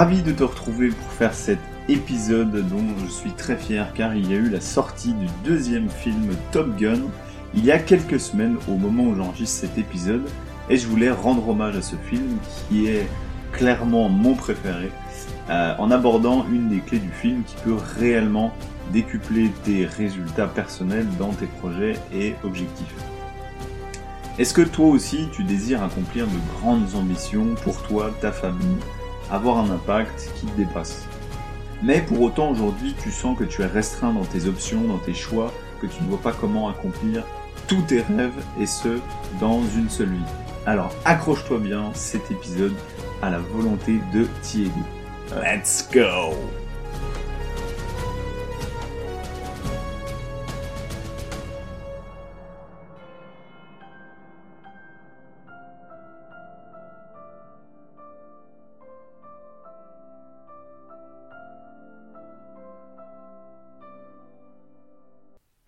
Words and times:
Ravi 0.00 0.22
de 0.22 0.32
te 0.32 0.44
retrouver 0.44 0.88
pour 0.88 1.12
faire 1.12 1.34
cet 1.34 1.58
épisode 1.86 2.66
dont 2.70 2.82
je 3.04 3.10
suis 3.10 3.32
très 3.32 3.54
fier 3.54 3.92
car 3.92 4.14
il 4.14 4.30
y 4.30 4.34
a 4.34 4.38
eu 4.38 4.48
la 4.48 4.62
sortie 4.62 5.12
du 5.12 5.26
deuxième 5.44 5.90
film 5.90 6.30
Top 6.52 6.74
Gun 6.78 7.00
il 7.52 7.66
y 7.66 7.70
a 7.70 7.78
quelques 7.78 8.18
semaines 8.18 8.56
au 8.66 8.76
moment 8.76 9.02
où 9.02 9.14
j'enregistre 9.14 9.60
cet 9.60 9.76
épisode 9.76 10.26
et 10.70 10.78
je 10.78 10.86
voulais 10.86 11.10
rendre 11.10 11.46
hommage 11.46 11.76
à 11.76 11.82
ce 11.82 11.96
film 11.96 12.38
qui 12.70 12.86
est 12.86 13.06
clairement 13.52 14.08
mon 14.08 14.32
préféré 14.32 14.90
euh, 15.50 15.74
en 15.76 15.90
abordant 15.90 16.46
une 16.50 16.70
des 16.70 16.78
clés 16.78 16.98
du 16.98 17.12
film 17.12 17.42
qui 17.42 17.56
peut 17.62 17.76
réellement 17.98 18.54
décupler 18.94 19.50
tes 19.64 19.84
résultats 19.84 20.46
personnels 20.46 21.08
dans 21.18 21.32
tes 21.34 21.44
projets 21.44 21.96
et 22.14 22.36
objectifs. 22.42 22.94
Est-ce 24.38 24.54
que 24.54 24.62
toi 24.62 24.86
aussi 24.86 25.28
tu 25.30 25.44
désires 25.44 25.82
accomplir 25.82 26.26
de 26.26 26.58
grandes 26.58 26.94
ambitions 26.94 27.48
pour 27.62 27.82
toi, 27.82 28.10
ta 28.22 28.32
famille, 28.32 28.78
avoir 29.30 29.58
un 29.58 29.70
impact 29.70 30.30
qui 30.36 30.46
te 30.46 30.56
dépasse 30.56 31.06
Mais 31.82 32.00
pour 32.00 32.20
autant 32.20 32.50
aujourd'hui 32.50 32.94
tu 33.02 33.10
sens 33.10 33.38
que 33.38 33.44
tu 33.44 33.62
es 33.62 33.66
restreint 33.66 34.12
dans 34.12 34.24
tes 34.24 34.46
options, 34.46 34.82
dans 34.82 34.98
tes 34.98 35.14
choix, 35.14 35.52
que 35.80 35.86
tu 35.86 36.02
ne 36.02 36.08
vois 36.08 36.20
pas 36.20 36.32
comment 36.32 36.68
accomplir 36.68 37.24
tous 37.66 37.82
tes 37.82 38.02
rêves 38.02 38.44
et 38.58 38.66
ce 38.66 39.00
dans 39.40 39.62
une 39.76 39.88
seule 39.88 40.08
vie. 40.08 40.32
Alors 40.66 40.90
accroche-toi 41.04 41.58
bien, 41.58 41.90
cet 41.94 42.30
épisode 42.30 42.74
à 43.22 43.30
la 43.30 43.38
volonté 43.38 44.00
de 44.12 44.26
t'y 44.42 44.62
aider. 44.62 45.40
Let's 45.42 45.88
go 45.92 46.34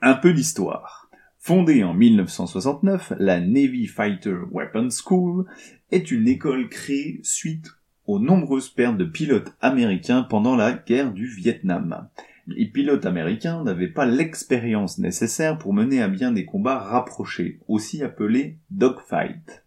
Un 0.05 0.15
peu 0.15 0.33
d'histoire. 0.33 1.09
Fondée 1.39 1.85
en 1.85 1.95
1969, 1.95 3.13
la 3.21 3.39
Navy 3.39 3.87
Fighter 3.87 4.35
Weapons 4.51 4.89
School 4.91 5.47
est 5.93 6.11
une 6.11 6.27
école 6.27 6.69
créée 6.69 7.21
suite 7.23 7.71
aux 8.09 8.19
nombreuses 8.19 8.69
pertes 8.69 8.97
de 8.97 9.05
pilotes 9.05 9.55
américains 9.61 10.23
pendant 10.25 10.57
la 10.57 10.73
guerre 10.73 11.13
du 11.13 11.29
Vietnam. 11.29 12.09
Les 12.49 12.67
pilotes 12.67 13.07
américains 13.07 13.63
n'avaient 13.63 13.93
pas 13.93 14.05
l'expérience 14.05 14.99
nécessaire 14.99 15.57
pour 15.57 15.73
mener 15.73 16.03
à 16.03 16.09
bien 16.09 16.33
des 16.33 16.47
combats 16.47 16.81
rapprochés, 16.81 17.61
aussi 17.69 18.03
appelés 18.03 18.59
dogfight. 18.73 19.65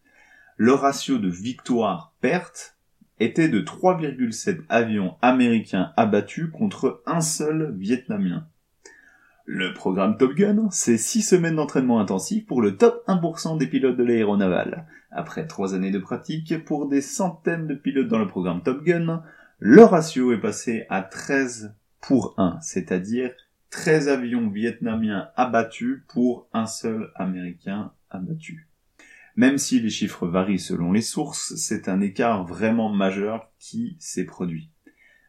Le 0.58 0.73
ratio 0.73 1.17
de 1.17 1.30
victoire-perte 1.30 2.75
était 3.22 3.47
de 3.47 3.62
3,7 3.62 4.63
avions 4.68 5.16
américains 5.22 5.94
abattus 5.95 6.51
contre 6.51 7.01
un 7.06 7.22
seul 7.22 7.74
vietnamien. 7.78 8.45
Le 9.47 9.75
programme 9.75 10.17
Top 10.17 10.33
Gun, 10.33 10.69
c'est 10.72 10.97
6 10.97 11.22
semaines 11.22 11.57
d'entraînement 11.57 12.00
intensif 12.00 12.47
pour 12.47 12.63
le 12.63 12.78
top 12.78 13.03
1% 13.07 13.59
des 13.59 13.67
pilotes 13.67 13.95
de 13.95 14.03
l'aéronaval. 14.03 14.88
Après 15.11 15.45
3 15.45 15.75
années 15.75 15.91
de 15.91 16.00
pratique 16.00 16.66
pour 16.66 16.88
des 16.89 17.01
centaines 17.01 17.67
de 17.67 17.75
pilotes 17.75 18.07
dans 18.07 18.17
le 18.17 18.28
programme 18.28 18.63
Top 18.63 18.83
Gun, 18.83 19.22
le 19.59 19.83
ratio 19.83 20.33
est 20.33 20.41
passé 20.41 20.88
à 20.89 21.03
13 21.03 21.75
pour 22.01 22.33
1, 22.39 22.57
c'est-à-dire 22.61 23.33
13 23.69 24.09
avions 24.09 24.50
vietnamiens 24.50 25.29
abattus 25.35 26.01
pour 26.07 26.50
un 26.51 26.66
seul 26.66 27.12
américain 27.13 27.91
abattu. 28.09 28.67
Même 29.35 29.59
si 29.59 29.79
les 29.79 29.91
chiffres 29.91 30.25
varient 30.25 30.57
selon 30.57 30.91
les 30.91 31.01
sources, 31.01 31.53
c'est 31.56 31.88
un 31.88 32.01
écart 32.01 32.47
vraiment 32.47 32.89
majeur 32.89 33.51
qui 33.59 33.95
s'est 34.00 34.25
produit. 34.25 34.72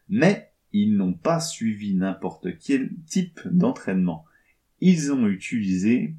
Mais 0.09 0.53
ils 0.83 0.95
n'ont 0.97 1.15
pas 1.15 1.41
suivi 1.41 1.95
n'importe 1.95 2.59
quel 2.59 2.91
type 3.07 3.41
d'entraînement. 3.47 4.25
Ils 4.81 5.13
ont 5.13 5.27
utilisé 5.27 6.15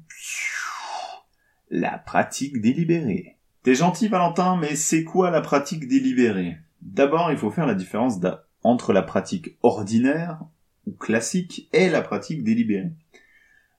la 1.70 1.98
pratique 1.98 2.60
délibérée. 2.60 3.36
T'es 3.62 3.76
gentil 3.76 4.08
Valentin, 4.08 4.56
mais 4.56 4.74
c'est 4.74 5.04
quoi 5.04 5.30
la 5.30 5.40
pratique 5.40 5.86
délibérée? 5.86 6.58
D'abord, 6.82 7.30
il 7.30 7.38
faut 7.38 7.50
faire 7.50 7.66
la 7.66 7.74
différence 7.74 8.18
entre 8.64 8.92
la 8.92 9.02
pratique 9.02 9.56
ordinaire 9.62 10.40
ou 10.86 10.92
classique 10.92 11.68
et 11.72 11.88
la 11.88 12.02
pratique 12.02 12.42
délibérée. 12.42 12.90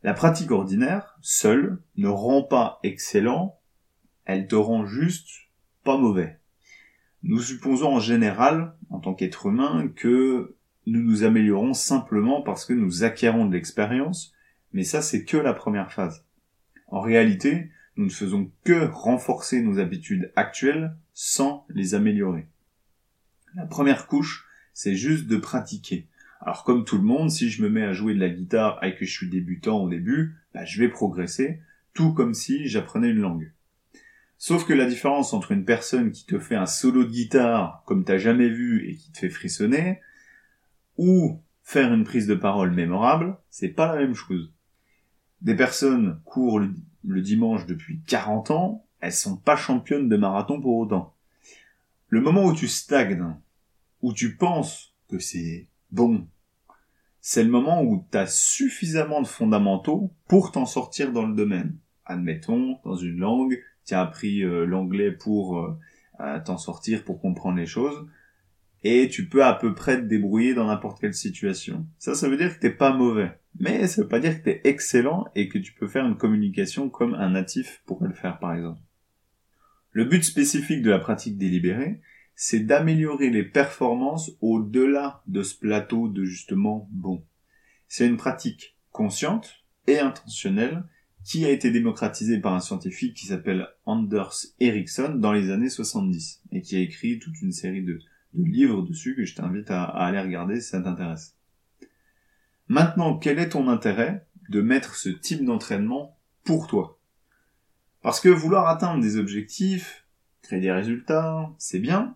La 0.04 0.14
pratique 0.14 0.52
ordinaire, 0.52 1.18
seule, 1.22 1.82
ne 1.98 2.08
rend 2.08 2.44
pas 2.44 2.80
excellent, 2.84 3.60
elle 4.24 4.48
te 4.48 4.56
rend 4.56 4.86
juste 4.86 5.28
pas 5.84 5.98
mauvais. 5.98 6.40
Nous 7.24 7.42
supposons 7.42 7.96
en 7.96 8.00
général, 8.00 8.76
en 8.90 9.00
tant 9.00 9.14
qu'être 9.14 9.48
humain, 9.48 9.92
que 9.94 10.56
nous 10.92 11.04
nous 11.04 11.24
améliorons 11.24 11.74
simplement 11.74 12.42
parce 12.42 12.66
que 12.66 12.74
nous 12.74 13.04
acquérons 13.04 13.46
de 13.46 13.54
l'expérience, 13.54 14.34
mais 14.74 14.84
ça 14.84 15.02
c'est 15.02 15.26
que 15.26 15.38
la 15.38 15.54
première 15.54 15.92
phase. 15.92 16.26
En 16.88 17.02
réalité, 17.02 17.70
nous 17.96 18.06
ne 18.06 18.12
faisons 18.12 18.52
que 18.64 18.86
renforcer 18.86 19.62
nos 19.62 19.80
habitudes 19.80 20.32
actuelles 20.36 20.96
sans 21.14 21.66
les 21.70 21.96
améliorer. 21.96 22.48
La 23.56 23.66
première 23.66 24.08
couche, 24.08 24.48
c'est 24.74 24.96
juste 24.96 25.28
de 25.28 25.38
pratiquer. 25.38 26.08
Alors 26.42 26.64
comme 26.64 26.86
tout 26.86 26.98
le 26.98 27.04
monde, 27.04 27.30
si 27.30 27.50
je 27.50 27.62
me 27.62 27.70
mets 27.70 27.84
à 27.84 27.94
jouer 27.94 28.14
de 28.14 28.20
la 28.20 28.30
guitare 28.30 28.84
et 28.84 28.96
que 28.96 29.06
je 29.06 29.12
suis 29.12 29.30
débutant 29.30 29.84
au 29.84 29.90
début, 29.90 30.36
bah, 30.54 30.66
je 30.66 30.80
vais 30.80 30.90
progresser, 30.90 31.60
tout 31.94 32.14
comme 32.14 32.34
si 32.34 32.68
j'apprenais 32.68 33.10
une 33.10 33.20
langue. 33.20 33.52
Sauf 34.38 34.66
que 34.66 34.74
la 34.74 34.86
différence 34.86 35.34
entre 35.34 35.52
une 35.52 35.66
personne 35.66 36.12
qui 36.12 36.26
te 36.26 36.40
fait 36.40 36.56
un 36.56 36.66
solo 36.66 37.04
de 37.04 37.10
guitare 37.10 37.84
comme 37.86 38.06
t'as 38.06 38.18
jamais 38.18 38.48
vu 38.48 38.88
et 38.88 38.96
qui 38.96 39.12
te 39.12 39.20
fait 39.20 39.30
frissonner, 39.30 40.00
ou 41.00 41.42
faire 41.64 41.94
une 41.94 42.04
prise 42.04 42.28
de 42.28 42.36
parole 42.36 42.72
mémorable, 42.72 43.38
c'est 43.50 43.70
pas 43.70 43.96
la 43.96 44.02
même 44.02 44.16
chose. 44.16 44.52
Des 45.42 45.56
personnes 45.56 46.20
courent 46.26 46.60
le, 46.60 47.22
dimanche 47.22 47.66
depuis 47.66 48.02
40 48.06 48.52
ans, 48.52 48.86
elles 49.00 49.14
sont 49.14 49.38
pas 49.38 49.56
championnes 49.56 50.10
de 50.10 50.18
marathon 50.18 50.60
pour 50.60 50.76
autant. 50.76 51.16
Le 52.10 52.20
moment 52.20 52.44
où 52.44 52.54
tu 52.54 52.68
stagnes, 52.68 53.34
où 54.02 54.12
tu 54.12 54.36
penses 54.36 54.94
que 55.08 55.20
c'est 55.20 55.70
bon, 55.92 56.28
c'est 57.22 57.46
le 57.46 57.50
moment 57.50 57.82
où 57.82 58.06
tu 58.12 58.18
as 58.18 58.28
suffisamment 58.28 59.22
de 59.22 59.28
fondamentaux 59.28 60.12
pour 60.28 60.52
t'en 60.52 60.66
sortir 60.66 61.14
dans 61.14 61.26
le 61.26 61.34
domaine. 61.34 61.78
Admettons, 62.04 62.78
dans 62.84 62.98
une 62.98 63.20
langue, 63.20 63.58
tu 63.86 63.94
as 63.94 64.02
appris 64.02 64.44
euh, 64.44 64.66
l'anglais 64.66 65.14
pour 65.14 65.60
euh, 65.60 66.40
t'en 66.44 66.58
sortir, 66.58 67.06
pour 67.06 67.22
comprendre 67.22 67.56
les 67.58 67.68
choses 67.68 68.06
et 68.84 69.10
tu 69.10 69.28
peux 69.28 69.44
à 69.44 69.54
peu 69.54 69.74
près 69.74 69.98
te 69.98 70.06
débrouiller 70.06 70.54
dans 70.54 70.68
n'importe 70.68 71.00
quelle 71.00 71.14
situation. 71.14 71.86
Ça, 71.98 72.16
ça 72.16 72.30
veut 72.30 72.38
dire 72.38 72.56
que 72.56 72.60
t'es 72.60 72.70
pas 72.70 72.94
mauvais. 72.94 73.38
Mais 73.60 73.88
ça 73.88 74.02
veut 74.02 74.08
pas 74.08 74.20
dire 74.20 74.38
que 74.38 74.46
t'es 74.46 74.62
excellent 74.64 75.26
et 75.36 75.50
que 75.50 75.58
tu 75.58 75.74
peux 75.74 75.88
faire 75.88 76.06
une 76.06 76.18
communication 76.18 76.90
comme 76.90 77.14
un 77.14 77.32
natif 77.32 77.82
pourrait 77.86 78.08
le 78.08 78.14
faire, 78.14 78.40
par 78.40 78.54
exemple. 78.54 78.80
Le 79.92 80.06
but 80.06 80.24
spécifique 80.24 80.82
de 80.82 80.92
la 80.92 81.00
pratique 81.00 81.38
délibérée, 81.38 82.00
c'est 82.36 82.62
d'améliorer 82.62 83.30
les 83.32 83.44
performances 83.44 84.32
au-delà 84.40 85.24
de 85.28 85.44
ce 85.44 85.58
plateau 85.58 86.08
de 86.08 86.24
justement 86.24 86.88
bon. 86.92 87.26
C'est 87.88 88.08
une 88.08 88.18
pratique 88.18 88.78
consciente 88.92 89.66
et 89.88 90.00
intentionnelle 90.00 90.84
qui 91.26 91.44
a 91.46 91.50
été 91.50 91.70
démocratisée 91.70 92.40
par 92.40 92.54
un 92.54 92.60
scientifique 92.60 93.16
qui 93.16 93.28
s'appelle 93.28 93.68
Anders 93.86 94.46
Ericsson 94.60 95.16
dans 95.18 95.34
les 95.34 95.50
années 95.50 95.70
70 95.70 96.44
et 96.52 96.62
qui 96.62 96.78
a 96.78 96.80
écrit 96.80 97.20
toute 97.20 97.42
une 97.42 97.52
série 97.52 97.84
de 97.84 98.00
de 98.34 98.44
livres 98.44 98.82
dessus 98.82 99.16
que 99.16 99.26
je 99.26 99.36
t'invite 99.36 99.72
à, 99.72 99.84
aller 99.84 100.20
regarder 100.20 100.62
si 100.62 100.70
ça 100.70 100.82
t'intéresse. 100.82 101.36
Maintenant, 102.68 103.18
quel 103.18 103.40
est 103.40 103.50
ton 103.50 103.68
intérêt 103.68 104.28
de 104.50 104.62
mettre 104.62 104.96
ce 104.96 105.10
type 105.10 105.44
d'entraînement 105.44 106.18
pour 106.44 106.68
toi? 106.68 107.00
Parce 108.02 108.20
que 108.20 108.30
vouloir 108.30 108.68
atteindre 108.68 109.02
des 109.02 109.18
objectifs, 109.18 110.06
créer 110.42 110.62
des 110.62 110.72
résultats, 110.72 111.52
c'est 111.58 111.80
bien, 111.80 112.16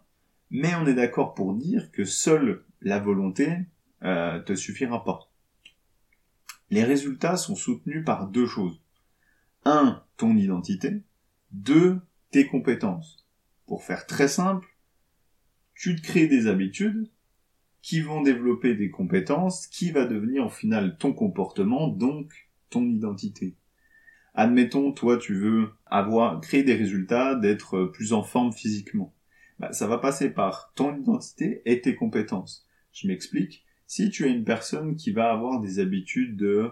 mais 0.50 0.74
on 0.76 0.86
est 0.86 0.94
d'accord 0.94 1.34
pour 1.34 1.54
dire 1.54 1.92
que 1.92 2.06
seule 2.06 2.64
la 2.82 3.00
volonté 3.00 3.58
euh, 4.04 4.40
te 4.40 4.56
suffira 4.56 5.04
pas. 5.04 5.32
Les 6.70 6.84
résultats 6.84 7.38
sont 7.38 7.56
soutenus 7.56 8.06
par 8.06 8.28
deux 8.28 8.48
choses. 8.48 8.82
Un, 9.66 10.04
ton 10.18 10.36
identité. 10.36 11.04
Deux, 11.52 12.02
tes 12.32 12.48
compétences. 12.48 13.26
Pour 13.68 13.84
faire 13.84 14.06
très 14.08 14.28
simple, 14.28 14.73
tu 15.76 15.96
te 15.96 16.02
crées 16.02 16.28
des 16.28 16.48
habitudes 16.48 17.10
qui 17.82 18.00
vont 18.00 18.22
développer 18.22 18.76
des 18.76 18.90
compétences, 18.90 19.68
qui 19.68 19.92
va 19.92 20.06
devenir 20.06 20.46
au 20.46 20.50
final 20.50 20.98
ton 20.98 21.14
comportement, 21.14 21.88
donc 21.90 22.50
ton 22.70 22.86
identité. 22.86 23.56
Admettons, 24.34 24.94
toi, 24.94 25.18
tu 25.18 25.36
veux 25.36 25.70
avoir 25.86 26.40
créé 26.42 26.64
des 26.64 26.76
résultats, 26.76 27.36
d'être 27.36 27.86
plus 27.86 28.14
en 28.14 28.24
forme 28.24 28.54
physiquement. 28.54 29.14
Bah, 29.60 29.74
ça 29.74 29.86
va 29.86 29.98
passer 29.98 30.30
par 30.30 30.72
ton 30.76 30.96
identité 30.96 31.62
et 31.66 31.82
tes 31.82 31.96
compétences. 31.96 32.66
Je 32.94 33.08
m'explique. 33.08 33.66
Si 33.86 34.10
tu 34.10 34.26
es 34.26 34.32
une 34.32 34.46
personne 34.46 34.96
qui 34.96 35.12
va 35.12 35.32
avoir 35.32 35.60
des 35.60 35.80
habitudes 35.80 36.38
de 36.38 36.72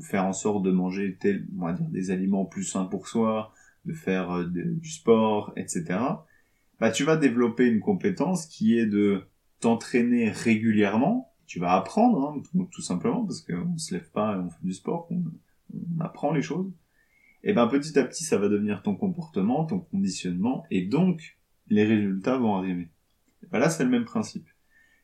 faire 0.00 0.24
en 0.24 0.32
sorte 0.32 0.64
de 0.64 0.70
manger 0.70 1.18
tel, 1.20 1.46
des 1.90 2.10
aliments 2.10 2.46
plus 2.46 2.64
sains 2.64 2.86
pour 2.86 3.06
soi, 3.06 3.52
de 3.84 3.92
faire 3.92 4.30
euh, 4.30 4.44
du 4.46 4.88
sport, 4.88 5.52
etc 5.56 5.98
bah, 6.80 6.90
tu 6.90 7.04
vas 7.04 7.16
développer 7.16 7.66
une 7.66 7.80
compétence 7.80 8.46
qui 8.46 8.78
est 8.78 8.86
de 8.86 9.24
t'entraîner 9.60 10.30
régulièrement. 10.30 11.32
Tu 11.46 11.58
vas 11.58 11.72
apprendre, 11.72 12.36
hein, 12.54 12.66
tout, 12.72 12.82
simplement, 12.82 13.24
parce 13.24 13.40
qu'on 13.40 13.78
se 13.78 13.94
lève 13.94 14.10
pas 14.10 14.34
et 14.34 14.38
on 14.38 14.50
fait 14.50 14.64
du 14.64 14.72
sport, 14.72 15.08
on, 15.10 15.22
apprend 16.00 16.32
les 16.32 16.42
choses. 16.42 16.70
Et 17.42 17.52
ben 17.52 17.66
petit 17.66 17.98
à 17.98 18.04
petit, 18.04 18.24
ça 18.24 18.38
va 18.38 18.48
devenir 18.48 18.82
ton 18.82 18.94
comportement, 18.94 19.64
ton 19.64 19.80
conditionnement, 19.80 20.64
et 20.70 20.82
donc 20.82 21.36
les 21.68 21.84
résultats 21.84 22.38
vont 22.38 22.56
arriver. 22.56 22.90
Ben 23.50 23.58
là, 23.58 23.70
c'est 23.70 23.84
le 23.84 23.90
même 23.90 24.04
principe. 24.04 24.48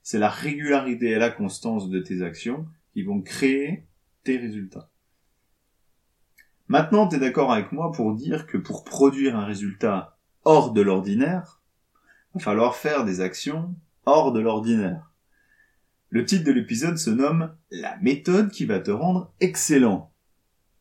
C'est 0.02 0.18
la 0.18 0.28
régularité 0.28 1.10
et 1.10 1.18
la 1.18 1.30
constance 1.30 1.90
de 1.90 1.98
tes 1.98 2.22
actions 2.22 2.66
qui 2.92 3.02
vont 3.02 3.20
créer 3.20 3.86
tes 4.24 4.38
résultats. 4.38 4.90
Maintenant, 6.68 7.08
tu 7.08 7.16
es 7.16 7.18
d'accord 7.18 7.52
avec 7.52 7.72
moi 7.72 7.90
pour 7.92 8.14
dire 8.14 8.46
que 8.46 8.56
pour 8.56 8.84
produire 8.84 9.36
un 9.36 9.44
résultat 9.44 10.16
hors 10.44 10.72
de 10.72 10.80
l'ordinaire, 10.80 11.59
va 12.34 12.40
falloir 12.40 12.76
faire 12.76 13.04
des 13.04 13.20
actions 13.20 13.74
hors 14.06 14.32
de 14.32 14.40
l'ordinaire. 14.40 15.10
Le 16.08 16.24
titre 16.24 16.44
de 16.44 16.52
l'épisode 16.52 16.98
se 16.98 17.10
nomme 17.10 17.54
La 17.70 17.96
méthode 17.98 18.50
qui 18.50 18.66
va 18.66 18.80
te 18.80 18.90
rendre 18.90 19.32
excellent. 19.40 20.12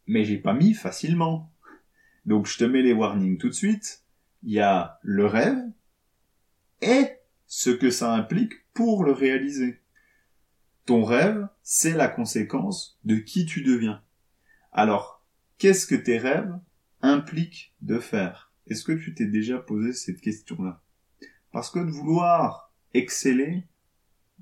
Mais 0.07 0.25
j'ai 0.25 0.37
pas 0.37 0.53
mis 0.53 0.73
facilement. 0.73 1.53
Donc 2.25 2.47
je 2.47 2.57
te 2.57 2.63
mets 2.63 2.81
les 2.81 2.93
warnings 2.93 3.37
tout 3.37 3.49
de 3.49 3.53
suite. 3.53 4.03
Il 4.43 4.51
y 4.51 4.59
a 4.59 4.99
le 5.03 5.25
rêve 5.25 5.59
et 6.81 7.09
ce 7.45 7.69
que 7.69 7.91
ça 7.91 8.13
implique 8.13 8.53
pour 8.73 9.03
le 9.03 9.11
réaliser. 9.11 9.81
Ton 10.85 11.03
rêve, 11.03 11.47
c'est 11.61 11.93
la 11.93 12.07
conséquence 12.07 12.99
de 13.03 13.15
qui 13.15 13.45
tu 13.45 13.61
deviens. 13.61 14.01
Alors, 14.71 15.23
qu'est-ce 15.57 15.85
que 15.85 15.95
tes 15.95 16.17
rêves 16.17 16.57
impliquent 17.01 17.75
de 17.81 17.99
faire? 17.99 18.51
Est-ce 18.67 18.83
que 18.83 18.93
tu 18.93 19.13
t'es 19.13 19.25
déjà 19.25 19.59
posé 19.59 19.93
cette 19.93 20.21
question-là? 20.21 20.81
Parce 21.51 21.69
que 21.69 21.79
de 21.79 21.89
vouloir 21.89 22.71
exceller, 22.93 23.63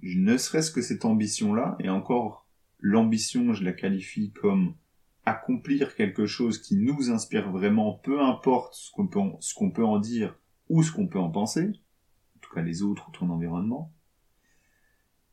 ne 0.01 0.37
serait-ce 0.37 0.71
que 0.71 0.81
cette 0.81 1.05
ambition-là, 1.05 1.75
et 1.79 1.89
encore 1.89 2.47
l'ambition, 2.79 3.53
je 3.53 3.63
la 3.63 3.73
qualifie 3.73 4.31
comme 4.31 4.75
accomplir 5.25 5.95
quelque 5.95 6.25
chose 6.25 6.61
qui 6.61 6.77
nous 6.77 7.11
inspire 7.11 7.51
vraiment, 7.51 7.93
peu 7.93 8.21
importe 8.21 8.75
ce 8.75 8.91
qu'on 8.91 9.07
peut, 9.71 9.83
en 9.83 9.99
dire 9.99 10.37
ou 10.69 10.83
ce 10.83 10.91
qu'on 10.91 11.07
peut 11.07 11.19
en 11.19 11.29
penser, 11.29 11.67
en 12.35 12.39
tout 12.39 12.53
cas 12.53 12.61
les 12.61 12.83
autres 12.83 13.09
ou 13.09 13.11
ton 13.11 13.29
environnement, 13.29 13.93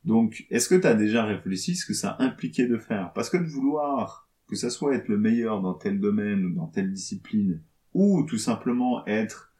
donc, 0.05 0.45
est-ce 0.51 0.69
que 0.69 0.75
tu 0.75 0.85
as 0.85 0.93
déjà 0.93 1.25
réfléchi 1.25 1.75
ce 1.75 1.85
que 1.85 1.95
ça 1.95 2.15
impliquait 2.19 2.67
de 2.67 2.77
faire? 2.77 3.11
Parce 3.13 3.31
que 3.31 3.37
de 3.37 3.47
vouloir 3.47 4.29
que 4.47 4.55
ça 4.55 4.69
soit 4.69 4.93
être 4.93 5.07
le 5.07 5.17
meilleur 5.17 5.61
dans 5.61 5.73
tel 5.73 5.99
domaine 5.99 6.45
ou 6.45 6.53
dans 6.53 6.67
telle 6.67 6.93
discipline, 6.93 7.63
ou 7.93 8.23
tout 8.23 8.37
simplement 8.37 9.05
être 9.07 9.51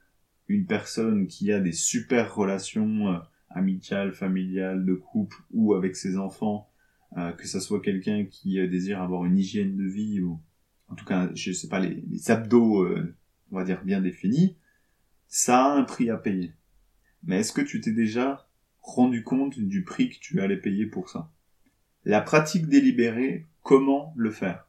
une 0.48 0.66
personne 0.66 1.28
qui 1.28 1.52
a 1.52 1.60
des 1.60 1.72
super 1.72 2.36
relations 2.36 3.14
euh, 3.14 3.18
amicales, 3.50 4.14
familiales, 4.14 4.86
de 4.86 4.94
couple 4.94 5.38
ou 5.52 5.74
avec 5.74 5.96
ses 5.96 6.18
enfants, 6.18 6.70
euh, 7.18 7.32
que 7.32 7.48
ça 7.48 7.60
soit 7.60 7.82
quelqu'un 7.82 8.26
qui 8.26 8.60
euh, 8.60 8.68
désire 8.68 9.02
avoir 9.02 9.26
une 9.26 9.38
hygiène 9.38 9.76
de 9.76 9.86
vie 9.86 10.22
ou 10.22 10.40
en 10.88 10.96
tout 10.96 11.06
cas, 11.06 11.30
je 11.34 11.52
sais 11.52 11.68
pas, 11.68 11.80
les, 11.80 12.04
les 12.10 12.30
abdos, 12.30 12.88
on 13.52 13.56
va 13.56 13.64
dire 13.64 13.84
bien 13.84 14.02
définis, 14.02 14.56
ça 15.28 15.66
a 15.66 15.76
un 15.76 15.84
prix 15.84 16.12
à 16.12 16.18
payer. 16.18 16.54
Mais 17.24 17.40
est-ce 17.40 17.54
que 17.54 17.62
tu 17.62 17.82
t'es 17.82 17.92
déjà 17.92 18.48
rendu 18.82 19.24
compte 19.24 19.60
du 19.60 19.84
prix 19.84 20.10
que 20.10 20.20
tu 20.20 20.42
allais 20.42 20.58
payer 20.58 20.86
pour 20.86 21.10
ça? 21.10 21.32
La 22.04 22.22
pratique 22.22 22.68
délibérée, 22.68 23.48
comment 23.64 24.14
le 24.16 24.30
faire? 24.30 24.68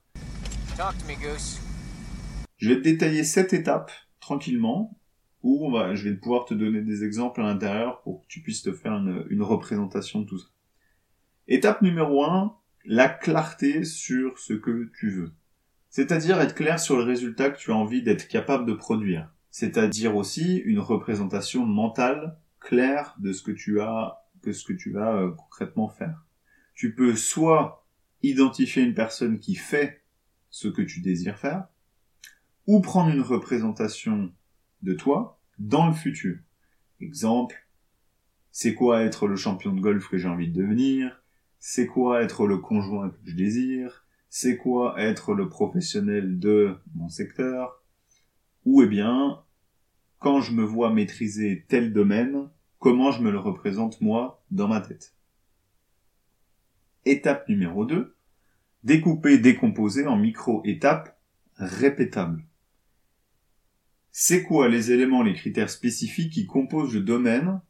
Je 2.56 2.70
vais 2.70 2.76
te 2.76 2.84
détailler 2.84 3.24
cette 3.24 3.52
étape 3.52 3.92
tranquillement, 4.20 4.98
je 5.94 6.08
vais 6.08 6.16
pouvoir 6.16 6.44
te 6.44 6.54
donner 6.54 6.82
des 6.82 7.04
exemples 7.04 7.40
à 7.40 7.44
l'intérieur 7.44 8.00
pour 8.02 8.22
que 8.22 8.26
tu 8.28 8.40
puisses 8.40 8.62
te 8.62 8.72
faire 8.72 8.94
une, 8.94 9.42
représentation 9.42 10.20
de 10.20 10.26
tout 10.26 10.38
ça. 10.38 10.48
Étape 11.48 11.82
numéro 11.82 12.24
1, 12.24 12.56
la 12.84 13.08
clarté 13.08 13.84
sur 13.84 14.38
ce 14.38 14.52
que 14.52 14.90
tu 14.98 15.10
veux. 15.10 15.32
C'est-à-dire 15.88 16.40
être 16.40 16.54
clair 16.54 16.80
sur 16.80 16.96
le 16.96 17.04
résultat 17.04 17.50
que 17.50 17.58
tu 17.58 17.70
as 17.70 17.76
envie 17.76 18.02
d'être 18.02 18.28
capable 18.28 18.66
de 18.66 18.74
produire. 18.74 19.32
C'est-à-dire 19.50 20.16
aussi 20.16 20.56
une 20.58 20.80
représentation 20.80 21.64
mentale 21.64 22.38
clair 22.60 23.14
de 23.18 23.32
ce 23.32 23.42
que 23.42 23.52
tu 23.52 23.80
as, 23.80 24.18
que 24.42 24.52
ce 24.52 24.64
que 24.64 24.72
tu 24.72 24.90
vas 24.90 25.14
euh, 25.14 25.30
concrètement 25.30 25.88
faire. 25.88 26.24
Tu 26.74 26.94
peux 26.94 27.14
soit 27.16 27.86
identifier 28.22 28.82
une 28.82 28.94
personne 28.94 29.38
qui 29.38 29.54
fait 29.54 30.02
ce 30.50 30.68
que 30.68 30.82
tu 30.82 31.00
désires 31.00 31.38
faire, 31.38 31.68
ou 32.66 32.80
prendre 32.80 33.10
une 33.10 33.22
représentation 33.22 34.32
de 34.82 34.94
toi 34.94 35.40
dans 35.58 35.86
le 35.86 35.94
futur. 35.94 36.36
Exemple, 37.00 37.66
c'est 38.50 38.74
quoi 38.74 39.02
être 39.02 39.26
le 39.26 39.36
champion 39.36 39.72
de 39.72 39.80
golf 39.80 40.08
que 40.08 40.18
j'ai 40.18 40.28
envie 40.28 40.48
de 40.50 40.60
devenir, 40.60 41.22
c'est 41.58 41.86
quoi 41.86 42.22
être 42.22 42.46
le 42.46 42.58
conjoint 42.58 43.10
que 43.10 43.16
je 43.24 43.34
désire, 43.34 44.06
c'est 44.28 44.56
quoi 44.56 44.94
être 44.98 45.34
le 45.34 45.48
professionnel 45.48 46.38
de 46.38 46.76
mon 46.94 47.08
secteur, 47.08 47.82
ou 48.64 48.82
eh 48.82 48.86
bien, 48.86 49.42
quand 50.18 50.40
je 50.40 50.52
me 50.52 50.64
vois 50.64 50.92
maîtriser 50.92 51.64
tel 51.68 51.92
domaine, 51.92 52.48
comment 52.78 53.12
je 53.12 53.22
me 53.22 53.30
le 53.30 53.38
représente 53.38 54.00
moi 54.00 54.44
dans 54.50 54.68
ma 54.68 54.80
tête? 54.80 55.14
Étape 57.04 57.48
numéro 57.48 57.84
2. 57.84 58.16
Découper, 58.82 59.38
décomposer 59.38 60.06
en 60.06 60.16
micro-étapes 60.16 61.18
répétables. 61.56 62.44
C'est 64.18 64.44
quoi 64.44 64.70
les 64.70 64.92
éléments, 64.92 65.22
les 65.22 65.34
critères 65.34 65.68
spécifiques 65.68 66.32
qui 66.32 66.46
composent 66.46 66.94
le 66.94 67.02
domaine 67.02 67.60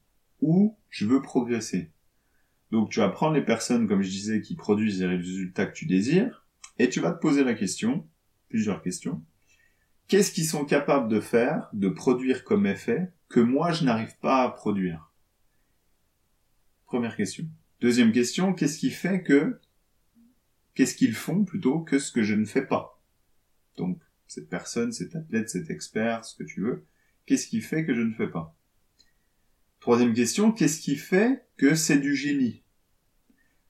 où 0.40 0.76
je 0.90 1.04
veux 1.04 1.20
progresser? 1.20 1.90
Donc 2.70 2.88
tu 2.88 3.00
vas 3.00 3.08
prendre 3.08 3.34
les 3.34 3.44
personnes, 3.44 3.88
comme 3.88 4.02
je 4.02 4.10
disais, 4.10 4.40
qui 4.40 4.54
produisent 4.54 5.00
les 5.00 5.08
résultats 5.08 5.66
que 5.66 5.74
tu 5.74 5.86
désires, 5.86 6.46
et 6.78 6.88
tu 6.88 7.00
vas 7.00 7.10
te 7.10 7.20
poser 7.20 7.42
la 7.42 7.54
question, 7.54 8.06
plusieurs 8.48 8.80
questions. 8.80 9.24
Qu'est-ce 10.06 10.30
qu'ils 10.30 10.46
sont 10.46 10.64
capables 10.64 11.08
de 11.08 11.18
faire, 11.18 11.68
de 11.72 11.88
produire 11.88 12.44
comme 12.44 12.66
effet, 12.66 13.10
que 13.28 13.40
moi 13.40 13.72
je 13.72 13.84
n'arrive 13.84 14.16
pas 14.20 14.44
à 14.44 14.50
produire? 14.50 15.10
Première 16.84 17.16
question. 17.16 17.48
Deuxième 17.80 18.12
question, 18.12 18.54
qu'est-ce 18.54 18.78
qui 18.78 18.90
fait 18.90 19.24
que, 19.24 19.60
qu'est-ce 20.74 20.94
qu'ils 20.94 21.16
font 21.16 21.44
plutôt 21.44 21.80
que 21.80 21.98
ce 21.98 22.12
que 22.12 22.22
je 22.22 22.34
ne 22.34 22.44
fais 22.44 22.64
pas? 22.64 23.02
Donc, 23.76 23.98
cette 24.26 24.48
personne, 24.48 24.92
cet 24.92 25.14
athlète, 25.16 25.48
cet 25.50 25.70
expert, 25.70 26.24
ce 26.24 26.36
que 26.36 26.44
tu 26.44 26.60
veux, 26.60 26.84
qu'est-ce 27.26 27.46
qui 27.46 27.60
fait 27.60 27.84
que 27.84 27.94
je 27.94 28.02
ne 28.02 28.12
fais 28.12 28.28
pas? 28.28 28.56
Troisième 29.80 30.14
question, 30.14 30.52
qu'est-ce 30.52 30.80
qui 30.80 30.96
fait 30.96 31.46
que 31.56 31.74
c'est 31.74 31.98
du 31.98 32.16
génie? 32.16 32.62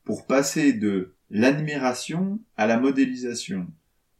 Pour 0.04 0.26
passer 0.26 0.72
de 0.72 1.14
l'admiration 1.30 2.40
à 2.56 2.66
la 2.66 2.78
modélisation. 2.78 3.66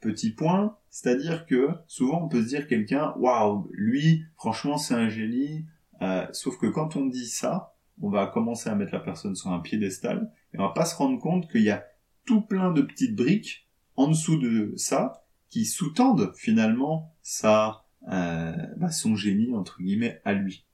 Petit 0.00 0.30
point, 0.30 0.76
c'est-à-dire 0.90 1.46
que 1.46 1.70
souvent 1.86 2.24
on 2.24 2.28
peut 2.28 2.42
se 2.42 2.48
dire 2.48 2.66
quelqu'un, 2.66 3.14
waouh, 3.16 3.68
lui, 3.72 4.24
franchement 4.36 4.78
c'est 4.78 4.94
un 4.94 5.08
génie. 5.08 5.64
Euh, 6.02 6.26
sauf 6.32 6.58
que 6.58 6.66
quand 6.66 6.96
on 6.96 7.06
dit 7.06 7.28
ça, 7.28 7.74
on 8.02 8.10
va 8.10 8.26
commencer 8.26 8.68
à 8.68 8.74
mettre 8.74 8.92
la 8.92 9.00
personne 9.00 9.34
sur 9.34 9.50
un 9.50 9.60
piédestal 9.60 10.30
et 10.52 10.58
on 10.58 10.64
va 10.64 10.74
pas 10.74 10.84
se 10.84 10.96
rendre 10.96 11.18
compte 11.18 11.50
qu'il 11.50 11.62
y 11.62 11.70
a 11.70 11.86
tout 12.26 12.42
plein 12.42 12.72
de 12.72 12.82
petites 12.82 13.14
briques 13.14 13.68
en 13.94 14.08
dessous 14.08 14.36
de 14.36 14.74
ça 14.76 15.25
qui 15.48 15.64
sous-tendent 15.64 16.32
finalement 16.36 17.14
sa, 17.22 17.86
euh, 18.08 18.52
bah, 18.76 18.90
son 18.90 19.16
génie 19.16 19.54
entre 19.54 19.82
guillemets 19.82 20.20
à 20.24 20.32
lui. 20.32 20.66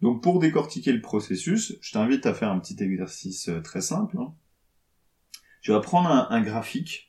Donc 0.00 0.22
pour 0.22 0.38
décortiquer 0.38 0.92
le 0.92 1.00
processus, 1.00 1.76
je 1.80 1.92
t'invite 1.92 2.26
à 2.26 2.34
faire 2.34 2.50
un 2.50 2.58
petit 2.58 2.82
exercice 2.82 3.48
euh, 3.48 3.60
très 3.60 3.80
simple. 3.80 4.18
Hein. 4.18 4.34
Tu 5.62 5.72
vas 5.72 5.80
prendre 5.80 6.08
un 6.08 6.40
graphique 6.42 7.06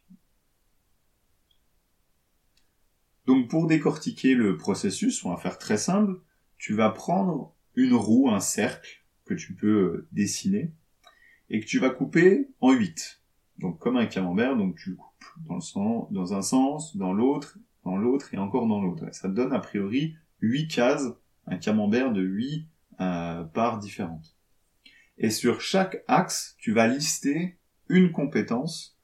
Donc 3.27 3.49
pour 3.49 3.67
décortiquer 3.67 4.35
le 4.35 4.55
processus, 4.55 5.23
on 5.25 5.31
va 5.31 5.37
faire 5.37 5.57
très 5.57 5.77
simple. 5.77 6.21
Tu 6.57 6.73
vas 6.73 6.89
prendre 6.89 7.53
une 7.75 7.93
roue, 7.93 8.29
un 8.29 8.39
cercle 8.39 9.05
que 9.25 9.33
tu 9.33 9.53
peux 9.53 9.67
euh, 9.67 10.07
dessiner 10.13 10.71
et 11.49 11.59
que 11.59 11.65
tu 11.65 11.77
vas 11.77 11.89
couper 11.89 12.49
en 12.61 12.71
8. 12.71 13.21
Donc 13.59 13.79
comme 13.79 13.97
un 13.97 14.05
camembert, 14.05 14.55
donc 14.55 14.75
tu 14.75 14.95
coupes 14.95 15.25
dans, 15.47 15.55
le 15.55 15.61
sens, 15.61 16.11
dans 16.11 16.33
un 16.33 16.41
sens, 16.41 16.95
dans 16.95 17.13
l'autre, 17.13 17.57
dans 17.83 17.97
l'autre 17.97 18.33
et 18.33 18.37
encore 18.37 18.67
dans 18.67 18.81
l'autre. 18.81 19.05
Ça 19.13 19.29
donne 19.29 19.53
a 19.53 19.59
priori 19.59 20.15
8 20.41 20.67
cases, 20.67 21.07
un 21.47 21.57
camembert 21.57 22.11
de 22.11 22.21
8 22.21 22.67
euh, 22.99 23.43
parts 23.45 23.79
différentes. 23.79 24.35
Et 25.17 25.31
sur 25.31 25.61
chaque 25.61 26.03
axe, 26.07 26.55
tu 26.59 26.71
vas 26.71 26.87
lister 26.87 27.57
une 27.89 28.11
compétence 28.11 28.97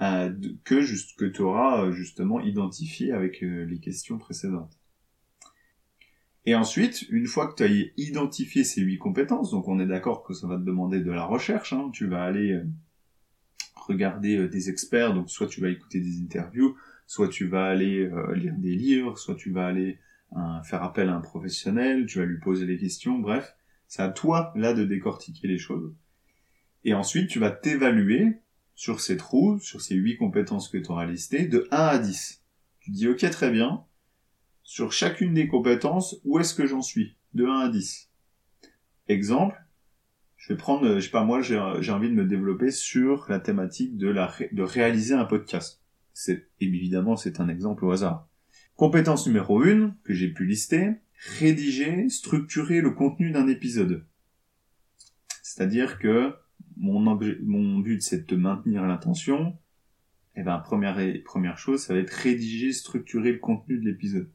euh, 0.00 0.32
que, 0.64 1.16
que 1.16 1.24
tu 1.26 1.42
auras 1.42 1.84
euh, 1.84 1.92
justement 1.92 2.40
identifié 2.40 3.12
avec 3.12 3.42
les 3.42 3.78
questions 3.78 4.18
précédentes. 4.18 4.78
Et 6.44 6.54
ensuite, 6.54 7.02
une 7.10 7.26
fois 7.26 7.46
que 7.46 7.56
tu 7.56 7.62
as 7.62 7.90
identifié 7.96 8.64
ces 8.64 8.80
huit 8.80 8.98
compétences, 8.98 9.50
donc 9.50 9.68
on 9.68 9.78
est 9.78 9.86
d'accord 9.86 10.24
que 10.24 10.34
ça 10.34 10.46
va 10.48 10.56
te 10.56 10.64
demander 10.64 11.00
de 11.00 11.10
la 11.12 11.24
recherche, 11.24 11.72
hein, 11.72 11.90
tu 11.92 12.06
vas 12.08 12.24
aller 12.24 12.60
regarder 13.74 14.48
des 14.48 14.70
experts, 14.70 15.14
donc 15.14 15.30
soit 15.30 15.46
tu 15.46 15.60
vas 15.60 15.68
écouter 15.68 16.00
des 16.00 16.20
interviews, 16.20 16.76
soit 17.06 17.28
tu 17.28 17.46
vas 17.46 17.66
aller 17.66 18.10
lire 18.34 18.54
des 18.56 18.74
livres, 18.74 19.18
soit 19.18 19.34
tu 19.34 19.50
vas 19.50 19.66
aller 19.66 19.98
faire 20.64 20.82
appel 20.82 21.08
à 21.08 21.14
un 21.14 21.20
professionnel, 21.20 22.06
tu 22.06 22.18
vas 22.18 22.24
lui 22.24 22.38
poser 22.38 22.66
des 22.66 22.78
questions, 22.78 23.18
bref, 23.18 23.54
c'est 23.86 24.02
à 24.02 24.08
toi 24.08 24.52
là 24.56 24.72
de 24.72 24.84
décortiquer 24.84 25.48
les 25.48 25.58
choses. 25.58 25.94
Et 26.84 26.94
ensuite, 26.94 27.28
tu 27.28 27.38
vas 27.38 27.50
t'évaluer 27.50 28.40
sur 28.74 29.00
ces 29.00 29.16
trous, 29.16 29.58
sur 29.60 29.82
ces 29.82 29.94
huit 29.94 30.16
compétences 30.16 30.68
que 30.68 30.78
tu 30.78 30.90
auras 30.90 31.06
listées, 31.06 31.46
de 31.46 31.68
1 31.70 31.76
à 31.76 31.98
10. 31.98 32.42
Tu 32.80 32.90
dis, 32.90 33.06
ok, 33.08 33.28
très 33.30 33.50
bien, 33.50 33.84
sur 34.62 34.92
chacune 34.92 35.34
des 35.34 35.46
compétences, 35.46 36.16
où 36.24 36.38
est-ce 36.38 36.54
que 36.54 36.66
j'en 36.66 36.82
suis? 36.82 37.16
De 37.34 37.44
1 37.44 37.58
à 37.60 37.68
10. 37.68 38.10
Exemple, 39.08 39.56
je 40.42 40.52
vais 40.52 40.56
prendre, 40.56 40.96
je 40.96 41.00
sais 41.00 41.10
pas 41.10 41.22
moi, 41.22 41.40
j'ai 41.40 41.56
envie 41.56 42.08
de 42.08 42.14
me 42.14 42.24
développer 42.24 42.72
sur 42.72 43.26
la 43.28 43.38
thématique 43.38 43.96
de, 43.96 44.12
réaliser 44.64 45.14
un 45.14 45.24
podcast. 45.24 45.80
Évidemment, 46.58 47.14
c'est 47.14 47.38
un 47.38 47.48
exemple 47.48 47.84
au 47.84 47.92
hasard. 47.92 48.28
Compétence 48.74 49.24
numéro 49.28 49.62
1, 49.62 49.94
que 50.02 50.12
j'ai 50.12 50.32
pu 50.32 50.44
lister, 50.44 50.94
rédiger, 51.38 52.08
structurer 52.08 52.80
le 52.80 52.90
contenu 52.90 53.30
d'un 53.30 53.46
épisode. 53.46 54.04
C'est-à-dire 55.44 56.00
que 56.00 56.34
mon, 56.76 57.78
but 57.78 58.02
c'est 58.02 58.22
de 58.22 58.26
te 58.26 58.34
maintenir 58.34 58.84
l'intention. 58.84 59.56
Et 60.34 60.40
eh 60.40 60.42
ben 60.42 60.58
première 60.58 60.98
première 61.24 61.56
chose, 61.56 61.84
ça 61.84 61.94
va 61.94 62.00
être 62.00 62.10
rédiger, 62.10 62.72
structurer 62.72 63.30
le 63.30 63.38
contenu 63.38 63.78
de 63.78 63.84
l'épisode. 63.84 64.28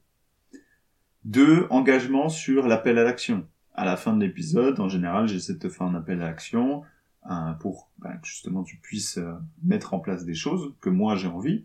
Deux, 1.25 1.67
engagement 1.69 2.29
sur 2.29 2.69
l'appel 2.69 2.97
à 2.97 3.03
l'action. 3.03 3.45
À 3.77 3.86
la 3.86 3.96
fin 3.96 4.15
de 4.15 4.25
l'épisode, 4.25 4.79
en 4.79 4.89
général, 4.89 5.27
j'essaie 5.27 5.53
de 5.53 5.60
te 5.60 5.69
faire 5.69 5.86
un 5.86 5.93
appel 5.93 6.19
à 6.24 6.25
l'action 6.25 6.84
euh, 7.29 7.51
pour 7.60 7.91
ben, 8.00 8.17
que 8.17 8.27
justement 8.27 8.63
tu 8.63 8.77
puisses 8.77 9.19
euh, 9.19 9.34
mettre 9.62 9.93
en 9.93 10.00
place 10.00 10.25
des 10.25 10.34
choses 10.34 10.74
que 10.81 10.89
moi 10.89 11.15
j'ai 11.15 11.27
envie. 11.27 11.63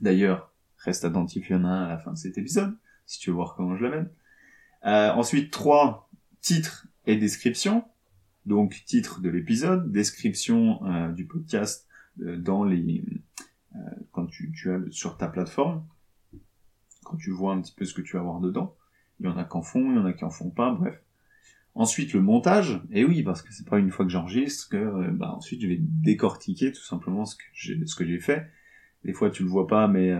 D'ailleurs, 0.00 0.52
reste 0.76 1.06
attentif, 1.06 1.48
il 1.48 1.54
y 1.54 1.56
en 1.56 1.64
a 1.64 1.68
un 1.68 1.84
à 1.86 1.88
la 1.88 1.98
fin 1.98 2.12
de 2.12 2.18
cet 2.18 2.36
épisode, 2.36 2.76
si 3.06 3.18
tu 3.18 3.30
veux 3.30 3.36
voir 3.36 3.54
comment 3.54 3.76
je 3.76 3.84
l'amène. 3.84 4.10
Euh, 4.84 5.10
ensuite, 5.12 5.50
trois, 5.50 6.10
titres 6.42 6.86
et 7.06 7.16
description. 7.16 7.86
Donc 8.44 8.82
titre 8.84 9.22
de 9.22 9.30
l'épisode, 9.30 9.90
description 9.90 10.84
euh, 10.84 11.10
du 11.12 11.24
podcast 11.24 11.88
dans 12.16 12.62
les 12.62 13.02
quand 14.12 14.26
tu, 14.26 14.52
tu 14.52 14.70
as 14.70 14.78
sur 14.90 15.16
ta 15.16 15.26
plateforme, 15.28 15.84
quand 17.04 17.16
tu 17.16 17.30
vois 17.32 17.54
un 17.54 17.60
petit 17.60 17.74
peu 17.74 17.84
ce 17.86 17.94
que 17.94 18.02
tu 18.02 18.16
vas 18.16 18.22
voir 18.22 18.38
dedans. 18.38 18.76
Il 19.20 19.26
y 19.26 19.28
en 19.28 19.36
a 19.36 19.44
qui 19.44 19.56
en 19.56 19.62
font, 19.62 19.90
il 19.92 19.96
y 19.96 19.98
en 19.98 20.04
a 20.04 20.12
qui 20.12 20.24
en 20.24 20.30
font 20.30 20.50
pas, 20.50 20.72
bref. 20.72 21.00
Ensuite 21.74 22.12
le 22.12 22.20
montage, 22.20 22.80
et 22.92 23.04
oui 23.04 23.22
parce 23.24 23.42
que 23.42 23.52
c'est 23.52 23.66
pas 23.66 23.78
une 23.78 23.90
fois 23.90 24.04
que 24.04 24.10
j'enregistre 24.12 24.68
que 24.68 25.10
bah, 25.10 25.32
ensuite 25.34 25.60
je 25.60 25.66
vais 25.66 25.78
décortiquer 25.80 26.70
tout 26.70 26.82
simplement 26.82 27.24
ce 27.24 27.34
que 27.34 27.42
j'ai 27.52 27.84
ce 27.84 27.96
que 27.96 28.06
j'ai 28.06 28.20
fait. 28.20 28.48
Des 29.04 29.12
fois 29.12 29.28
tu 29.28 29.42
le 29.42 29.48
vois 29.48 29.66
pas, 29.66 29.88
mais 29.88 30.14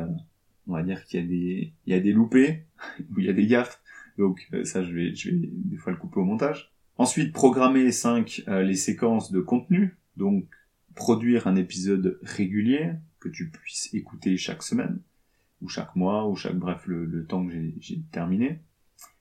on 0.66 0.72
va 0.72 0.82
dire 0.82 1.04
qu'il 1.04 1.20
y 1.20 1.22
a 1.22 1.26
des 1.26 1.72
il 1.86 1.92
y 1.92 1.96
a 1.96 2.00
des 2.00 2.12
loupés 2.12 2.64
ou 3.10 3.20
il 3.20 3.26
y 3.26 3.28
a 3.28 3.32
des 3.32 3.46
gaffes. 3.46 3.80
Donc 4.18 4.50
ça 4.64 4.82
je 4.82 4.92
vais 4.92 5.14
je 5.14 5.30
vais 5.30 5.48
des 5.52 5.76
fois 5.76 5.92
le 5.92 5.98
couper 5.98 6.18
au 6.18 6.24
montage. 6.24 6.74
Ensuite, 6.96 7.32
programmer 7.32 7.90
5 7.90 8.44
euh, 8.46 8.62
les 8.62 8.76
séquences 8.76 9.32
de 9.32 9.40
contenu, 9.40 9.96
donc 10.16 10.46
produire 10.94 11.48
un 11.48 11.56
épisode 11.56 12.20
régulier 12.22 12.92
que 13.18 13.28
tu 13.28 13.50
puisses 13.50 13.92
écouter 13.94 14.36
chaque 14.36 14.62
semaine, 14.62 15.00
ou 15.60 15.68
chaque 15.68 15.96
mois, 15.96 16.28
ou 16.28 16.36
chaque 16.36 16.56
bref 16.56 16.86
le, 16.86 17.26
temps 17.26 17.44
que 17.44 17.52
j'ai 17.80 18.00
terminé. 18.12 18.60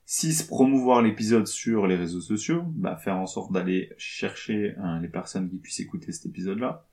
6. 0.06 0.44
Promouvoir 0.44 1.02
l'épisode 1.02 1.48
sur 1.48 1.88
les 1.88 1.96
réseaux 1.96 2.22
sociaux, 2.22 2.64
bah, 2.76 2.98
faire 2.98 3.18
en 3.18 3.28
sorte 3.28 3.52
d'aller 3.52 3.94
chercher 3.98 4.76
hein, 4.78 5.00
les 5.02 5.08
personnes 5.08 5.50
qui 5.50 5.58
puissent 5.58 5.80
écouter 5.80 6.12
cet 6.12 6.26
épisode-là. 6.26 6.88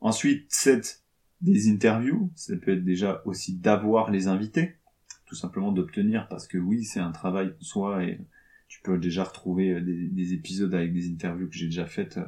Ensuite, 0.00 0.46
7. 0.52 1.04
Des 1.40 1.70
interviews, 1.70 2.30
ça 2.34 2.54
peut 2.56 2.72
être 2.72 2.84
déjà 2.84 3.22
aussi 3.24 3.56
d'avoir 3.56 4.10
les 4.10 4.28
invités, 4.28 4.76
tout 5.24 5.34
simplement 5.34 5.72
d'obtenir, 5.72 6.28
parce 6.28 6.46
que 6.46 6.58
oui, 6.58 6.84
c'est 6.84 7.00
un 7.00 7.12
travail 7.12 7.54
pour 7.54 7.64
soi 7.64 8.04
et 8.04 8.20
tu 8.68 8.80
peux 8.82 8.98
déjà 8.98 9.24
retrouver 9.24 9.72
euh, 9.72 9.80
des, 9.80 10.34
épisodes 10.34 10.74
avec 10.74 10.92
des 10.92 11.10
interviews 11.10 11.48
que 11.48 11.54
j'ai 11.54 11.66
déjà 11.66 11.86
faites 11.86 12.18
euh, 12.18 12.26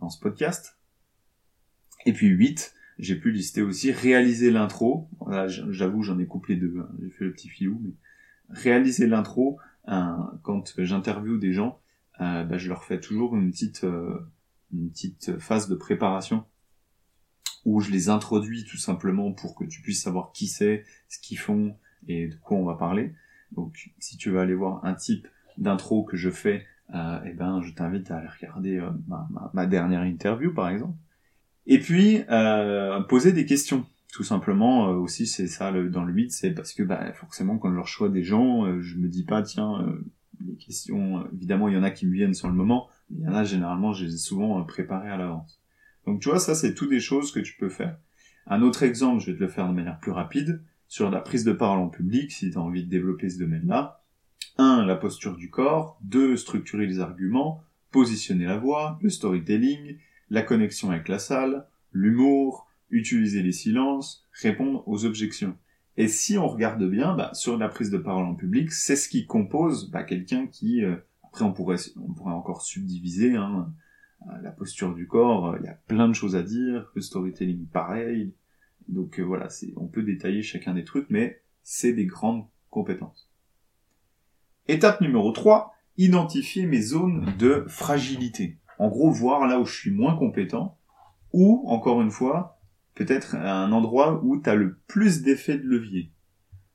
dans 0.00 0.08
ce 0.08 0.20
podcast. 0.20 0.78
Et 2.06 2.12
puis 2.12 2.28
8, 2.28 2.72
j'ai 2.98 3.16
pu 3.16 3.32
lister 3.32 3.62
aussi 3.62 3.90
réaliser 3.92 4.50
l'intro. 4.50 5.10
J'avoue, 5.48 6.02
j'en 6.02 6.18
ai 6.18 6.26
couplé 6.26 6.56
deux. 6.56 6.74
Hein. 6.78 6.88
J'ai 7.02 7.10
fait 7.10 7.24
le 7.24 7.32
petit 7.32 7.48
filou, 7.48 7.80
mais 7.82 7.90
réaliser 8.50 9.06
l'intro, 9.06 9.58
quand 10.42 10.74
j'interviewe 10.78 11.38
des 11.38 11.52
gens, 11.52 11.80
euh, 12.20 12.44
bah, 12.44 12.58
je 12.58 12.68
leur 12.68 12.84
fais 12.84 12.98
toujours 12.98 13.36
une 13.36 13.50
petite, 13.50 13.86
une 14.72 14.90
petite 14.90 15.38
phase 15.38 15.68
de 15.68 15.74
préparation 15.74 16.44
où 17.66 17.80
je 17.80 17.90
les 17.90 18.08
introduis 18.08 18.64
tout 18.64 18.78
simplement 18.78 19.32
pour 19.32 19.54
que 19.56 19.64
tu 19.64 19.82
puisses 19.82 20.02
savoir 20.02 20.32
qui 20.32 20.46
c'est, 20.46 20.84
ce 21.08 21.18
qu'ils 21.18 21.38
font 21.38 21.76
et 22.08 22.28
de 22.28 22.34
quoi 22.36 22.56
on 22.56 22.64
va 22.64 22.76
parler. 22.76 23.12
Donc, 23.52 23.90
si 23.98 24.16
tu 24.16 24.30
veux 24.30 24.38
aller 24.38 24.54
voir 24.54 24.84
un 24.84 24.94
type 24.94 25.26
d'intro 25.58 26.04
que 26.04 26.16
je 26.16 26.30
fais, 26.30 26.64
euh, 26.94 27.18
eh 27.26 27.32
ben, 27.32 27.60
je 27.62 27.72
t'invite 27.72 28.10
à 28.10 28.18
aller 28.18 28.28
regarder 28.28 28.78
euh, 28.78 28.90
ma, 29.52 29.66
dernière 29.66 30.04
interview, 30.04 30.54
par 30.54 30.68
exemple. 30.68 30.96
Et 31.66 31.80
puis, 31.80 32.22
euh, 32.30 33.00
poser 33.02 33.32
des 33.32 33.44
questions. 33.44 33.84
Tout 34.16 34.24
simplement, 34.24 34.88
euh, 34.88 34.94
aussi, 34.94 35.26
c'est 35.26 35.46
ça 35.46 35.70
le, 35.70 35.90
dans 35.90 36.02
le 36.02 36.10
8, 36.10 36.30
c'est 36.30 36.52
parce 36.52 36.72
que 36.72 36.82
bah, 36.82 37.12
forcément, 37.12 37.58
quand 37.58 37.68
je 37.68 37.74
leur 37.74 37.86
choix 37.86 38.08
des 38.08 38.22
gens, 38.22 38.64
euh, 38.64 38.80
je 38.80 38.96
me 38.96 39.08
dis 39.08 39.24
pas, 39.24 39.42
tiens, 39.42 39.86
les 40.42 40.56
questions, 40.56 41.30
évidemment, 41.34 41.68
il 41.68 41.74
y 41.74 41.76
en 41.76 41.82
a 41.82 41.90
qui 41.90 42.06
me 42.06 42.14
viennent 42.14 42.32
sur 42.32 42.48
le 42.48 42.54
moment, 42.54 42.88
mais 43.10 43.18
il 43.18 43.24
y 43.24 43.28
en 43.28 43.34
a, 43.34 43.44
généralement, 43.44 43.92
je 43.92 44.06
les 44.06 44.14
ai 44.14 44.16
souvent 44.16 44.64
préparées 44.64 45.10
à 45.10 45.18
l'avance. 45.18 45.60
Donc, 46.06 46.22
tu 46.22 46.30
vois, 46.30 46.38
ça, 46.38 46.54
c'est 46.54 46.72
tout 46.72 46.86
des 46.86 46.98
choses 46.98 47.30
que 47.30 47.40
tu 47.40 47.58
peux 47.58 47.68
faire. 47.68 47.98
Un 48.46 48.62
autre 48.62 48.84
exemple, 48.84 49.20
je 49.20 49.32
vais 49.32 49.36
te 49.36 49.42
le 49.42 49.50
faire 49.50 49.68
de 49.68 49.74
manière 49.74 50.00
plus 50.00 50.12
rapide, 50.12 50.62
sur 50.88 51.10
la 51.10 51.20
prise 51.20 51.44
de 51.44 51.52
parole 51.52 51.80
en 51.80 51.88
public, 51.88 52.32
si 52.32 52.50
tu 52.50 52.56
as 52.56 52.62
envie 52.62 52.84
de 52.84 52.88
développer 52.88 53.28
ce 53.28 53.38
domaine-là. 53.38 54.02
1. 54.56 54.86
La 54.86 54.96
posture 54.96 55.36
du 55.36 55.50
corps. 55.50 55.98
2. 56.04 56.38
Structurer 56.38 56.86
les 56.86 57.00
arguments. 57.00 57.62
Positionner 57.90 58.46
la 58.46 58.56
voix. 58.56 58.98
Le 59.02 59.10
storytelling. 59.10 59.98
La 60.30 60.40
connexion 60.40 60.90
avec 60.90 61.08
la 61.08 61.18
salle. 61.18 61.66
L'humour. 61.92 62.65
Utiliser 62.90 63.42
les 63.42 63.52
silences. 63.52 64.24
Répondre 64.32 64.86
aux 64.86 65.04
objections. 65.04 65.56
Et 65.96 66.08
si 66.08 66.36
on 66.36 66.46
regarde 66.46 66.82
bien, 66.84 67.14
bah, 67.14 67.30
sur 67.32 67.56
la 67.56 67.68
prise 67.68 67.90
de 67.90 67.98
parole 67.98 68.26
en 68.26 68.34
public, 68.34 68.70
c'est 68.70 68.96
ce 68.96 69.08
qui 69.08 69.26
compose 69.26 69.90
bah, 69.90 70.02
quelqu'un 70.02 70.46
qui... 70.46 70.84
Euh, 70.84 70.96
après, 71.24 71.44
on 71.44 71.52
pourrait, 71.52 71.76
on 71.96 72.12
pourrait 72.12 72.32
encore 72.32 72.62
subdiviser 72.62 73.34
hein, 73.34 73.72
euh, 74.28 74.32
la 74.42 74.50
posture 74.50 74.94
du 74.94 75.06
corps. 75.06 75.48
Euh, 75.48 75.58
il 75.60 75.66
y 75.66 75.68
a 75.68 75.78
plein 75.86 76.08
de 76.08 76.14
choses 76.14 76.36
à 76.36 76.42
dire. 76.42 76.90
Le 76.94 77.00
storytelling, 77.00 77.66
pareil. 77.66 78.34
Donc 78.88 79.18
voilà, 79.18 79.48
c'est, 79.48 79.72
on 79.76 79.88
peut 79.88 80.02
détailler 80.02 80.42
chacun 80.42 80.74
des 80.74 80.84
trucs, 80.84 81.10
mais 81.10 81.42
c'est 81.62 81.92
des 81.92 82.06
grandes 82.06 82.46
compétences. 82.70 83.28
Étape 84.68 85.00
numéro 85.00 85.32
3, 85.32 85.74
identifier 85.96 86.66
mes 86.66 86.80
zones 86.80 87.26
de 87.38 87.64
fragilité. 87.68 88.58
En 88.78 88.88
gros, 88.88 89.10
voir 89.10 89.46
là 89.46 89.58
où 89.58 89.64
je 89.64 89.74
suis 89.74 89.90
moins 89.90 90.16
compétent, 90.16 90.78
ou, 91.32 91.64
encore 91.66 92.00
une 92.02 92.10
fois, 92.10 92.55
peut-être 92.96 93.36
un 93.36 93.70
endroit 93.70 94.24
où 94.24 94.40
tu 94.40 94.50
as 94.50 94.56
le 94.56 94.78
plus 94.88 95.22
d'effet 95.22 95.58
de 95.58 95.64
levier. 95.64 96.10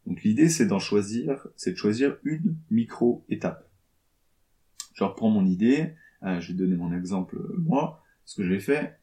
Donc 0.06 0.24
l'idée, 0.24 0.50
c'est 0.50 0.68
d'en 0.68 0.80
choisir, 0.80 1.48
c'est 1.56 1.72
de 1.72 1.78
choisir 1.78 2.18
une 2.24 2.56
micro-étape. 2.70 3.70
Je 4.94 5.04
reprends 5.04 5.30
mon 5.30 5.46
idée, 5.46 5.96
euh, 6.24 6.40
je 6.40 6.50
vais 6.52 6.58
donner 6.58 6.76
mon 6.76 6.96
exemple, 6.96 7.38
euh, 7.38 7.56
moi, 7.58 8.04
ce 8.24 8.36
que 8.36 8.48
j'ai 8.48 8.60
fait. 8.60 8.98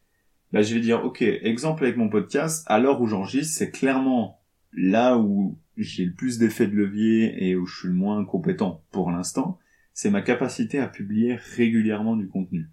Là, 0.53 0.63
je 0.63 0.75
vais 0.75 0.81
dire, 0.81 1.05
ok, 1.05 1.21
exemple 1.23 1.85
avec 1.85 1.97
mon 1.97 2.09
podcast, 2.09 2.65
à 2.69 2.79
l'heure 2.79 3.01
où 3.01 3.07
j'enregistre, 3.07 3.59
c'est 3.59 3.71
clairement 3.71 4.41
là 4.73 5.19
où 5.19 5.59
j'ai 5.77 6.05
le 6.05 6.13
plus 6.13 6.39
d'effets 6.39 6.69
de 6.69 6.77
levier 6.77 7.49
et 7.49 7.57
où 7.57 7.67
je 7.67 7.79
suis 7.81 7.89
le 7.89 7.95
moins 7.95 8.25
compétent 8.25 8.85
pour 8.91 9.11
l'instant, 9.11 9.59
c'est 9.93 10.11
ma 10.11 10.23
capacité 10.23 10.79
à 10.79 10.87
publier 10.87 11.35
régulièrement 11.35 12.17
du 12.17 12.29
contenu. 12.29 12.71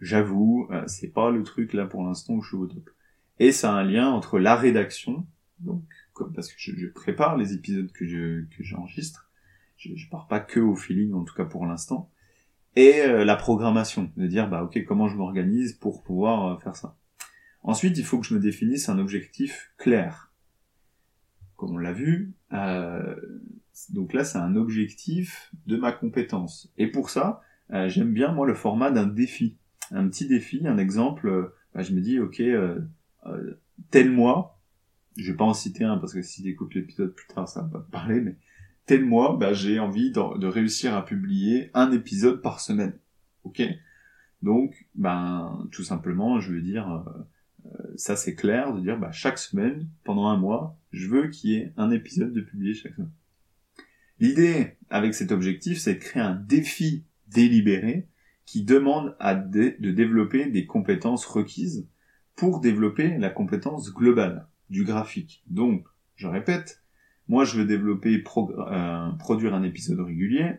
J'avoue, 0.00 0.66
euh, 0.70 0.82
c'est 0.86 1.12
pas 1.12 1.30
le 1.30 1.42
truc 1.42 1.74
là 1.74 1.84
pour 1.84 2.04
l'instant 2.04 2.34
où 2.34 2.42
je 2.42 2.48
suis 2.48 2.56
au 2.56 2.66
top. 2.66 2.90
Et 3.38 3.52
ça 3.52 3.72
a 3.72 3.80
un 3.80 3.84
lien 3.84 4.08
entre 4.10 4.38
la 4.38 4.56
rédaction, 4.56 5.26
donc 5.58 5.84
comme 6.12 6.32
parce 6.32 6.52
que 6.52 6.58
je, 6.58 6.86
prépare 6.86 7.36
les 7.36 7.54
épisodes 7.54 7.90
que 7.92 8.06
je 8.06 8.44
que 8.56 8.62
j'enregistre, 8.62 9.30
je, 9.76 9.94
je 9.94 10.08
pars 10.10 10.28
pas 10.28 10.40
que 10.40 10.60
au 10.60 10.76
feeling 10.76 11.12
en 11.14 11.24
tout 11.24 11.34
cas 11.34 11.44
pour 11.44 11.66
l'instant, 11.66 12.10
et 12.76 13.00
euh, 13.00 13.24
la 13.24 13.36
programmation, 13.36 14.12
de 14.16 14.26
dire 14.26 14.48
bah 14.48 14.62
ok 14.62 14.84
comment 14.84 15.08
je 15.08 15.16
m'organise 15.16 15.74
pour 15.74 16.02
pouvoir 16.02 16.46
euh, 16.46 16.58
faire 16.58 16.76
ça. 16.76 16.96
Ensuite, 17.64 17.96
il 17.96 18.04
faut 18.04 18.18
que 18.18 18.26
je 18.26 18.34
me 18.34 18.40
définisse 18.40 18.88
un 18.88 18.98
objectif 18.98 19.72
clair 19.78 20.32
comme 21.62 21.76
on 21.76 21.78
l'a 21.78 21.92
vu. 21.92 22.34
Euh, 22.52 23.14
donc 23.90 24.14
là, 24.14 24.24
c'est 24.24 24.38
un 24.38 24.56
objectif 24.56 25.52
de 25.66 25.76
ma 25.76 25.92
compétence. 25.92 26.72
Et 26.76 26.88
pour 26.88 27.08
ça, 27.08 27.40
euh, 27.72 27.88
j'aime 27.88 28.12
bien 28.12 28.32
moi 28.32 28.48
le 28.48 28.54
format 28.54 28.90
d'un 28.90 29.06
défi, 29.06 29.58
un 29.92 30.08
petit 30.08 30.26
défi, 30.26 30.66
un 30.66 30.76
exemple. 30.76 31.52
Bah, 31.72 31.82
je 31.82 31.92
me 31.92 32.00
dis, 32.00 32.18
ok, 32.18 32.42
tel 33.90 34.10
mois, 34.10 34.60
je 35.16 35.30
vais 35.30 35.36
pas 35.36 35.44
en 35.44 35.54
citer 35.54 35.84
un 35.84 35.98
parce 35.98 36.14
que 36.14 36.22
si 36.22 36.48
écoutes 36.48 36.74
l'épisode 36.74 37.14
plus 37.14 37.26
tard, 37.26 37.48
ça 37.48 37.62
va 37.62 37.68
pas 37.68 37.86
parler, 37.90 38.20
mais 38.20 38.36
tel 38.86 39.04
mois, 39.04 39.36
bah, 39.36 39.52
j'ai 39.52 39.78
envie 39.78 40.10
de, 40.10 40.46
réussir 40.46 40.94
à 40.94 41.04
publier 41.04 41.70
un 41.74 41.92
épisode 41.92 42.42
par 42.42 42.60
semaine. 42.60 42.98
Ok? 43.44 43.62
Donc, 44.42 44.86
ben, 44.94 45.68
tout 45.70 45.84
simplement, 45.84 46.40
je 46.40 46.52
veux 46.52 46.60
dire, 46.60 47.04
ça 47.96 48.16
c'est 48.16 48.34
clair, 48.34 48.74
de 48.74 48.80
dire 48.80 48.98
bah, 48.98 49.12
chaque 49.12 49.38
semaine, 49.38 49.88
pendant 50.04 50.26
un 50.26 50.36
mois, 50.36 50.78
je 50.90 51.08
veux 51.08 51.28
qu'il 51.28 51.50
y 51.50 51.54
ait 51.56 51.72
un 51.76 51.90
épisode 51.90 52.32
de 52.32 52.40
publié 52.40 52.74
chaque 52.74 52.94
semaine. 52.94 53.10
L'idée 54.18 54.76
avec 54.90 55.14
cet 55.14 55.32
objectif, 55.32 55.78
c'est 55.78 55.94
de 55.94 55.98
créer 55.98 56.22
un 56.22 56.34
défi 56.34 57.04
délibéré 57.28 58.08
qui 58.44 58.62
demande 58.62 59.16
à 59.18 59.34
de 59.34 59.90
développer 59.90 60.46
des 60.46 60.66
compétences 60.66 61.24
requises 61.24 61.88
pour 62.36 62.60
développer 62.60 63.18
la 63.18 63.30
compétence 63.30 63.92
globale 63.92 64.46
du 64.70 64.84
graphique. 64.84 65.42
Donc, 65.48 65.84
je 66.16 66.26
répète, 66.26 66.82
moi 67.28 67.44
je 67.44 67.58
veux 67.58 67.64
développer, 67.64 68.22
euh, 68.36 69.10
produire 69.18 69.54
un 69.54 69.62
épisode 69.62 70.00
régulier, 70.00 70.56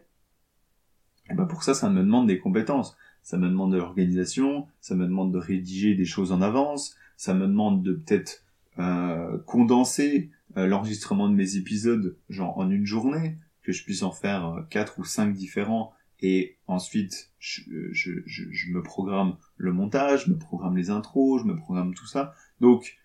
et 1.29 1.33
ben 1.35 1.45
pour 1.45 1.63
ça, 1.63 1.73
ça 1.73 1.89
me 1.89 2.01
demande 2.01 2.27
des 2.27 2.39
compétences. 2.39 2.97
Ça 3.21 3.37
me 3.37 3.47
demande 3.47 3.71
de 3.71 3.77
l'organisation, 3.77 4.67
ça 4.81 4.95
me 4.95 5.05
demande 5.05 5.31
de 5.33 5.37
rédiger 5.37 5.95
des 5.95 6.05
choses 6.05 6.33
en 6.33 6.41
avance, 6.41 6.97
ça 7.15 7.33
me 7.33 7.47
demande 7.47 7.81
de 7.81 7.93
peut-être 7.93 8.43
euh, 8.79 9.37
condenser 9.45 10.29
euh, 10.57 10.67
l'enregistrement 10.67 11.29
de 11.29 11.35
mes 11.35 11.55
épisodes 11.55 12.17
genre 12.29 12.57
en 12.57 12.69
une 12.69 12.85
journée, 12.85 13.37
que 13.61 13.71
je 13.71 13.85
puisse 13.85 14.03
en 14.03 14.11
faire 14.11 14.65
quatre 14.69 14.99
ou 14.99 15.05
cinq 15.05 15.33
différents 15.33 15.93
et 16.23 16.57
ensuite 16.67 17.31
je, 17.37 18.71
me 18.71 18.81
programme 18.81 19.35
le 19.57 19.73
montage, 19.73 20.25
je 20.25 20.31
me 20.31 20.37
programme 20.37 20.77
les 20.77 20.89
intros, 20.89 21.41
je 21.41 21.45
me 21.45 21.55
programme 21.55 21.93
tout 21.93 22.07
ça. 22.07 22.33
Donc 22.61 22.97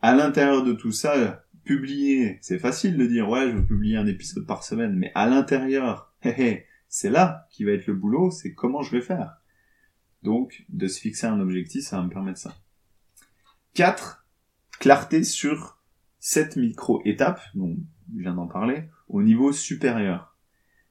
à 0.00 0.14
l'intérieur 0.14 0.64
de 0.64 0.72
tout 0.72 0.90
ça, 0.90 1.46
publier, 1.62 2.38
c'est 2.42 2.58
facile 2.58 2.98
de 2.98 3.06
dire 3.06 3.28
ouais 3.28 3.48
je 3.50 3.56
veux 3.56 3.64
publier 3.64 3.96
un 3.96 4.06
épisode 4.08 4.46
par 4.46 4.64
semaine, 4.64 4.94
mais 4.96 5.12
à 5.14 5.26
l'intérieur, 5.26 6.12
c'est 6.88 7.10
là 7.10 7.46
qui 7.50 7.62
va 7.62 7.70
être 7.70 7.86
le 7.86 7.94
boulot, 7.94 8.32
c'est 8.32 8.52
comment 8.52 8.82
je 8.82 8.90
vais 8.90 9.00
faire. 9.00 9.36
Donc 10.24 10.64
de 10.70 10.88
se 10.88 11.00
fixer 11.00 11.28
un 11.28 11.38
objectif, 11.38 11.84
ça 11.84 11.98
va 11.98 12.02
me 12.02 12.10
permettre 12.10 12.40
ça. 12.40 12.56
4. 13.74 14.26
Clarté 14.80 15.22
sur 15.22 15.80
cette 16.18 16.56
micro-étape, 16.56 17.40
dont 17.54 17.76
je 18.12 18.22
viens 18.22 18.34
d'en 18.34 18.48
parler, 18.48 18.88
au 19.08 19.22
niveau 19.22 19.52
supérieur. 19.52 20.36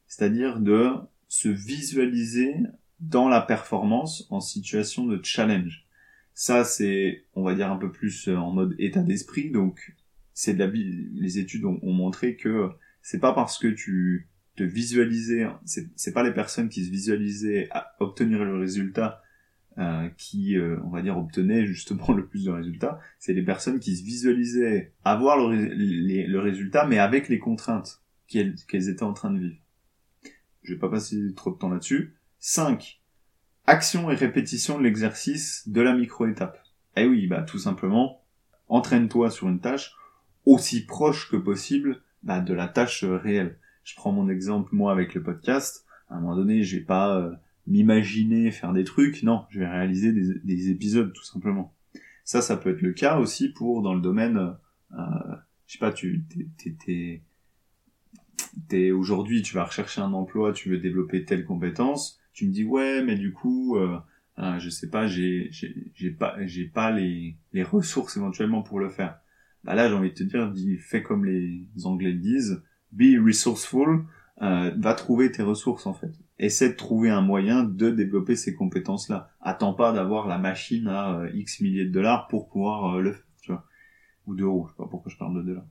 C'est-à-dire 0.07 0.59
de 0.61 0.93
se 1.33 1.49
visualiser 1.49 2.57
dans 2.99 3.27
la 3.27 3.41
performance 3.41 4.27
en 4.29 4.39
situation 4.39 5.07
de 5.07 5.19
challenge. 5.23 5.87
Ça, 6.35 6.63
c'est, 6.63 7.25
on 7.33 7.41
va 7.41 7.55
dire, 7.55 7.71
un 7.71 7.77
peu 7.77 7.91
plus 7.91 8.27
en 8.27 8.51
mode 8.51 8.75
état 8.77 9.01
d'esprit. 9.01 9.49
Donc, 9.49 9.95
c'est 10.35 10.53
de 10.53 10.63
les 10.63 11.39
études 11.39 11.65
ont, 11.65 11.79
montré 11.81 12.35
que 12.35 12.69
c'est 13.01 13.19
pas 13.19 13.33
parce 13.33 13.57
que 13.57 13.67
tu 13.67 14.29
te 14.55 14.61
visualisais, 14.61 15.47
c'est 15.65 16.13
pas 16.13 16.21
les 16.21 16.35
personnes 16.35 16.69
qui 16.69 16.85
se 16.85 16.91
visualisaient 16.91 17.67
à 17.71 17.95
obtenir 17.99 18.45
le 18.45 18.59
résultat 18.59 19.23
euh, 19.79 20.09
qui, 20.17 20.55
euh, 20.55 20.77
on 20.83 20.89
va 20.89 21.01
dire, 21.01 21.17
obtenaient 21.17 21.65
justement 21.65 22.11
le 22.13 22.27
plus 22.27 22.45
de 22.45 22.51
résultats, 22.51 22.99
c'est 23.17 23.33
les 23.33 23.41
personnes 23.41 23.79
qui 23.79 23.95
se 23.95 24.03
visualisaient 24.03 24.93
avoir 25.03 25.49
le, 25.49 25.55
le 25.55 26.39
résultat, 26.39 26.85
mais 26.85 26.99
avec 26.99 27.27
les 27.27 27.39
contraintes 27.39 28.03
qu'elles 28.27 28.89
étaient 28.89 29.01
en 29.01 29.13
train 29.13 29.31
de 29.31 29.39
vivre. 29.39 29.62
Je 30.63 30.73
vais 30.73 30.79
pas 30.79 30.89
passer 30.89 31.33
trop 31.35 31.51
de 31.51 31.57
temps 31.57 31.69
là-dessus. 31.69 32.15
5. 32.39 33.01
Action 33.65 34.11
et 34.11 34.15
répétition 34.15 34.77
de 34.77 34.83
l'exercice 34.83 35.67
de 35.67 35.81
la 35.81 35.95
micro-étape. 35.95 36.61
Eh 36.95 37.05
oui, 37.05 37.27
bah 37.27 37.41
tout 37.41 37.59
simplement, 37.59 38.21
entraîne-toi 38.67 39.31
sur 39.31 39.47
une 39.49 39.59
tâche 39.59 39.95
aussi 40.45 40.85
proche 40.85 41.29
que 41.29 41.37
possible 41.37 42.01
bah, 42.23 42.41
de 42.41 42.53
la 42.53 42.67
tâche 42.67 43.03
euh, 43.03 43.17
réelle. 43.17 43.57
Je 43.83 43.95
prends 43.95 44.11
mon 44.11 44.29
exemple 44.29 44.69
moi 44.73 44.91
avec 44.91 45.13
le 45.13 45.23
podcast. 45.23 45.85
À 46.09 46.15
un 46.15 46.19
moment 46.19 46.35
donné, 46.35 46.63
j'ai 46.63 46.81
pas 46.81 47.31
m'imaginer 47.67 48.51
faire 48.51 48.73
des 48.73 48.83
trucs, 48.83 49.23
non, 49.23 49.45
je 49.49 49.59
vais 49.59 49.67
réaliser 49.67 50.11
des, 50.11 50.39
des, 50.43 50.69
épisodes 50.69 51.13
tout 51.13 51.23
simplement. 51.23 51.73
Ça, 52.23 52.41
ça 52.41 52.57
peut 52.57 52.71
être 52.71 52.81
le 52.81 52.93
cas 52.93 53.17
aussi 53.17 53.49
pour 53.49 53.81
dans 53.81 53.93
le 53.93 54.01
domaine, 54.01 54.55
euh, 54.93 55.35
je 55.67 55.73
sais 55.73 55.79
pas, 55.79 55.91
tu 55.91 56.23
t'es, 58.67 58.91
aujourd'hui, 58.91 59.41
tu 59.41 59.55
vas 59.55 59.65
rechercher 59.65 60.01
un 60.01 60.13
emploi, 60.13 60.53
tu 60.53 60.69
veux 60.69 60.77
développer 60.77 61.25
telle 61.25 61.45
compétence, 61.45 62.19
tu 62.33 62.47
me 62.47 62.51
dis 62.51 62.63
ouais, 62.63 63.03
mais 63.03 63.15
du 63.15 63.33
coup, 63.33 63.77
euh, 63.77 63.97
euh 64.39 64.59
je 64.59 64.69
sais 64.69 64.89
pas, 64.89 65.07
j'ai, 65.07 65.49
j'ai, 65.51 66.11
pas, 66.11 66.35
j'ai 66.45 66.65
pas 66.65 66.91
les, 66.91 67.37
les 67.53 67.63
ressources 67.63 68.17
éventuellement 68.17 68.63
pour 68.63 68.79
le 68.79 68.89
faire. 68.89 69.19
Bah 69.63 69.75
là, 69.75 69.87
j'ai 69.87 69.95
envie 69.95 70.09
de 70.09 70.15
te 70.15 70.23
dire, 70.23 70.51
dis, 70.51 70.77
fais 70.77 71.03
comme 71.03 71.25
les 71.25 71.67
Anglais 71.85 72.11
le 72.11 72.19
disent, 72.19 72.63
be 72.91 73.17
resourceful, 73.23 74.05
euh, 74.41 74.71
va 74.77 74.93
trouver 74.93 75.31
tes 75.31 75.43
ressources 75.43 75.85
en 75.85 75.93
fait 75.93 76.11
essaie 76.39 76.69
de 76.69 76.75
trouver 76.75 77.09
un 77.09 77.21
moyen 77.21 77.63
de 77.63 77.89
développer 77.89 78.35
ces 78.35 78.55
compétences-là. 78.55 79.29
Attends 79.41 79.73
pas 79.73 79.91
d'avoir 79.93 80.27
la 80.27 80.37
machine 80.37 80.87
à 80.87 81.19
euh, 81.19 81.29
X 81.33 81.61
milliers 81.61 81.85
de 81.85 81.91
dollars 81.91 82.27
pour 82.27 82.49
pouvoir 82.49 82.95
euh, 82.95 83.01
le 83.01 83.13
faire, 83.13 83.23
tu 83.41 83.51
vois. 83.51 83.65
Ou 84.25 84.35
d'euros, 84.35 84.67
je 84.67 84.71
sais 84.71 84.77
pas 84.77 84.87
pourquoi 84.89 85.11
je 85.11 85.17
parle 85.17 85.35
de 85.37 85.41
dollars. 85.41 85.65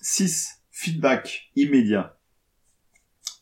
Euh, 0.00 0.04
6. 0.04 0.62
Feedback 0.70 1.50
immédiat. 1.56 2.18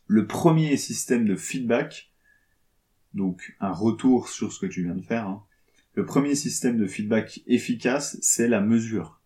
Le 0.07 0.27
premier 0.27 0.77
système 0.77 1.25
de 1.25 1.37
feedback, 1.37 2.11
donc 3.15 3.55
un 3.61 3.73
retour 3.73 4.29
sur 4.29 4.53
ce 4.53 4.59
que 4.59 4.67
tu 4.67 4.83
viens 4.83 4.97
de 4.97 5.03
faire, 5.03 5.29
hein. 5.29 5.45
le 5.95 6.05
premier 6.05 6.35
système 6.35 6.79
de 6.79 6.87
feedback 6.87 7.43
efficace, 7.47 8.19
c'est 8.23 8.49
la 8.49 8.61
mesure. 8.61 9.21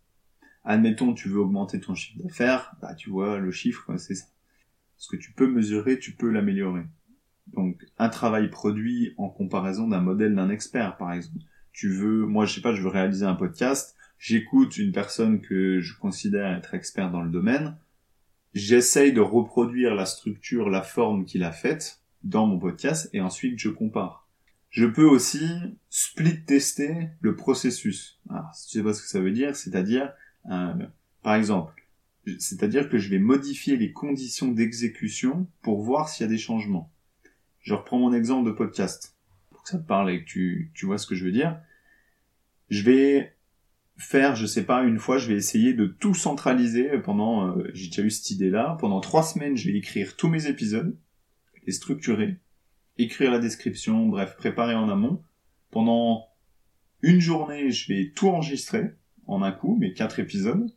Admettons, 0.64 1.14
tu 1.14 1.28
veux 1.28 1.38
augmenter 1.38 1.80
ton 1.80 1.94
chiffre 1.94 2.22
d'affaires, 2.22 2.74
bah 2.82 2.94
tu 2.94 3.10
vois 3.10 3.38
le 3.38 3.50
chiffre, 3.50 3.96
c'est 3.96 4.14
ça 4.14 4.26
ce 5.02 5.08
que 5.08 5.16
tu 5.16 5.32
peux 5.32 5.48
mesurer, 5.48 5.98
tu 5.98 6.12
peux 6.12 6.30
l'améliorer. 6.30 6.84
Donc, 7.48 7.84
un 7.98 8.08
travail 8.08 8.48
produit 8.50 9.14
en 9.16 9.28
comparaison 9.28 9.88
d'un 9.88 10.00
modèle 10.00 10.36
d'un 10.36 10.48
expert, 10.48 10.96
par 10.96 11.12
exemple. 11.12 11.40
Tu 11.72 11.88
veux, 11.88 12.24
moi, 12.24 12.46
je 12.46 12.54
sais 12.54 12.60
pas, 12.60 12.72
je 12.72 12.82
veux 12.82 12.88
réaliser 12.88 13.26
un 13.26 13.34
podcast, 13.34 13.96
j'écoute 14.22 14.78
une 14.78 14.92
personne 14.92 15.40
que 15.40 15.80
je 15.80 15.98
considère 15.98 16.56
être 16.56 16.74
expert 16.74 17.10
dans 17.10 17.22
le 17.22 17.30
domaine, 17.30 17.76
j'essaye 18.54 19.12
de 19.12 19.20
reproduire 19.20 19.96
la 19.96 20.06
structure, 20.06 20.70
la 20.70 20.82
forme 20.82 21.24
qu'il 21.24 21.42
a 21.42 21.50
faite 21.50 22.00
dans 22.22 22.46
mon 22.46 22.60
podcast, 22.60 23.10
et 23.12 23.20
ensuite 23.20 23.58
je 23.58 23.68
compare. 23.68 24.28
Je 24.70 24.86
peux 24.86 25.04
aussi 25.04 25.44
split 25.90 26.44
tester 26.44 27.08
le 27.20 27.34
processus. 27.34 28.20
Alors, 28.30 28.54
si 28.54 28.68
tu 28.68 28.78
sais 28.78 28.84
pas 28.84 28.94
ce 28.94 29.02
que 29.02 29.08
ça 29.08 29.20
veut 29.20 29.32
dire, 29.32 29.56
c'est-à-dire, 29.56 30.12
euh, 30.52 30.72
par 31.24 31.34
exemple, 31.34 31.84
c'est-à-dire 32.38 32.88
que 32.88 32.98
je 32.98 33.10
vais 33.10 33.18
modifier 33.18 33.76
les 33.76 33.92
conditions 33.92 34.52
d'exécution 34.52 35.48
pour 35.62 35.82
voir 35.82 36.08
s'il 36.08 36.24
y 36.24 36.28
a 36.28 36.30
des 36.30 36.38
changements. 36.38 36.92
Je 37.58 37.74
reprends 37.74 37.98
mon 37.98 38.14
exemple 38.14 38.46
de 38.46 38.52
podcast, 38.52 39.16
pour 39.50 39.64
que 39.64 39.68
ça 39.68 39.78
te 39.78 39.86
parle 39.86 40.12
et 40.12 40.20
que 40.20 40.26
tu, 40.26 40.70
tu 40.74 40.86
vois 40.86 40.98
ce 40.98 41.08
que 41.08 41.16
je 41.16 41.24
veux 41.24 41.32
dire. 41.32 41.60
Je 42.70 42.84
vais 42.84 43.34
faire, 43.96 44.36
je 44.36 44.46
sais 44.46 44.64
pas, 44.64 44.82
une 44.82 44.98
fois, 44.98 45.18
je 45.18 45.28
vais 45.28 45.36
essayer 45.36 45.74
de 45.74 45.86
tout 45.86 46.14
centraliser 46.14 46.98
pendant, 46.98 47.56
euh, 47.56 47.70
j'ai 47.74 47.88
déjà 47.88 48.02
eu 48.02 48.10
cette 48.10 48.30
idée-là, 48.30 48.76
pendant 48.80 49.00
trois 49.00 49.22
semaines, 49.22 49.56
je 49.56 49.70
vais 49.70 49.76
écrire 49.76 50.16
tous 50.16 50.28
mes 50.28 50.46
épisodes, 50.46 50.96
les 51.66 51.72
structurer, 51.72 52.36
écrire 52.98 53.30
la 53.30 53.38
description, 53.38 54.06
bref, 54.06 54.36
préparer 54.36 54.74
en 54.74 54.88
amont. 54.88 55.22
Pendant 55.70 56.26
une 57.02 57.20
journée, 57.20 57.70
je 57.70 57.92
vais 57.92 58.12
tout 58.14 58.28
enregistrer 58.28 58.92
en 59.26 59.42
un 59.42 59.52
coup, 59.52 59.76
mes 59.76 59.92
quatre 59.92 60.18
épisodes 60.18 60.70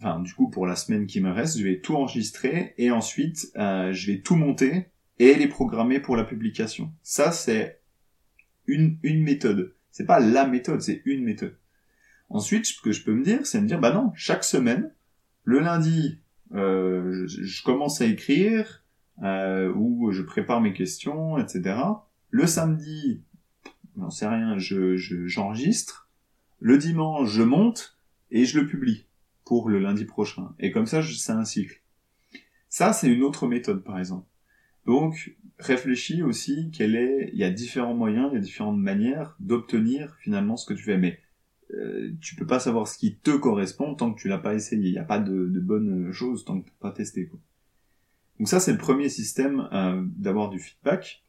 enfin 0.00 0.20
du 0.20 0.32
coup 0.34 0.48
pour 0.48 0.66
la 0.66 0.76
semaine 0.76 1.06
qui 1.06 1.20
me 1.20 1.30
reste, 1.30 1.58
je 1.58 1.64
vais 1.64 1.80
tout 1.80 1.94
enregistrer 1.96 2.74
et 2.78 2.90
ensuite 2.90 3.50
euh, 3.56 3.92
je 3.92 4.12
vais 4.12 4.20
tout 4.20 4.36
monter 4.36 4.86
et 5.18 5.34
les 5.34 5.48
programmer 5.48 6.00
pour 6.00 6.16
la 6.16 6.24
publication. 6.24 6.92
Ça 7.02 7.32
c'est 7.32 7.80
une, 8.66 8.98
une 9.02 9.22
méthode. 9.22 9.74
C'est 9.98 10.06
pas 10.06 10.20
la 10.20 10.46
méthode, 10.46 10.80
c'est 10.80 11.02
une 11.06 11.24
méthode. 11.24 11.58
Ensuite, 12.28 12.66
ce 12.66 12.80
que 12.80 12.92
je 12.92 13.02
peux 13.02 13.12
me 13.12 13.24
dire, 13.24 13.44
c'est 13.44 13.60
me 13.60 13.66
dire 13.66 13.80
bah 13.80 13.92
non, 13.92 14.12
chaque 14.14 14.44
semaine, 14.44 14.94
le 15.42 15.58
lundi, 15.58 16.20
euh, 16.54 17.26
je, 17.26 17.62
commence 17.64 18.00
à 18.00 18.06
écrire 18.06 18.84
euh, 19.24 19.72
ou 19.74 20.12
je 20.12 20.22
prépare 20.22 20.60
mes 20.60 20.72
questions, 20.72 21.36
etc. 21.36 21.80
Le 22.30 22.46
samedi, 22.46 23.24
j'en 23.96 24.08
sais 24.08 24.28
rien, 24.28 24.56
je 24.56 24.94
j'enregistre. 25.26 26.08
le 26.60 26.78
dimanche, 26.78 27.28
je 27.30 27.42
monte 27.42 27.98
et 28.30 28.44
je 28.44 28.60
le 28.60 28.68
publie 28.68 29.08
pour 29.44 29.68
le 29.68 29.80
lundi 29.80 30.04
prochain. 30.04 30.54
Et 30.60 30.70
comme 30.70 30.86
ça, 30.86 31.02
c'est 31.02 31.32
un 31.32 31.44
cycle. 31.44 31.82
Ça, 32.68 32.92
c'est 32.92 33.08
une 33.08 33.24
autre 33.24 33.48
méthode, 33.48 33.82
par 33.82 33.98
exemple. 33.98 34.28
Donc, 34.88 35.36
réfléchis 35.58 36.22
aussi 36.22 36.70
quel 36.72 36.96
est, 36.96 37.28
il 37.34 37.38
y 37.38 37.44
a 37.44 37.50
différents 37.50 37.92
moyens, 37.92 38.30
il 38.32 38.36
y 38.36 38.38
a 38.38 38.40
différentes 38.40 38.78
manières 38.78 39.36
d'obtenir 39.38 40.16
finalement 40.18 40.56
ce 40.56 40.64
que 40.64 40.72
tu 40.72 40.82
fais. 40.82 40.96
Mais 40.96 41.20
euh, 41.74 42.10
tu 42.22 42.34
peux 42.36 42.46
pas 42.46 42.58
savoir 42.58 42.88
ce 42.88 42.96
qui 42.96 43.14
te 43.14 43.36
correspond 43.36 43.94
tant 43.94 44.14
que 44.14 44.18
tu 44.18 44.28
l'as 44.28 44.38
pas 44.38 44.54
essayé. 44.54 44.88
Il 44.88 44.92
n'y 44.92 44.98
a 44.98 45.04
pas 45.04 45.18
de, 45.18 45.46
de 45.46 45.60
bonnes 45.60 46.10
choses 46.10 46.46
tant 46.46 46.58
que 46.58 46.70
tu 46.70 46.72
pas 46.80 46.90
testé. 46.90 47.30
Donc 48.38 48.48
ça, 48.48 48.60
c'est 48.60 48.72
le 48.72 48.78
premier 48.78 49.10
système 49.10 49.68
euh, 49.74 50.02
d'avoir 50.16 50.48
du 50.48 50.58
feedback. 50.58 51.22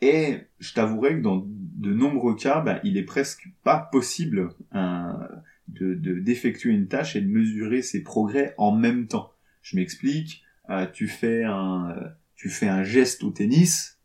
Et 0.00 0.38
je 0.58 0.72
t'avouerai 0.72 1.16
que 1.16 1.20
dans 1.20 1.46
de 1.46 1.92
nombreux 1.92 2.34
cas, 2.34 2.62
bah, 2.62 2.80
il 2.82 2.96
est 2.96 3.04
presque 3.04 3.46
pas 3.62 3.78
possible 3.92 4.54
de 4.72 5.94
d'effectuer 5.94 6.70
une 6.70 6.88
tâche 6.88 7.14
et 7.14 7.20
de 7.20 7.28
mesurer 7.28 7.82
ses 7.82 8.02
progrès 8.02 8.54
en 8.56 8.74
même 8.74 9.06
temps. 9.06 9.34
Je 9.60 9.76
m'explique. 9.76 10.42
Euh, 10.70 10.86
tu 10.86 11.08
fais 11.08 11.42
un 11.42 11.90
euh, 11.90 12.08
tu 12.40 12.48
fais 12.48 12.68
un 12.68 12.82
geste 12.82 13.22
au 13.22 13.30
tennis. 13.30 14.00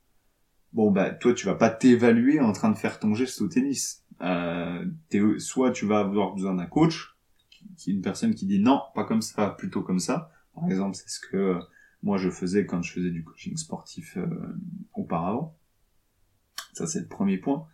Bon 0.74 0.92
bah 0.92 1.12
toi 1.12 1.34
tu 1.34 1.46
vas 1.46 1.56
pas 1.56 1.70
t'évaluer 1.70 2.42
en 2.42 2.52
train 2.52 2.70
de 2.70 2.78
faire 2.78 3.00
ton 3.00 3.14
geste 3.14 3.42
au 3.42 3.48
tennis. 3.48 4.04
Euh, 4.20 4.86
soit 5.38 5.72
tu 5.72 5.86
vas 5.86 6.00
avoir 6.00 6.34
besoin 6.34 6.54
d'un 6.54 6.66
coach 6.66 7.16
qui, 7.78 7.92
une 7.92 8.02
personne 8.02 8.36
qui 8.36 8.46
dit 8.46 8.60
non, 8.60 8.82
pas 8.94 9.06
comme 9.06 9.22
ça, 9.22 9.52
plutôt 9.52 9.84
comme 9.84 10.00
ça. 10.00 10.34
Par 10.54 10.66
exemple, 10.66 10.98
c'est 10.98 11.08
ce 11.08 11.22
que 11.22 11.38
euh, 11.38 11.60
moi 12.04 12.18
je 12.18 12.30
faisais 12.30 12.66
quand 12.66 12.82
je 12.82 12.92
faisais 12.92 13.10
du 13.10 13.24
coaching 13.24 13.56
sportif 13.56 14.18
euh, 14.18 14.28
auparavant. 14.94 15.56
Ça, 16.74 16.88
c'est 16.88 17.00
le 17.00 17.08
premier 17.08 17.38
point. 17.38 17.66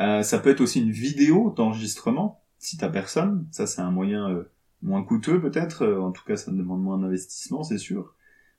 Euh, 0.00 0.24
ça 0.24 0.40
peut 0.40 0.50
être 0.50 0.62
aussi 0.62 0.80
une 0.80 0.90
vidéo 0.90 1.54
d'enregistrement, 1.56 2.42
si 2.58 2.76
t'as 2.76 2.88
personne. 2.88 3.46
Ça, 3.52 3.68
c'est 3.68 3.82
un 3.82 3.92
moyen 3.92 4.44
moins 4.82 5.04
coûteux 5.04 5.40
peut-être. 5.40 5.86
en 5.86 6.10
tout 6.10 6.24
cas, 6.24 6.34
ça 6.34 6.50
demande 6.50 6.82
moins 6.82 6.98
d'investissement, 6.98 7.62
c'est 7.62 7.78
sûr. 7.78 8.15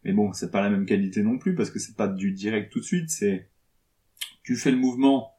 Mais 0.07 0.13
bon, 0.13 0.31
c'est 0.31 0.51
pas 0.51 0.61
la 0.61 0.69
même 0.69 0.85
qualité 0.85 1.21
non 1.21 1.37
plus 1.37 1.53
parce 1.53 1.69
que 1.69 1.79
c'est 1.79 1.97
pas 1.97 2.07
du 2.07 2.31
direct 2.31 2.71
tout 2.71 2.79
de 2.79 2.85
suite. 2.85 3.09
C'est 3.09 3.49
tu 4.41 4.55
fais 4.55 4.71
le 4.71 4.77
mouvement 4.77 5.33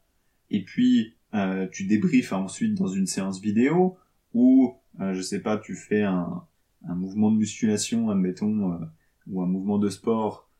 et 0.50 0.62
puis 0.62 1.16
euh, 1.32 1.66
tu 1.68 1.84
débriefes 1.84 2.34
ensuite 2.34 2.74
dans 2.74 2.86
une 2.86 3.06
séance 3.06 3.40
vidéo 3.40 3.96
ou 4.34 4.76
euh, 5.00 5.14
je 5.14 5.22
sais 5.22 5.40
pas, 5.40 5.56
tu 5.56 5.74
fais 5.74 6.02
un, 6.02 6.44
mouvement 6.82 7.30
de 7.30 7.38
musculation, 7.38 8.10
admettons, 8.10 8.74
euh, 8.74 8.84
ou 9.28 9.40
un 9.40 9.46
mouvement 9.46 9.78
de 9.78 9.88
sport, 9.88 10.50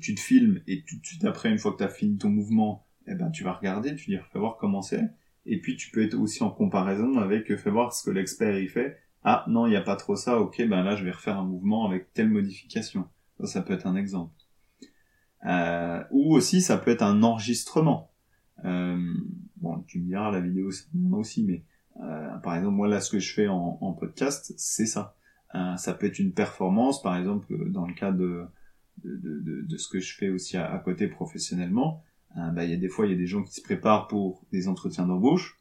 tu 0.00 0.14
te 0.16 0.20
filmes 0.20 0.60
et 0.66 0.82
tout 0.82 0.98
de 0.98 1.06
suite 1.06 1.24
après, 1.24 1.48
une 1.48 1.58
fois 1.58 1.74
que 1.74 1.78
tu 1.78 1.84
as 1.84 1.88
fini 1.88 2.18
ton 2.18 2.30
mouvement, 2.30 2.88
eh 3.06 3.14
ben 3.14 3.30
tu 3.30 3.44
vas 3.44 3.52
regarder, 3.52 3.94
tu 3.94 4.10
dis 4.10 4.16
fais 4.32 4.40
voir 4.40 4.56
comment 4.56 4.82
c'est, 4.82 5.08
et 5.44 5.60
puis 5.60 5.76
tu 5.76 5.92
peux 5.92 6.02
être 6.02 6.18
aussi 6.18 6.42
en 6.42 6.50
comparaison 6.50 7.18
avec 7.18 7.54
fais 7.54 7.70
voir 7.70 7.92
ce 7.92 8.02
que 8.02 8.10
l'expert 8.10 8.58
y 8.58 8.66
fait. 8.66 8.98
Ah 9.28 9.44
non, 9.48 9.66
il 9.66 9.70
n'y 9.70 9.76
a 9.76 9.80
pas 9.80 9.96
trop 9.96 10.14
ça, 10.14 10.38
ok, 10.38 10.62
ben 10.68 10.84
là 10.84 10.94
je 10.94 11.04
vais 11.04 11.10
refaire 11.10 11.36
un 11.36 11.44
mouvement 11.44 11.84
avec 11.84 12.12
telle 12.12 12.30
modification. 12.30 13.08
Ça, 13.42 13.60
peut 13.60 13.74
être 13.74 13.88
un 13.88 13.96
exemple. 13.96 14.32
Euh, 15.44 16.04
ou 16.12 16.32
aussi 16.32 16.62
ça 16.62 16.78
peut 16.78 16.92
être 16.92 17.02
un 17.02 17.24
enregistrement. 17.24 18.12
Euh, 18.64 18.96
bon, 19.56 19.82
tu 19.88 19.98
me 19.98 20.06
diras 20.06 20.30
la 20.30 20.38
vidéo 20.38 20.70
c'est 20.70 20.86
aussi, 21.10 21.42
mais 21.42 21.64
euh, 22.00 22.36
par 22.38 22.54
exemple, 22.54 22.76
moi 22.76 22.86
là, 22.86 23.00
ce 23.00 23.10
que 23.10 23.18
je 23.18 23.34
fais 23.34 23.48
en, 23.48 23.92
podcast, 23.98 24.54
c'est 24.56 24.86
ça. 24.86 25.16
Ça 25.76 25.92
peut 25.92 26.06
être 26.06 26.20
une 26.20 26.32
performance, 26.32 27.02
par 27.02 27.16
exemple, 27.16 27.52
dans 27.70 27.86
le 27.86 27.94
cas 27.94 28.12
de, 28.12 28.46
ce 29.02 29.88
que 29.88 29.98
je 29.98 30.14
fais 30.14 30.28
aussi 30.28 30.56
à, 30.56 30.78
côté 30.78 31.08
professionnellement. 31.08 32.04
Bah, 32.36 32.62
il 32.62 32.70
y 32.70 32.74
a 32.74 32.76
des 32.76 32.88
fois, 32.88 33.06
il 33.06 33.10
y 33.10 33.14
a 33.14 33.18
des 33.18 33.26
gens 33.26 33.42
qui 33.42 33.54
se 33.54 33.62
préparent 33.62 34.06
pour 34.06 34.44
des 34.52 34.68
entretiens 34.68 35.06
d'embauche. 35.06 35.58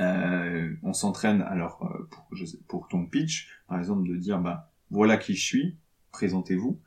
Euh, 0.00 0.74
on 0.82 0.92
s'entraîne 0.92 1.42
alors 1.42 1.78
pour, 2.10 2.28
je 2.32 2.44
pour 2.68 2.88
ton 2.88 3.06
pitch, 3.06 3.48
par 3.68 3.78
exemple, 3.78 4.08
de 4.08 4.16
dire 4.16 4.40
bah 4.40 4.70
voilà 4.90 5.16
qui 5.16 5.34
je 5.34 5.44
suis, 5.44 5.76
présentez-vous. 6.12 6.80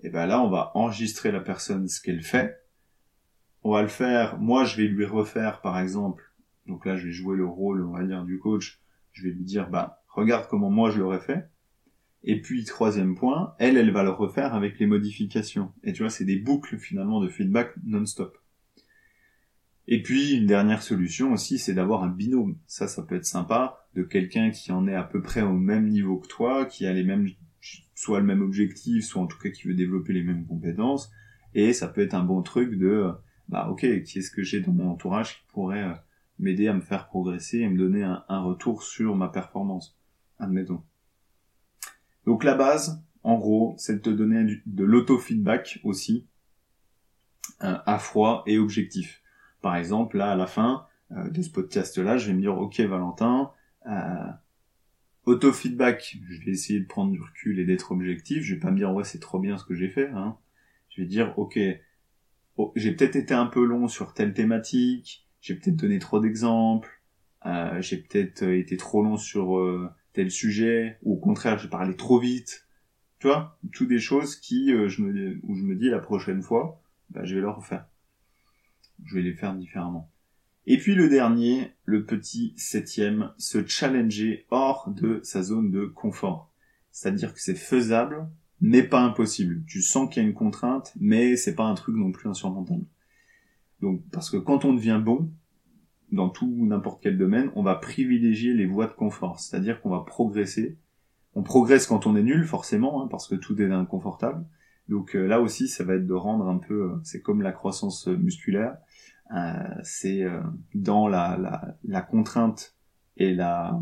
Et 0.00 0.10
ben 0.10 0.26
là, 0.26 0.42
on 0.42 0.50
va 0.50 0.72
enregistrer 0.74 1.32
la 1.32 1.40
personne 1.40 1.88
ce 1.88 2.00
qu'elle 2.00 2.22
fait. 2.22 2.62
On 3.62 3.72
va 3.72 3.82
le 3.82 3.88
faire. 3.88 4.38
Moi, 4.38 4.64
je 4.64 4.76
vais 4.76 4.88
lui 4.88 5.04
refaire, 5.04 5.60
par 5.60 5.78
exemple, 5.78 6.22
donc 6.66 6.84
là, 6.84 6.96
je 6.96 7.06
vais 7.06 7.12
jouer 7.12 7.36
le 7.36 7.46
rôle, 7.46 7.84
on 7.84 7.92
va 7.92 8.04
dire, 8.04 8.24
du 8.24 8.38
coach. 8.38 8.80
Je 9.12 9.22
vais 9.22 9.30
lui 9.30 9.44
dire, 9.44 9.70
bah, 9.70 10.02
regarde 10.08 10.46
comment 10.48 10.70
moi 10.70 10.90
je 10.90 10.98
l'aurais 10.98 11.20
fait. 11.20 11.48
Et 12.22 12.40
puis, 12.40 12.64
troisième 12.64 13.14
point, 13.14 13.54
elle, 13.58 13.76
elle 13.76 13.92
va 13.92 14.02
le 14.02 14.10
refaire 14.10 14.54
avec 14.54 14.78
les 14.78 14.86
modifications. 14.86 15.72
Et 15.84 15.92
tu 15.92 16.02
vois, 16.02 16.10
c'est 16.10 16.24
des 16.24 16.38
boucles 16.38 16.78
finalement 16.78 17.20
de 17.20 17.28
feedback 17.28 17.72
non-stop. 17.84 18.36
Et 19.88 20.02
puis, 20.02 20.34
une 20.34 20.46
dernière 20.46 20.82
solution 20.82 21.32
aussi, 21.32 21.58
c'est 21.58 21.74
d'avoir 21.74 22.02
un 22.02 22.08
binôme. 22.08 22.58
Ça, 22.66 22.88
ça 22.88 23.02
peut 23.02 23.14
être 23.14 23.26
sympa, 23.26 23.86
de 23.94 24.02
quelqu'un 24.02 24.50
qui 24.50 24.72
en 24.72 24.86
est 24.88 24.94
à 24.94 25.04
peu 25.04 25.22
près 25.22 25.42
au 25.42 25.52
même 25.52 25.88
niveau 25.88 26.18
que 26.18 26.28
toi, 26.28 26.66
qui 26.66 26.86
a 26.86 26.92
les 26.92 27.04
mêmes, 27.04 27.28
soit 27.94 28.20
le 28.20 28.26
même 28.26 28.42
objectif, 28.42 29.04
soit 29.04 29.22
en 29.22 29.26
tout 29.26 29.38
cas 29.38 29.50
qui 29.50 29.68
veut 29.68 29.74
développer 29.74 30.12
les 30.12 30.22
mêmes 30.22 30.46
compétences. 30.46 31.10
Et 31.54 31.72
ça 31.72 31.88
peut 31.88 32.02
être 32.02 32.14
un 32.14 32.24
bon 32.24 32.42
truc 32.42 32.76
de, 32.78 33.10
bah, 33.48 33.68
ok, 33.70 34.02
qui 34.02 34.18
est-ce 34.18 34.30
que 34.30 34.42
j'ai 34.42 34.60
dans 34.60 34.72
mon 34.72 34.90
entourage 34.90 35.36
qui 35.38 35.44
pourrait 35.48 35.84
euh, 35.84 35.94
m'aider 36.38 36.68
à 36.68 36.74
me 36.74 36.80
faire 36.80 37.06
progresser 37.06 37.60
et 37.60 37.68
me 37.68 37.78
donner 37.78 38.02
un, 38.02 38.40
retour 38.40 38.82
sur 38.82 39.16
ma 39.16 39.28
performance, 39.28 39.96
admettons. 40.38 40.82
Donc 42.26 42.44
la 42.44 42.54
base, 42.54 43.02
en 43.22 43.38
gros, 43.38 43.74
c'est 43.78 43.94
de 43.94 44.00
te 44.00 44.10
donner 44.10 44.60
de 44.66 44.84
l'auto-feedback 44.84 45.80
aussi, 45.84 46.26
euh, 47.62 47.78
à 47.86 47.98
froid 47.98 48.42
et 48.46 48.58
objectif. 48.58 49.22
Par 49.66 49.74
exemple, 49.74 50.18
là, 50.18 50.30
à 50.30 50.36
la 50.36 50.46
fin 50.46 50.86
euh, 51.10 51.28
de 51.28 51.42
ce 51.42 51.50
podcast-là, 51.50 52.18
je 52.18 52.28
vais 52.28 52.34
me 52.34 52.40
dire, 52.40 52.56
ok 52.56 52.78
Valentin, 52.82 53.50
euh, 53.88 54.30
auto-feedback, 55.24 56.18
je 56.30 56.44
vais 56.44 56.52
essayer 56.52 56.78
de 56.78 56.86
prendre 56.86 57.10
du 57.10 57.20
recul 57.20 57.58
et 57.58 57.64
d'être 57.64 57.90
objectif, 57.90 58.44
je 58.44 58.54
vais 58.54 58.60
pas 58.60 58.70
me 58.70 58.76
dire, 58.76 58.94
ouais, 58.94 59.02
c'est 59.02 59.18
trop 59.18 59.40
bien 59.40 59.58
ce 59.58 59.64
que 59.64 59.74
j'ai 59.74 59.88
fait, 59.88 60.08
hein. 60.10 60.38
je 60.88 61.00
vais 61.00 61.08
dire, 61.08 61.36
ok, 61.36 61.58
oh, 62.58 62.72
j'ai 62.76 62.92
peut-être 62.92 63.16
été 63.16 63.34
un 63.34 63.46
peu 63.46 63.64
long 63.64 63.88
sur 63.88 64.14
telle 64.14 64.34
thématique, 64.34 65.26
j'ai 65.40 65.56
peut-être 65.56 65.74
donné 65.74 65.98
trop 65.98 66.20
d'exemples, 66.20 67.02
euh, 67.44 67.82
j'ai 67.82 67.96
peut-être 67.96 68.44
été 68.44 68.76
trop 68.76 69.02
long 69.02 69.16
sur 69.16 69.60
tel 70.12 70.30
sujet, 70.30 70.96
ou 71.02 71.14
au 71.14 71.18
contraire 71.18 71.58
j'ai 71.58 71.68
parlé 71.68 71.96
trop 71.96 72.20
vite. 72.20 72.68
Tu 73.18 73.26
vois, 73.26 73.58
tout 73.72 73.86
des 73.86 73.98
choses 73.98 74.36
qui, 74.36 74.68
je 74.68 75.02
me, 75.02 75.40
où 75.42 75.56
je 75.56 75.64
me 75.64 75.74
dis 75.74 75.90
la 75.90 75.98
prochaine 75.98 76.40
fois, 76.40 76.80
bah, 77.10 77.24
je 77.24 77.34
vais 77.34 77.40
le 77.40 77.50
refaire. 77.50 77.88
Je 79.04 79.14
vais 79.14 79.22
les 79.22 79.34
faire 79.34 79.54
différemment. 79.54 80.10
Et 80.66 80.78
puis 80.78 80.94
le 80.94 81.08
dernier, 81.08 81.72
le 81.84 82.04
petit 82.04 82.52
septième, 82.56 83.30
se 83.38 83.64
challenger 83.66 84.46
hors 84.50 84.90
de 84.90 85.20
sa 85.22 85.42
zone 85.42 85.70
de 85.70 85.86
confort. 85.86 86.52
C'est-à-dire 86.90 87.32
que 87.32 87.40
c'est 87.40 87.54
faisable, 87.54 88.28
mais 88.60 88.82
pas 88.82 89.00
impossible. 89.00 89.62
Tu 89.66 89.80
sens 89.80 90.08
qu'il 90.08 90.22
y 90.22 90.26
a 90.26 90.28
une 90.28 90.34
contrainte, 90.34 90.92
mais 90.98 91.36
c'est 91.36 91.54
pas 91.54 91.66
un 91.66 91.74
truc 91.74 91.94
non 91.94 92.10
plus 92.10 92.28
insurmontable. 92.28 92.84
Donc, 93.80 94.02
parce 94.10 94.30
que 94.30 94.38
quand 94.38 94.64
on 94.64 94.74
devient 94.74 95.00
bon, 95.04 95.30
dans 96.10 96.30
tout 96.30 96.66
n'importe 96.66 97.02
quel 97.02 97.18
domaine, 97.18 97.50
on 97.54 97.62
va 97.62 97.74
privilégier 97.74 98.54
les 98.54 98.66
voies 98.66 98.86
de 98.86 98.92
confort. 98.92 99.38
C'est-à-dire 99.38 99.80
qu'on 99.80 99.90
va 99.90 100.00
progresser. 100.00 100.78
On 101.34 101.42
progresse 101.42 101.86
quand 101.86 102.06
on 102.06 102.16
est 102.16 102.22
nul, 102.22 102.44
forcément, 102.44 103.02
hein, 103.02 103.08
parce 103.08 103.28
que 103.28 103.34
tout 103.34 103.60
est 103.60 103.70
inconfortable. 103.70 104.44
Donc 104.88 105.14
euh, 105.16 105.26
là 105.26 105.40
aussi, 105.40 105.68
ça 105.68 105.84
va 105.84 105.94
être 105.94 106.06
de 106.06 106.14
rendre 106.14 106.48
un 106.48 106.58
peu, 106.58 106.90
euh, 106.90 107.00
c'est 107.02 107.20
comme 107.20 107.42
la 107.42 107.52
croissance 107.52 108.06
musculaire, 108.06 108.76
c'est 109.82 110.24
dans 110.74 111.08
la, 111.08 111.36
la, 111.36 111.76
la, 111.84 112.02
contrainte 112.02 112.76
et 113.16 113.34
la 113.34 113.80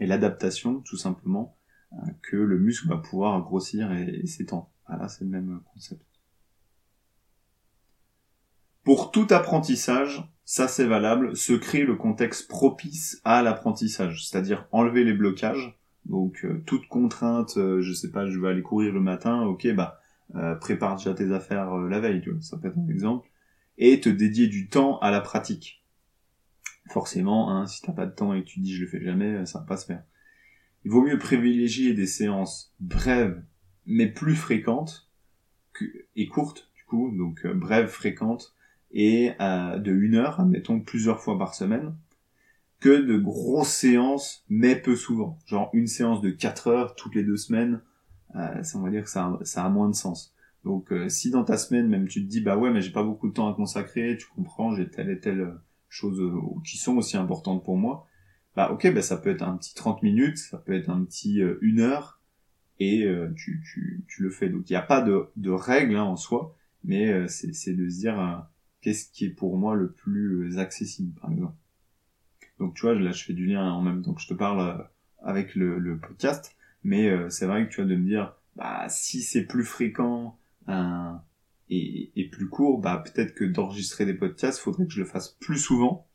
et 0.00 0.06
l'adaptation, 0.06 0.80
tout 0.80 0.96
simplement, 0.96 1.56
que 2.22 2.36
le 2.36 2.58
muscle 2.58 2.88
va 2.88 2.98
pouvoir 2.98 3.40
grossir 3.42 3.92
et, 3.92 4.26
s'étendre. 4.26 4.70
Voilà, 4.86 5.08
c'est 5.08 5.24
le 5.24 5.30
même 5.30 5.60
concept. 5.72 6.04
Pour 8.84 9.10
tout 9.10 9.26
apprentissage, 9.30 10.32
ça 10.44 10.66
c'est 10.66 10.86
valable, 10.86 11.36
se 11.36 11.52
crée 11.52 11.84
le 11.84 11.94
contexte 11.94 12.48
propice 12.48 13.20
à 13.24 13.42
l'apprentissage, 13.42 14.26
c'est-à-dire 14.26 14.66
enlever 14.72 15.04
les 15.04 15.12
blocages. 15.12 15.78
Donc 16.06 16.42
euh, 16.44 16.62
toute 16.64 16.88
contrainte, 16.88 17.58
euh, 17.58 17.82
je 17.82 17.92
sais 17.92 18.10
pas, 18.10 18.26
je 18.26 18.38
vais 18.38 18.48
aller 18.48 18.62
courir 18.62 18.94
le 18.94 19.00
matin, 19.00 19.42
ok, 19.42 19.68
bah 19.74 20.00
euh, 20.36 20.54
prépare 20.54 20.96
déjà 20.96 21.12
tes 21.12 21.32
affaires 21.32 21.76
la 21.76 22.00
veille, 22.00 22.22
tu 22.22 22.30
vois, 22.30 22.40
ça 22.40 22.56
peut 22.56 22.68
être 22.68 22.78
un 22.78 22.88
exemple, 22.88 23.28
et 23.78 24.00
te 24.00 24.08
dédier 24.08 24.48
du 24.48 24.68
temps 24.68 24.98
à 24.98 25.10
la 25.10 25.20
pratique. 25.20 25.82
Forcément, 26.90 27.50
hein, 27.50 27.66
si 27.66 27.82
t'as 27.82 27.92
pas 27.92 28.06
de 28.06 28.14
temps 28.14 28.34
et 28.34 28.42
que 28.42 28.48
tu 28.48 28.60
dis 28.60 28.74
je 28.74 28.82
le 28.82 28.88
fais 28.88 29.02
jamais, 29.02 29.46
ça 29.46 29.60
va 29.60 29.64
pas 29.64 29.76
se 29.76 29.86
faire. 29.86 30.02
Il 30.84 30.90
vaut 30.90 31.02
mieux 31.02 31.18
privilégier 31.18 31.94
des 31.94 32.06
séances 32.06 32.74
brèves 32.80 33.42
mais 33.88 34.06
plus 34.06 34.36
fréquentes 34.36 35.08
que, 35.72 35.84
et 36.14 36.28
courtes 36.28 36.70
du 36.76 36.84
coup, 36.84 37.10
donc 37.16 37.46
brèves, 37.46 37.88
fréquentes, 37.88 38.54
et 38.92 39.32
euh, 39.40 39.78
de 39.78 39.92
une 39.92 40.14
heure, 40.14 40.40
admettons 40.40 40.80
plusieurs 40.80 41.20
fois 41.20 41.38
par 41.38 41.54
semaine, 41.54 41.94
que 42.80 43.02
de 43.02 43.16
grosses 43.16 43.72
séances, 43.72 44.44
mais 44.48 44.76
peu 44.76 44.94
souvent. 44.94 45.38
Genre 45.46 45.70
une 45.72 45.86
séance 45.86 46.20
de 46.20 46.30
4 46.30 46.68
heures 46.68 46.94
toutes 46.94 47.14
les 47.14 47.24
deux 47.24 47.36
semaines, 47.36 47.80
euh, 48.36 48.62
ça 48.62 48.78
on 48.78 48.82
va 48.82 48.90
dire 48.90 49.04
que 49.04 49.10
ça 49.10 49.38
a 49.56 49.68
moins 49.68 49.88
de 49.88 49.94
sens. 49.94 50.34
Donc 50.68 50.92
euh, 50.92 51.08
si 51.08 51.30
dans 51.30 51.44
ta 51.44 51.58
semaine 51.58 51.88
même 51.88 52.06
tu 52.06 52.22
te 52.22 52.28
dis 52.28 52.40
bah 52.40 52.56
ouais 52.56 52.70
mais 52.70 52.80
j'ai 52.80 52.92
pas 52.92 53.02
beaucoup 53.02 53.28
de 53.28 53.32
temps 53.32 53.50
à 53.50 53.54
consacrer, 53.54 54.16
tu 54.16 54.26
comprends, 54.28 54.74
j'ai 54.76 54.88
telle 54.88 55.10
et 55.10 55.18
telle 55.18 55.54
chose 55.88 56.20
euh, 56.20 56.40
qui 56.64 56.78
sont 56.78 56.96
aussi 56.96 57.16
importantes 57.16 57.64
pour 57.64 57.76
moi, 57.76 58.06
bah 58.54 58.70
ok 58.70 58.92
bah 58.94 59.02
ça 59.02 59.16
peut 59.16 59.30
être 59.30 59.42
un 59.42 59.56
petit 59.56 59.74
30 59.74 60.02
minutes, 60.02 60.38
ça 60.38 60.58
peut 60.58 60.74
être 60.74 60.90
un 60.90 61.02
petit 61.04 61.42
euh, 61.42 61.58
une 61.62 61.80
heure 61.80 62.20
et 62.80 63.04
tu, 63.34 63.60
tu, 63.64 64.04
tu 64.06 64.22
le 64.22 64.30
fais. 64.30 64.48
Donc 64.48 64.70
il 64.70 64.72
n'y 64.72 64.76
a 64.76 64.82
pas 64.82 65.00
de, 65.00 65.26
de 65.34 65.50
règle 65.50 65.96
hein, 65.96 66.04
en 66.04 66.14
soi, 66.14 66.54
mais 66.84 67.26
c'est 67.26 67.72
de 67.74 67.88
se 67.88 67.98
dire 67.98 68.46
qu'est-ce 68.80 69.10
qui 69.10 69.26
est 69.26 69.30
pour 69.30 69.56
moi 69.58 69.74
le 69.74 69.92
plus 69.92 70.54
euh, 70.54 70.58
accessible, 70.58 71.18
par 71.20 71.30
exemple. 71.30 71.54
Donc 72.58 72.74
tu 72.74 72.82
vois, 72.82 72.94
là 72.94 73.12
je 73.12 73.24
fais 73.24 73.32
du 73.32 73.46
lien 73.46 73.70
en 73.70 73.82
même 73.82 74.02
temps 74.02 74.14
que 74.14 74.20
je 74.20 74.28
te 74.28 74.34
parle 74.34 74.60
euh, 74.60 74.82
avec 75.22 75.54
le, 75.54 75.98
podcast, 75.98 76.56
mais 76.84 77.08
euh, 77.08 77.30
c'est 77.30 77.46
vrai 77.46 77.66
que 77.66 77.70
tu 77.70 77.76
vois 77.80 77.90
de 77.90 77.96
me 77.96 78.06
dire, 78.06 78.34
bah 78.56 78.88
si 78.88 79.22
c'est 79.22 79.44
plus 79.44 79.64
fréquent 79.64 80.37
et, 80.68 82.12
et, 82.16 82.28
plus 82.30 82.48
court, 82.48 82.80
bah 82.80 83.02
peut-être 83.04 83.34
que 83.34 83.44
d'enregistrer 83.44 84.06
des 84.06 84.14
podcasts, 84.14 84.58
faudrait 84.58 84.86
que 84.86 84.92
je 84.92 85.00
le 85.00 85.06
fasse 85.06 85.30
plus 85.40 85.58
souvent, 85.58 86.08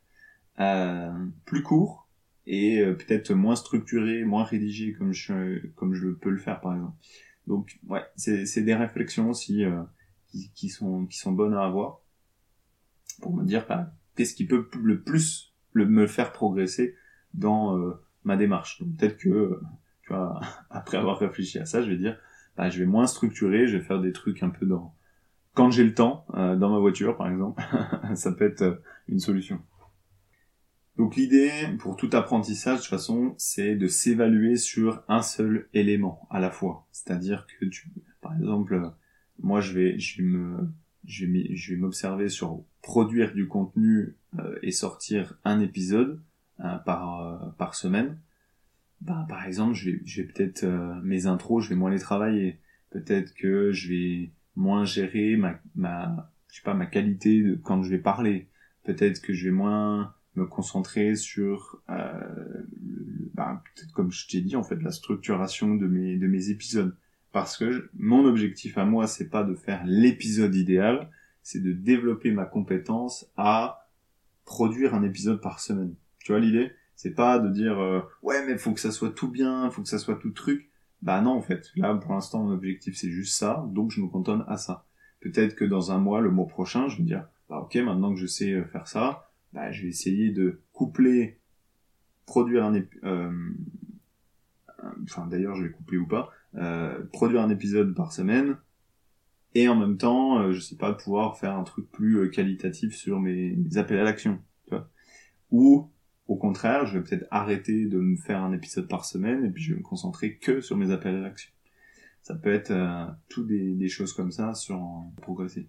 plus 1.44 1.62
court 1.62 2.08
et 2.46 2.82
peut-être 2.84 3.32
moins 3.32 3.56
structuré, 3.56 4.24
moins 4.24 4.44
rédigé 4.44 4.92
comme 4.92 5.12
je 5.12 5.66
comme 5.74 5.94
je 5.94 6.08
peux 6.08 6.30
le 6.30 6.38
faire 6.38 6.60
par 6.60 6.74
exemple. 6.74 6.96
Donc 7.46 7.78
ouais, 7.88 8.02
c'est 8.16 8.62
des 8.62 8.74
réflexions 8.74 9.30
aussi 9.30 9.64
qui, 10.28 10.50
qui 10.54 10.68
sont 10.68 11.06
qui 11.06 11.18
sont 11.18 11.32
bonnes 11.32 11.54
à 11.54 11.64
avoir 11.64 12.00
pour 13.20 13.34
me 13.34 13.44
dire 13.44 13.66
bah, 13.68 13.92
qu'est-ce 14.16 14.34
qui 14.34 14.46
peut 14.46 14.68
le 14.82 15.02
plus 15.02 15.54
le, 15.72 15.86
me 15.86 16.06
faire 16.06 16.32
progresser 16.32 16.94
dans 17.34 17.76
euh, 17.76 17.92
ma 18.22 18.36
démarche. 18.36 18.80
Donc 18.80 18.96
peut-être 18.96 19.16
que, 19.16 19.60
tu 20.02 20.12
vois, 20.12 20.40
après 20.70 20.96
avoir 20.96 21.18
réfléchi 21.18 21.58
à 21.58 21.66
ça, 21.66 21.82
je 21.82 21.90
vais 21.90 21.96
dire, 21.96 22.18
bah, 22.56 22.70
je 22.70 22.78
vais 22.78 22.86
moins 22.86 23.06
structurer, 23.06 23.66
je 23.66 23.76
vais 23.76 23.82
faire 23.82 24.00
des 24.00 24.12
trucs 24.12 24.42
un 24.42 24.50
peu 24.50 24.66
dans 24.66 24.94
quand 25.54 25.70
j'ai 25.70 25.84
le 25.84 25.94
temps, 25.94 26.26
euh, 26.34 26.56
dans 26.56 26.68
ma 26.68 26.78
voiture 26.78 27.16
par 27.16 27.30
exemple, 27.30 27.62
ça 28.14 28.32
peut 28.32 28.44
être 28.44 28.62
euh, 28.62 28.74
une 29.08 29.20
solution. 29.20 29.60
Donc 30.96 31.16
l'idée 31.16 31.50
pour 31.78 31.96
tout 31.96 32.10
apprentissage 32.12 32.78
de 32.78 32.82
toute 32.82 32.90
façon, 32.90 33.34
c'est 33.38 33.74
de 33.74 33.86
s'évaluer 33.86 34.56
sur 34.56 35.02
un 35.08 35.22
seul 35.22 35.68
élément 35.72 36.26
à 36.30 36.40
la 36.40 36.50
fois. 36.50 36.86
C'est-à-dire 36.92 37.46
que 37.46 37.66
tu, 37.66 37.88
par 38.20 38.36
exemple, 38.36 38.92
moi 39.40 39.60
je 39.60 39.72
vais, 39.72 39.98
je 39.98 40.22
vais 40.22 40.28
me, 40.28 40.68
je 41.04 41.26
vais, 41.26 41.76
m'observer 41.76 42.28
sur 42.28 42.62
produire 42.82 43.32
du 43.32 43.48
contenu 43.48 44.16
euh, 44.38 44.58
et 44.62 44.70
sortir 44.70 45.38
un 45.44 45.60
épisode 45.60 46.20
par 46.86 47.52
par 47.58 47.74
semaine. 47.74 48.16
Bah, 49.04 49.26
par 49.28 49.46
exemple, 49.46 49.74
je 49.74 49.90
vais, 49.90 50.00
je 50.04 50.22
vais 50.22 50.28
peut-être 50.28 50.64
mes 51.02 51.26
intros, 51.26 51.62
je 51.64 51.68
vais 51.68 51.74
moins 51.76 51.90
les 51.90 51.98
travailler. 51.98 52.58
Peut-être 52.90 53.34
que 53.34 53.72
je 53.72 53.88
vais 53.88 54.30
moins 54.56 54.84
gérer 54.84 55.36
ma, 55.36 55.58
ma, 55.74 56.32
je 56.48 56.56
sais 56.56 56.62
pas, 56.62 56.74
ma 56.74 56.86
qualité 56.86 57.42
de, 57.42 57.54
quand 57.56 57.82
je 57.82 57.90
vais 57.90 57.98
parler. 57.98 58.48
Peut-être 58.84 59.20
que 59.20 59.32
je 59.32 59.46
vais 59.46 59.54
moins 59.54 60.14
me 60.36 60.46
concentrer 60.46 61.16
sur, 61.16 61.82
euh, 61.90 62.64
bah, 63.34 63.62
peut-être 63.74 63.92
comme 63.92 64.10
je 64.10 64.28
t'ai 64.28 64.40
dit 64.40 64.56
en 64.56 64.62
fait, 64.62 64.80
la 64.82 64.92
structuration 64.92 65.74
de 65.74 65.86
mes, 65.86 66.16
de 66.16 66.26
mes 66.26 66.50
épisodes. 66.50 66.96
Parce 67.32 67.56
que 67.56 67.90
mon 67.98 68.24
objectif 68.26 68.78
à 68.78 68.84
moi, 68.84 69.06
c'est 69.06 69.28
pas 69.28 69.42
de 69.42 69.54
faire 69.54 69.82
l'épisode 69.84 70.54
idéal, 70.54 71.10
c'est 71.42 71.60
de 71.60 71.72
développer 71.72 72.30
ma 72.30 72.44
compétence 72.44 73.28
à 73.36 73.88
produire 74.44 74.94
un 74.94 75.02
épisode 75.02 75.40
par 75.40 75.60
semaine. 75.60 75.94
Tu 76.20 76.32
vois 76.32 76.40
l'idée? 76.40 76.70
C'est 76.96 77.14
pas 77.14 77.38
de 77.38 77.48
dire 77.48 77.78
euh, 77.78 78.00
ouais 78.22 78.44
mais 78.46 78.56
faut 78.56 78.72
que 78.72 78.80
ça 78.80 78.92
soit 78.92 79.10
tout 79.10 79.28
bien, 79.28 79.70
faut 79.70 79.82
que 79.82 79.88
ça 79.88 79.98
soit 79.98 80.16
tout 80.16 80.30
truc. 80.30 80.70
Bah 81.02 81.20
non, 81.20 81.32
en 81.32 81.42
fait. 81.42 81.70
Là, 81.76 81.94
pour 81.94 82.14
l'instant, 82.14 82.44
mon 82.44 82.52
objectif, 82.52 82.96
c'est 82.96 83.10
juste 83.10 83.36
ça, 83.36 83.66
donc 83.72 83.90
je 83.90 84.00
me 84.00 84.08
cantonne 84.08 84.44
à 84.48 84.56
ça. 84.56 84.86
Peut-être 85.20 85.54
que 85.54 85.64
dans 85.66 85.92
un 85.92 85.98
mois, 85.98 86.22
le 86.22 86.30
mois 86.30 86.46
prochain, 86.46 86.88
je 86.88 86.96
vais 86.96 87.02
dire, 87.02 87.28
bah 87.50 87.58
ok, 87.58 87.76
maintenant 87.76 88.14
que 88.14 88.20
je 88.20 88.26
sais 88.26 88.52
euh, 88.52 88.64
faire 88.64 88.88
ça, 88.88 89.28
bah 89.52 89.70
je 89.70 89.82
vais 89.82 89.88
essayer 89.88 90.30
de 90.30 90.62
coupler, 90.72 91.38
produire 92.24 92.64
un 92.64 92.74
euh, 93.04 93.30
enfin 95.02 95.26
d'ailleurs, 95.26 95.54
je 95.56 95.64
vais 95.64 95.70
coupler 95.70 95.98
ou 95.98 96.06
pas, 96.06 96.30
euh, 96.56 97.02
produire 97.12 97.42
un 97.42 97.50
épisode 97.50 97.94
par 97.94 98.12
semaine, 98.12 98.56
et 99.54 99.68
en 99.68 99.76
même 99.76 99.96
temps, 99.96 100.40
euh, 100.40 100.52
je 100.52 100.60
sais 100.60 100.76
pas, 100.76 100.92
pouvoir 100.92 101.38
faire 101.38 101.56
un 101.56 101.64
truc 101.64 101.90
plus 101.90 102.18
euh, 102.18 102.28
qualitatif 102.28 102.94
sur 102.94 103.20
mes, 103.20 103.56
appels 103.76 103.98
à 103.98 104.04
l'action. 104.04 104.40
Ou 105.50 105.88
au 106.26 106.36
contraire, 106.36 106.86
je 106.86 106.98
vais 106.98 107.04
peut-être 107.04 107.26
arrêter 107.30 107.86
de 107.86 107.98
me 107.98 108.16
faire 108.16 108.42
un 108.42 108.52
épisode 108.52 108.88
par 108.88 109.04
semaine 109.04 109.44
et 109.44 109.50
puis 109.50 109.62
je 109.62 109.72
vais 109.72 109.78
me 109.78 109.84
concentrer 109.84 110.36
que 110.36 110.60
sur 110.60 110.76
mes 110.76 110.90
appels 110.90 111.16
à 111.16 111.20
l'action. 111.20 111.50
Ça 112.22 112.34
peut 112.34 112.52
être 112.52 112.70
euh, 112.70 113.04
tout 113.28 113.44
des, 113.44 113.88
choses 113.88 114.14
comme 114.14 114.30
ça 114.30 114.54
sur 114.54 114.80
progresser. 115.20 115.68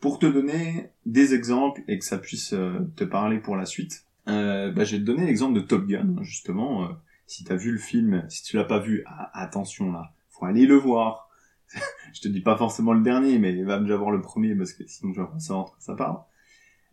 Pour 0.00 0.18
te 0.18 0.26
donner 0.26 0.90
des 1.06 1.32
exemples 1.32 1.82
et 1.88 1.98
que 1.98 2.04
ça 2.04 2.18
puisse 2.18 2.52
euh, 2.52 2.80
te 2.96 3.04
parler 3.04 3.38
pour 3.38 3.56
la 3.56 3.64
suite, 3.64 4.04
euh, 4.28 4.70
bah, 4.70 4.84
je 4.84 4.96
vais 4.96 4.98
te 5.00 5.06
donner 5.06 5.24
l'exemple 5.26 5.54
de 5.54 5.60
Top 5.60 5.86
Gun, 5.86 6.16
justement. 6.20 6.84
Euh, 6.84 6.92
si 7.26 7.44
tu 7.44 7.52
as 7.52 7.56
vu 7.56 7.72
le 7.72 7.78
film, 7.78 8.24
si 8.28 8.42
tu 8.42 8.56
l'as 8.56 8.64
pas 8.64 8.80
vu, 8.80 9.02
ah, 9.06 9.30
attention 9.32 9.90
là, 9.90 10.12
faut 10.28 10.44
aller 10.44 10.66
le 10.66 10.76
voir. 10.76 11.30
je 12.12 12.20
te 12.20 12.28
dis 12.28 12.42
pas 12.42 12.56
forcément 12.58 12.92
le 12.92 13.02
dernier, 13.02 13.38
mais 13.38 13.62
va 13.62 13.78
déjà 13.78 13.96
voir 13.96 14.10
le 14.10 14.20
premier 14.20 14.54
parce 14.54 14.74
que 14.74 14.86
sinon 14.86 15.14
je 15.14 15.22
vais 15.22 15.26
pas 15.26 15.38
savoir 15.38 15.74
ça 15.78 15.94
parle 15.94 16.18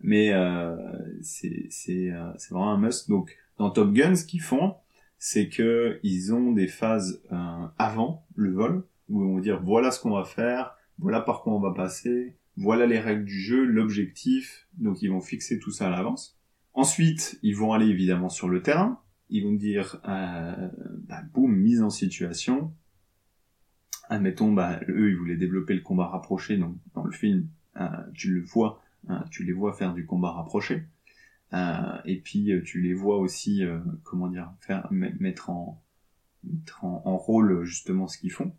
mais 0.02 0.32
euh, 0.34 0.76
c'est 1.22 1.70
euh, 2.12 2.32
c'est 2.38 2.50
vraiment 2.50 2.72
un 2.72 2.78
must. 2.78 3.10
Donc 3.10 3.38
dans 3.58 3.70
Top 3.70 3.94
Gun, 3.94 4.16
ce 4.16 4.26
qu'ils 4.26 4.42
font, 4.42 4.76
c'est 5.20 5.50
que 5.50 6.00
ils 6.04 6.34
ont 6.34 6.52
des 6.52 6.68
phases 6.68 7.22
euh, 7.32 7.66
avant 7.78 8.26
le 8.36 8.52
vol 8.52 8.84
où 9.10 9.24
on 9.24 9.36
va 9.36 9.42
dire 9.42 9.62
voilà 9.62 9.92
ce 9.92 10.00
qu'on 10.00 10.12
va 10.12 10.24
faire, 10.24 10.76
voilà 10.98 11.22
par 11.22 11.42
quoi 11.42 11.54
on 11.54 11.60
va 11.60 11.74
passer, 11.74 12.38
voilà 12.58 12.86
les 12.86 13.00
règles 13.00 13.26
du 13.26 13.40
jeu, 13.40 13.64
l'objectif. 13.64 14.68
Donc 14.78 15.02
ils 15.02 15.10
vont 15.10 15.22
fixer 15.22 15.60
tout 15.60 15.72
ça 15.72 15.88
à 15.88 15.90
l'avance. 15.90 16.38
Ensuite, 16.74 17.38
ils 17.44 17.56
vont 17.56 17.74
aller 17.74 17.88
évidemment 17.88 18.30
sur 18.30 18.48
le 18.48 18.62
terrain. 18.62 19.00
Ils 19.30 19.44
vont 19.44 19.54
dire 19.54 20.02
euh, 20.08 20.70
bah, 21.08 21.22
boum 21.34 21.56
mise 21.56 21.82
en 21.82 21.90
situation. 21.90 22.74
Admettons, 24.10 24.52
bah, 24.52 24.80
eux 24.90 25.10
ils 25.10 25.18
voulaient 25.18 25.38
développer 25.38 25.74
le 25.74 25.82
combat 25.82 26.08
rapproché, 26.08 26.58
donc 26.58 26.76
dans 26.96 27.04
le 27.04 27.12
film, 27.12 27.48
euh, 27.80 27.88
tu 28.14 28.34
le 28.34 28.42
vois, 28.42 28.81
Hein, 29.08 29.26
tu 29.32 29.44
les 29.44 29.54
vois 29.54 29.74
faire 29.74 29.94
du 29.94 30.06
combat 30.06 30.32
rapproché. 30.32 30.84
Euh, 31.54 31.98
et 32.06 32.18
puis 32.18 32.52
euh, 32.52 32.62
tu 32.62 32.82
les 32.82 32.94
vois 32.94 33.18
aussi, 33.18 33.64
euh, 33.64 33.80
comment 34.04 34.30
dire, 34.30 34.54
faire 34.62 34.88
mettre 34.92 35.50
en 35.50 35.82
en, 36.82 37.18
rôle 37.18 37.64
justement 37.64 38.08
ce 38.08 38.18
qu'ils 38.18 38.32
font. 38.32 38.56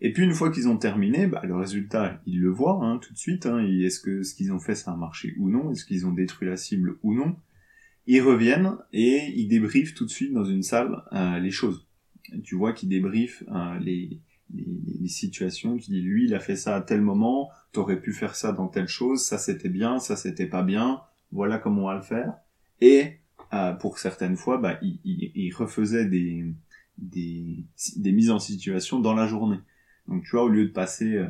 Et 0.00 0.12
puis 0.12 0.22
une 0.22 0.34
fois 0.34 0.52
qu'ils 0.52 0.68
ont 0.68 0.76
terminé, 0.76 1.26
bah, 1.26 1.42
le 1.44 1.56
résultat, 1.56 2.22
ils 2.26 2.40
le 2.40 2.48
voient 2.48 2.78
hein, 2.84 2.98
tout 2.98 3.12
de 3.12 3.18
suite. 3.18 3.46
Hein, 3.46 3.58
Est-ce 3.58 3.98
que 3.98 4.22
ce 4.22 4.36
qu'ils 4.36 4.52
ont 4.52 4.60
fait, 4.60 4.76
ça 4.76 4.92
a 4.92 4.96
marché 4.96 5.34
ou 5.36 5.50
non? 5.50 5.72
Est-ce 5.72 5.84
qu'ils 5.84 6.06
ont 6.06 6.12
détruit 6.12 6.48
la 6.48 6.56
cible 6.56 6.96
ou 7.02 7.14
non? 7.14 7.36
Ils 8.06 8.20
reviennent 8.20 8.76
et 8.92 9.32
ils 9.34 9.48
débriefent 9.48 9.94
tout 9.94 10.04
de 10.04 10.10
suite 10.10 10.32
dans 10.32 10.44
une 10.44 10.62
salle 10.62 11.02
les 11.42 11.50
choses. 11.50 11.88
Tu 12.44 12.54
vois 12.54 12.72
qu'ils 12.72 12.88
débriefent 12.88 13.42
les, 13.80 14.20
les, 14.54 15.08
situations, 15.08 15.78
tu 15.78 15.90
dis 15.90 16.02
lui 16.02 16.26
il 16.26 16.34
a 16.34 16.40
fait 16.40 16.56
ça 16.56 16.76
à 16.76 16.82
tel 16.82 17.00
moment, 17.00 17.50
t'aurais 17.72 17.98
pu 17.98 18.12
faire 18.12 18.34
ça 18.34 18.52
dans 18.52 18.68
telle 18.68 18.88
chose, 18.88 19.24
ça 19.24 19.38
c'était 19.38 19.70
bien, 19.70 19.98
ça 19.98 20.16
c'était 20.16 20.46
pas 20.46 20.62
bien, 20.62 21.00
voilà 21.32 21.58
comment 21.58 21.84
on 21.84 21.86
va 21.86 21.94
le 21.94 22.02
faire. 22.02 22.34
Et 22.82 23.20
euh, 23.54 23.72
pour 23.72 23.98
certaines 23.98 24.36
fois, 24.36 24.58
bah, 24.58 24.78
il, 24.82 25.00
il, 25.04 25.54
refaisait 25.54 26.04
des, 26.04 26.44
des, 26.98 27.64
des 27.96 28.12
mises 28.12 28.30
en 28.30 28.38
situation 28.38 29.00
dans 29.00 29.14
la 29.14 29.26
journée. 29.26 29.60
Donc 30.08 30.24
tu 30.24 30.30
vois, 30.32 30.44
au 30.44 30.48
lieu 30.48 30.66
de 30.66 30.72
passer 30.72 31.24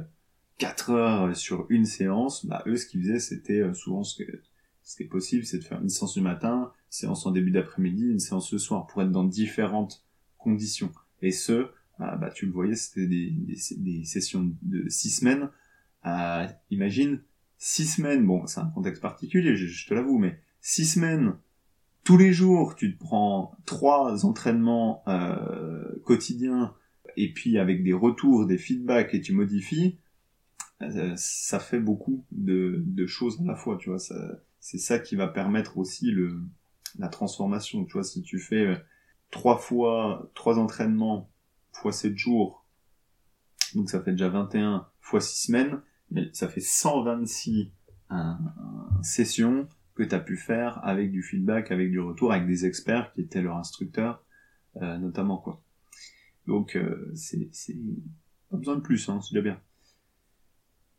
4 0.58 0.90
euh, 0.90 0.94
heures 0.94 1.36
sur 1.36 1.66
une 1.68 1.84
séance, 1.84 2.44
bah, 2.46 2.64
eux 2.66 2.76
ce 2.76 2.86
qu'ils 2.86 3.02
faisaient 3.02 3.20
c'était 3.20 3.60
euh, 3.60 3.74
souvent 3.74 4.02
ce 4.02 4.22
que 4.22 4.42
ce 4.82 4.96
qui 4.96 5.02
est 5.02 5.06
possible, 5.06 5.44
c'est 5.44 5.58
de 5.58 5.64
faire 5.64 5.82
une 5.82 5.90
séance 5.90 6.14
du 6.14 6.22
matin, 6.22 6.72
séance 6.88 7.26
en 7.26 7.30
début 7.30 7.50
d'après-midi, 7.50 8.08
une 8.08 8.20
séance 8.20 8.50
le 8.52 8.58
soir, 8.58 8.86
pour 8.86 9.02
être 9.02 9.10
dans 9.10 9.24
différentes 9.24 10.02
conditions. 10.38 10.90
Et 11.20 11.30
ce, 11.30 11.68
ah, 11.98 12.16
bah, 12.16 12.30
tu 12.30 12.46
le 12.46 12.52
voyais, 12.52 12.74
c'était 12.74 13.06
des, 13.06 13.34
des, 13.76 14.04
sessions 14.04 14.52
de 14.62 14.88
six 14.88 15.10
semaines. 15.10 15.50
Euh, 16.06 16.46
imagine, 16.70 17.20
six 17.58 17.86
semaines, 17.86 18.24
bon, 18.24 18.46
c'est 18.46 18.60
un 18.60 18.68
contexte 18.68 19.02
particulier, 19.02 19.56
je, 19.56 19.86
te 19.86 19.94
l'avoue, 19.94 20.18
mais 20.18 20.40
six 20.60 20.86
semaines, 20.86 21.34
tous 22.04 22.16
les 22.16 22.32
jours, 22.32 22.76
tu 22.76 22.96
te 22.96 22.98
prends 22.98 23.56
trois 23.66 24.24
entraînements 24.24 25.02
euh, 25.08 25.84
quotidiens, 26.04 26.74
et 27.16 27.32
puis 27.32 27.58
avec 27.58 27.82
des 27.82 27.92
retours, 27.92 28.46
des 28.46 28.58
feedbacks, 28.58 29.12
et 29.14 29.20
tu 29.20 29.32
modifies, 29.32 29.98
euh, 30.82 31.12
ça 31.16 31.58
fait 31.58 31.80
beaucoup 31.80 32.24
de, 32.30 32.82
de, 32.86 33.06
choses 33.06 33.40
à 33.40 33.44
la 33.44 33.56
fois, 33.56 33.76
tu 33.78 33.90
vois. 33.90 33.98
C'est 34.60 34.78
ça 34.78 34.98
qui 34.98 35.16
va 35.16 35.26
permettre 35.26 35.78
aussi 35.78 36.10
le, 36.10 36.40
la 36.98 37.08
transformation, 37.08 37.84
tu 37.84 37.94
vois. 37.94 38.04
Si 38.04 38.22
tu 38.22 38.38
fais 38.38 38.66
euh, 38.66 38.76
trois 39.30 39.58
fois, 39.58 40.30
trois 40.34 40.58
entraînements 40.58 41.30
fois 41.72 41.92
7 41.92 42.16
jours, 42.16 42.66
donc 43.74 43.90
ça 43.90 44.00
fait 44.00 44.12
déjà 44.12 44.28
21 44.28 44.86
fois 45.00 45.20
6 45.20 45.46
semaines, 45.46 45.80
mais 46.10 46.30
ça 46.32 46.48
fait 46.48 46.60
126 46.60 47.70
sessions 49.02 49.68
que 49.94 50.02
tu 50.02 50.14
as 50.14 50.20
pu 50.20 50.36
faire 50.36 50.80
avec 50.84 51.10
du 51.10 51.22
feedback, 51.22 51.70
avec 51.70 51.90
du 51.90 52.00
retour, 52.00 52.32
avec 52.32 52.46
des 52.46 52.64
experts 52.64 53.12
qui 53.12 53.20
étaient 53.20 53.42
leurs 53.42 53.56
instructeurs, 53.56 54.24
euh, 54.76 54.96
notamment 54.98 55.36
quoi. 55.36 55.62
Donc 56.46 56.76
euh, 56.76 57.12
c'est 57.14 57.50
pas 58.50 58.56
besoin 58.56 58.76
de 58.76 58.80
plus, 58.80 59.08
hein, 59.08 59.20
c'est 59.20 59.34
déjà 59.34 59.42
bien. 59.42 59.60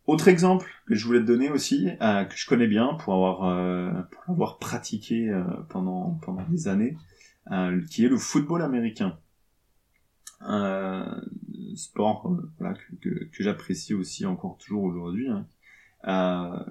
Autre 0.09 0.27
exemple 0.27 0.67
que 0.87 0.95
je 0.95 1.05
voulais 1.05 1.19
te 1.19 1.25
donner 1.25 1.51
aussi, 1.51 1.87
euh, 2.01 2.23
que 2.25 2.35
je 2.35 2.47
connais 2.47 2.65
bien 2.65 2.95
pour 2.95 3.13
avoir 3.13 3.43
euh, 3.43 3.91
pour 4.09 4.33
avoir 4.33 4.57
pratiqué 4.57 5.29
euh, 5.29 5.43
pendant 5.69 6.19
pendant 6.23 6.41
des 6.49 6.67
années, 6.67 6.97
qui 7.91 8.05
est 8.05 8.09
le 8.09 8.17
football 8.17 8.63
américain 8.63 9.19
un 10.41 11.21
sport 11.75 12.27
euh, 12.31 12.51
voilà, 12.59 12.75
que, 12.75 12.95
que, 12.95 13.23
que 13.25 13.43
j'apprécie 13.43 13.93
aussi 13.93 14.25
encore 14.25 14.57
toujours 14.57 14.83
aujourd'hui. 14.83 15.29
Hein. 15.29 15.47
Euh, 16.07 16.63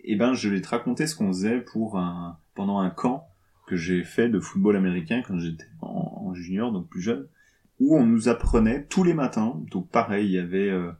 et 0.00 0.16
ben, 0.16 0.34
je 0.34 0.48
vais 0.48 0.60
te 0.60 0.68
raconter 0.68 1.06
ce 1.06 1.16
qu'on 1.16 1.28
faisait 1.28 1.60
pour 1.60 1.98
un, 1.98 2.38
pendant 2.54 2.78
un 2.78 2.90
camp 2.90 3.28
que 3.66 3.76
j'ai 3.76 4.04
fait 4.04 4.28
de 4.28 4.38
football 4.38 4.76
américain 4.76 5.22
quand 5.26 5.38
j'étais 5.38 5.66
en, 5.80 6.26
en, 6.26 6.34
junior, 6.34 6.72
donc 6.72 6.88
plus 6.88 7.00
jeune, 7.00 7.26
où 7.80 7.96
on 7.96 8.06
nous 8.06 8.28
apprenait 8.28 8.84
tous 8.86 9.02
les 9.02 9.14
matins. 9.14 9.60
Donc 9.70 9.90
pareil, 9.90 10.26
il 10.26 10.32
y 10.32 10.38
avait 10.38 10.70
euh, 10.70 10.92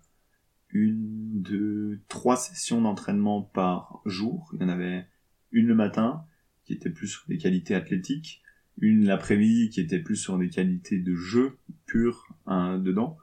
une, 0.71 1.43
deux, 1.43 2.01
trois 2.09 2.37
sessions 2.37 2.81
d'entraînement 2.81 3.43
par 3.43 4.01
jour. 4.05 4.51
Il 4.55 4.63
y 4.63 4.65
en 4.65 4.69
avait 4.69 5.07
une 5.53 5.69
le 5.69 5.75
matin 5.75 6.25
qui 6.65 6.73
était 6.73 6.91
plus 6.91 7.07
sur 7.07 7.23
des 7.29 7.39
qualités 7.39 7.77
athlétiques, 7.77 8.43
une 8.79 9.05
l'après-midi 9.05 9.71
qui 9.71 9.81
était 9.81 9.99
plus 9.99 10.17
sur 10.17 10.39
des 10.39 10.49
qualités 10.49 10.99
de 10.99 11.15
jeu 11.15 11.59
pur 11.87 12.27
hein, 12.47 12.79
dedans. 12.79 13.17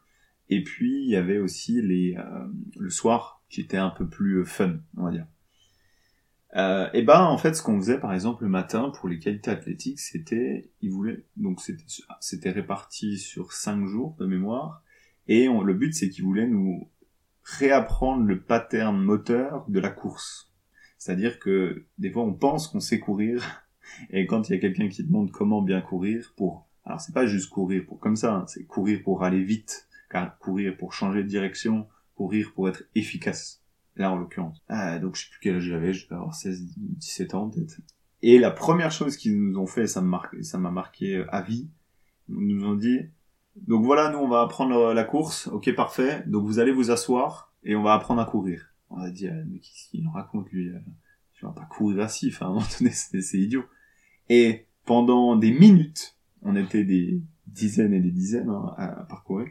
Et 0.49 0.63
puis 0.63 1.03
il 1.03 1.09
y 1.09 1.15
avait 1.15 1.37
aussi 1.37 1.81
les 1.81 2.15
euh, 2.17 2.47
le 2.77 2.89
soir 2.89 3.43
qui 3.49 3.61
était 3.61 3.77
un 3.77 3.89
peu 3.89 4.07
plus 4.07 4.39
euh, 4.39 4.45
fun, 4.45 4.79
on 4.97 5.05
va 5.05 5.11
dire. 5.11 5.27
Euh, 6.55 6.87
et 6.93 7.01
ben 7.01 7.21
en 7.21 7.37
fait, 7.37 7.55
ce 7.55 7.63
qu'on 7.63 7.79
faisait 7.79 7.99
par 7.99 8.13
exemple 8.13 8.43
le 8.43 8.49
matin 8.49 8.91
pour 8.91 9.09
les 9.09 9.17
qualités 9.17 9.49
athlétiques, 9.49 9.99
c'était, 9.99 10.69
ils 10.81 10.91
voulaient, 10.91 11.25
donc 11.35 11.61
c'était, 11.61 11.83
c'était 12.19 12.51
réparti 12.51 13.17
sur 13.17 13.53
cinq 13.53 13.87
jours 13.87 14.15
de 14.19 14.27
mémoire, 14.27 14.83
et 15.27 15.47
le 15.47 15.73
but 15.73 15.93
c'est 15.93 16.09
qu'ils 16.09 16.25
voulaient 16.25 16.47
nous 16.47 16.91
réapprendre 17.43 18.23
le 18.23 18.41
pattern 18.41 18.95
moteur 19.01 19.65
de 19.67 19.79
la 19.79 19.89
course. 19.89 20.53
C'est-à-dire 20.99 21.39
que 21.39 21.85
des 21.97 22.11
fois 22.11 22.23
on 22.23 22.33
pense 22.33 22.67
qu'on 22.67 22.79
sait 22.79 22.99
courir, 22.99 23.65
et 24.09 24.25
quand 24.25 24.49
il 24.49 24.53
y 24.53 24.55
a 24.55 24.59
quelqu'un 24.59 24.87
qui 24.87 25.03
demande 25.03 25.31
comment 25.31 25.61
bien 25.61 25.81
courir 25.81 26.33
pour, 26.35 26.67
alors 26.85 27.01
c'est 27.01 27.13
pas 27.13 27.25
juste 27.25 27.49
courir 27.49 27.85
pour 27.85 27.99
comme 27.99 28.15
ça, 28.15 28.35
hein, 28.35 28.45
c'est 28.47 28.65
courir 28.65 29.01
pour 29.03 29.23
aller 29.23 29.43
vite, 29.43 29.87
car 30.09 30.37
courir 30.37 30.75
pour 30.77 30.93
changer 30.93 31.23
de 31.23 31.27
direction, 31.27 31.87
courir 32.15 32.53
pour 32.53 32.69
être 32.69 32.83
efficace 32.95 33.61
là 33.95 34.11
en 34.11 34.17
l'occurrence. 34.17 34.61
Ah, 34.69 34.99
donc 34.99 35.15
je 35.15 35.23
sais 35.23 35.29
plus 35.29 35.39
quel 35.41 35.55
âge 35.55 35.63
j'avais, 35.63 35.93
je 35.93 36.05
devais 36.05 36.15
avoir 36.15 36.35
16, 36.35 36.63
17 36.77 37.35
ans 37.35 37.49
peut-être. 37.49 37.77
Et 38.21 38.39
la 38.39 38.51
première 38.51 38.91
chose 38.91 39.17
qu'ils 39.17 39.37
nous 39.37 39.57
ont 39.59 39.67
fait, 39.67 39.85
ça 39.87 40.01
m'a 40.01 40.07
marqué, 40.07 40.43
ça 40.43 40.57
m'a 40.57 40.71
marqué 40.71 41.17
euh, 41.17 41.35
à 41.35 41.41
vie, 41.41 41.69
ils 42.29 42.35
nous 42.35 42.65
ont 42.65 42.75
dit, 42.75 42.99
donc 43.55 43.83
voilà, 43.83 44.09
nous 44.09 44.19
on 44.19 44.29
va 44.29 44.41
apprendre 44.41 44.93
la 44.93 45.03
course, 45.03 45.47
ok 45.47 45.73
parfait, 45.75 46.23
donc 46.25 46.45
vous 46.45 46.59
allez 46.59 46.71
vous 46.71 46.89
asseoir 46.89 47.53
et 47.63 47.75
on 47.75 47.83
va 47.83 47.93
apprendre 47.93 48.21
à 48.21 48.25
courir. 48.25 48.73
On 48.89 48.97
a 48.97 49.09
dit, 49.09 49.27
euh, 49.27 49.43
mais 49.47 49.59
qu'est-ce 49.59 49.89
qu'il 49.89 50.07
raconte 50.07 50.49
lui 50.51 50.71
Euh, 51.43 51.49
vais 51.49 51.55
pas 51.55 51.65
courir 51.65 52.03
assis, 52.03 52.29
enfin 52.29 52.45
à 52.47 52.49
un 52.49 52.53
moment 52.53 52.65
donné 52.79 52.91
c'est 52.91 53.37
idiot. 53.37 53.63
Et 54.29 54.67
pendant 54.85 55.35
des 55.35 55.51
minutes, 55.51 56.17
on 56.41 56.55
était 56.55 56.83
des 56.83 57.21
dizaines 57.47 57.93
et 57.93 57.99
des 57.99 58.11
dizaines 58.11 58.49
hein, 58.49 58.73
à, 58.77 58.87
parcourir, 59.03 59.47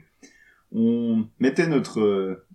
on 0.72 1.26
mettait 1.38 1.68
notre 1.68 2.46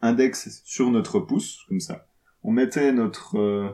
index 0.00 0.62
sur 0.64 0.90
notre 0.90 1.20
pouce, 1.20 1.64
comme 1.68 1.80
ça. 1.80 2.06
On 2.42 2.52
mettait 2.52 2.92
notre 2.92 3.38
euh, 3.38 3.70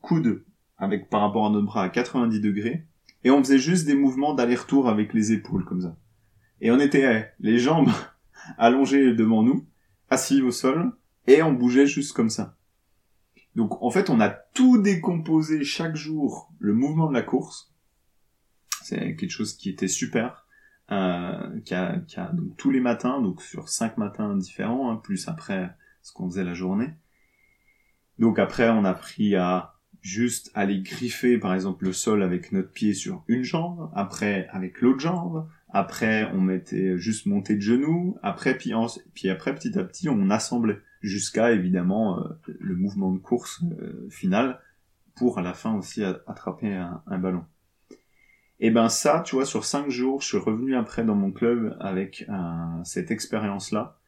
coude 0.00 0.44
avec 0.76 1.08
par 1.08 1.22
rapport 1.22 1.46
à 1.46 1.50
notre 1.50 1.66
bras 1.66 1.84
à 1.84 1.88
90 1.88 2.40
degrés 2.40 2.86
et 3.24 3.30
on 3.30 3.42
faisait 3.42 3.58
juste 3.58 3.86
des 3.86 3.94
mouvements 3.94 4.34
d'aller-retour 4.34 4.88
avec 4.88 5.12
les 5.14 5.32
épaules 5.32 5.64
comme 5.64 5.80
ça. 5.80 5.96
Et 6.60 6.70
on 6.70 6.78
était 6.78 7.32
les 7.40 7.58
jambes 7.58 7.90
allongées 8.58 9.14
devant 9.14 9.42
nous, 9.42 9.66
assis 10.10 10.42
au 10.42 10.50
sol 10.50 10.92
et 11.26 11.42
on 11.42 11.52
bougeait 11.52 11.86
juste 11.86 12.12
comme 12.12 12.30
ça. 12.30 12.56
Donc 13.56 13.82
en 13.82 13.90
fait, 13.90 14.10
on 14.10 14.20
a 14.20 14.28
tout 14.28 14.80
décomposé 14.80 15.64
chaque 15.64 15.96
jour 15.96 16.52
le 16.58 16.72
mouvement 16.72 17.08
de 17.08 17.14
la 17.14 17.22
course. 17.22 17.72
C'est 18.82 19.16
quelque 19.16 19.30
chose 19.30 19.56
qui 19.56 19.70
était 19.70 19.88
super 19.88 20.46
euh, 20.92 21.60
qui 21.64 21.74
a, 21.74 22.32
donc 22.32 22.56
tous 22.56 22.70
les 22.70 22.80
matins, 22.80 23.20
donc 23.20 23.42
sur 23.42 23.68
cinq 23.68 23.96
matins 23.96 24.36
différents, 24.36 24.90
hein, 24.90 24.96
plus 24.96 25.28
après 25.28 25.70
ce 26.02 26.12
qu'on 26.12 26.28
faisait 26.28 26.42
la 26.42 26.54
journée. 26.54 26.90
Donc 28.18 28.40
après, 28.40 28.68
on 28.70 28.84
a 28.84 28.90
appris 28.90 29.36
à 29.36 29.74
juste 30.00 30.50
aller 30.54 30.80
griffer 30.80 31.38
par 31.38 31.54
exemple 31.54 31.84
le 31.84 31.92
sol 31.92 32.22
avec 32.22 32.52
notre 32.52 32.72
pied 32.72 32.94
sur 32.94 33.22
une 33.28 33.44
jambe, 33.44 33.90
après 33.94 34.48
avec 34.50 34.80
l'autre 34.80 34.98
jambe, 34.98 35.48
après 35.72 36.30
on 36.32 36.40
mettait 36.40 36.98
juste 36.98 37.26
monté 37.26 37.54
de 37.54 37.60
genoux, 37.60 38.16
après 38.22 38.56
puis, 38.56 38.72
puis 39.14 39.28
après 39.28 39.54
petit 39.54 39.78
à 39.78 39.84
petit 39.84 40.08
on 40.08 40.30
assemblait 40.30 40.78
jusqu'à 41.00 41.52
évidemment 41.52 42.20
euh, 42.20 42.24
le 42.58 42.76
mouvement 42.76 43.12
de 43.12 43.18
course 43.18 43.62
euh, 43.80 44.08
final 44.10 44.60
pour 45.14 45.38
à 45.38 45.42
la 45.42 45.54
fin 45.54 45.74
aussi 45.74 46.02
attraper 46.02 46.72
un 46.74 47.18
ballon. 47.18 47.44
Et 48.62 48.70
ben 48.70 48.90
ça, 48.90 49.22
tu 49.24 49.36
vois, 49.36 49.46
sur 49.46 49.64
cinq 49.64 49.88
jours, 49.88 50.20
je 50.20 50.28
suis 50.28 50.36
revenu 50.36 50.76
après 50.76 51.02
dans 51.02 51.14
mon 51.14 51.32
club 51.32 51.76
avec 51.80 52.26
euh, 52.28 52.34
cette 52.84 53.10
expérience-là. 53.10 53.98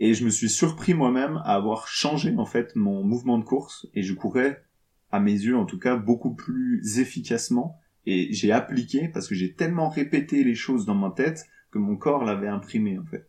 Et 0.00 0.14
je 0.14 0.24
me 0.24 0.30
suis 0.30 0.48
surpris 0.48 0.94
moi-même 0.94 1.40
à 1.44 1.54
avoir 1.54 1.86
changé 1.86 2.34
en 2.36 2.44
fait 2.44 2.74
mon 2.74 3.04
mouvement 3.04 3.38
de 3.38 3.44
course 3.44 3.86
et 3.94 4.02
je 4.02 4.14
courais, 4.14 4.64
à 5.12 5.20
mes 5.20 5.32
yeux 5.32 5.56
en 5.56 5.64
tout 5.64 5.78
cas, 5.78 5.96
beaucoup 5.96 6.34
plus 6.34 6.98
efficacement. 6.98 7.78
Et 8.10 8.32
j'ai 8.32 8.52
appliqué 8.52 9.08
parce 9.08 9.28
que 9.28 9.34
j'ai 9.34 9.52
tellement 9.52 9.90
répété 9.90 10.42
les 10.42 10.54
choses 10.54 10.86
dans 10.86 10.94
ma 10.94 11.10
tête 11.10 11.44
que 11.70 11.78
mon 11.78 11.94
corps 11.94 12.24
l'avait 12.24 12.48
imprimé 12.48 12.98
en 12.98 13.04
fait. 13.04 13.28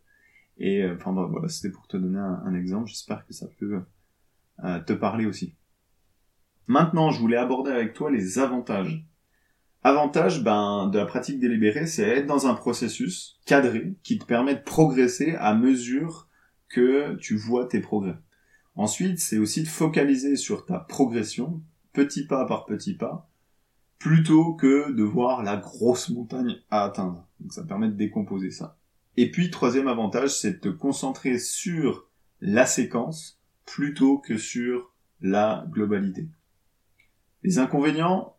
Et 0.58 0.84
euh, 0.84 0.96
enfin 0.96 1.12
voilà, 1.12 1.50
c'était 1.50 1.70
pour 1.70 1.86
te 1.88 1.98
donner 1.98 2.18
un, 2.18 2.54
exemple. 2.54 2.88
J'espère 2.88 3.26
que 3.28 3.34
ça 3.34 3.48
peut 3.60 3.82
euh, 4.64 4.80
te 4.80 4.94
parler 4.94 5.26
aussi. 5.26 5.54
Maintenant, 6.68 7.12
je 7.12 7.20
voulais 7.20 7.36
aborder 7.36 7.72
avec 7.72 7.92
toi 7.92 8.10
les 8.10 8.40
avantages 8.40 9.06
Avantage 9.84 10.44
ben, 10.44 10.88
de 10.88 10.98
la 10.98 11.06
pratique 11.06 11.40
délibérée, 11.40 11.88
c'est 11.88 12.04
être 12.04 12.26
dans 12.26 12.48
un 12.48 12.54
processus 12.54 13.38
cadré 13.46 13.96
qui 14.04 14.18
te 14.18 14.26
permet 14.26 14.56
de 14.56 14.62
progresser 14.62 15.36
à 15.40 15.54
mesure 15.54 16.30
que 16.70 17.16
tu 17.16 17.36
vois 17.36 17.66
tes 17.66 17.82
progrès. 17.82 18.18
Ensuite, 18.76 19.20
c'est 19.20 19.38
aussi 19.38 19.64
de 19.64 19.68
focaliser 19.68 20.36
sur 20.36 20.66
ta 20.66 20.80
progression, 20.80 21.62
petit 21.92 22.26
pas 22.26 22.46
par 22.46 22.66
petit 22.66 22.94
pas, 22.94 23.29
plutôt 24.00 24.54
que 24.54 24.92
de 24.92 25.04
voir 25.04 25.44
la 25.44 25.58
grosse 25.58 26.10
montagne 26.10 26.56
à 26.72 26.86
atteindre. 26.86 27.28
Donc 27.40 27.54
ça 27.54 27.64
permet 27.64 27.90
de 27.90 27.94
décomposer 27.94 28.50
ça. 28.50 28.78
Et 29.18 29.30
puis, 29.30 29.52
troisième 29.52 29.90
avantage, 29.90 30.40
c'est 30.40 30.54
de 30.54 30.58
te 30.58 30.70
concentrer 30.70 31.38
sur 31.38 32.08
la 32.40 32.66
séquence 32.66 33.42
plutôt 33.66 34.18
que 34.18 34.38
sur 34.38 34.94
la 35.22 35.66
globalité. 35.70 36.30
Les 37.44 37.60
inconvénients, 37.60 38.38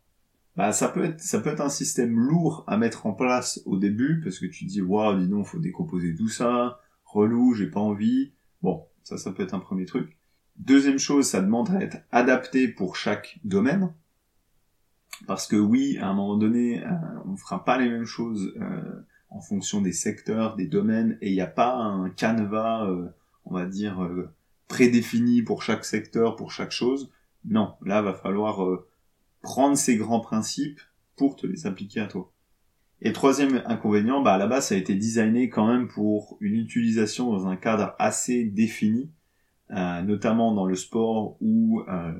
bah, 0.56 0.72
ça 0.72 0.88
peut 0.88 1.04
être 1.04 1.20
ça 1.20 1.40
peut 1.40 1.50
être 1.50 1.60
un 1.60 1.68
système 1.68 2.18
lourd 2.18 2.64
à 2.66 2.76
mettre 2.76 3.06
en 3.06 3.12
place 3.12 3.62
au 3.66 3.76
début 3.76 4.20
parce 4.22 4.38
que 4.38 4.46
tu 4.46 4.64
dis 4.64 4.82
waouh 4.82 5.18
dis 5.18 5.28
donc 5.28 5.46
faut 5.46 5.60
décomposer 5.60 6.14
tout 6.14 6.28
ça 6.28 6.80
relou 7.04 7.54
j'ai 7.54 7.68
pas 7.70 7.80
envie 7.80 8.32
bon 8.60 8.84
ça 9.04 9.16
ça 9.16 9.30
peut 9.30 9.44
être 9.44 9.54
un 9.54 9.60
premier 9.60 9.86
truc 9.86 10.18
deuxième 10.56 10.98
chose 10.98 11.28
ça 11.28 11.40
demande 11.40 11.70
à 11.70 11.80
être 11.80 11.98
adapté 12.10 12.66
pour 12.66 12.96
chaque 12.96 13.38
domaine 13.44 13.94
parce 15.26 15.46
que 15.46 15.56
oui 15.56 15.98
à 15.98 16.08
un 16.08 16.14
moment 16.14 16.36
donné 16.36 16.84
euh, 16.84 16.90
on 17.26 17.36
fera 17.36 17.64
pas 17.64 17.78
les 17.78 17.88
mêmes 17.88 18.06
choses 18.06 18.54
euh, 18.60 19.06
en 19.28 19.40
fonction 19.40 19.80
des 19.80 19.92
secteurs 19.92 20.56
des 20.56 20.66
domaines 20.66 21.18
et 21.20 21.30
il 21.30 21.34
n'y 21.34 21.40
a 21.40 21.46
pas 21.46 21.74
un 21.76 22.10
canevas 22.10 22.86
euh, 22.86 23.08
on 23.44 23.54
va 23.54 23.66
dire 23.66 24.08
prédéfini 24.68 25.42
pour 25.42 25.62
chaque 25.62 25.84
secteur 25.84 26.36
pour 26.36 26.52
chaque 26.52 26.72
chose 26.72 27.10
non 27.44 27.74
là 27.82 28.02
va 28.02 28.14
falloir 28.14 28.66
prendre 29.42 29.76
ces 29.76 29.96
grands 29.96 30.20
principes 30.20 30.80
pour 31.16 31.36
te 31.36 31.46
les 31.46 31.66
appliquer 31.66 32.00
à 32.00 32.06
toi. 32.06 32.32
Et 33.02 33.12
troisième 33.12 33.62
inconvénient, 33.66 34.22
bah 34.22 34.34
à 34.34 34.38
la 34.38 34.46
base 34.46 34.68
ça 34.68 34.74
a 34.74 34.78
été 34.78 34.94
designé 34.94 35.48
quand 35.48 35.66
même 35.66 35.88
pour 35.88 36.36
une 36.40 36.54
utilisation 36.54 37.30
dans 37.30 37.46
un 37.46 37.56
cadre 37.56 37.94
assez 37.98 38.44
défini, 38.44 39.10
euh, 39.70 40.02
notamment 40.02 40.52
dans 40.54 40.66
le 40.66 40.74
sport 40.74 41.36
ou 41.40 41.82
euh, 41.88 42.12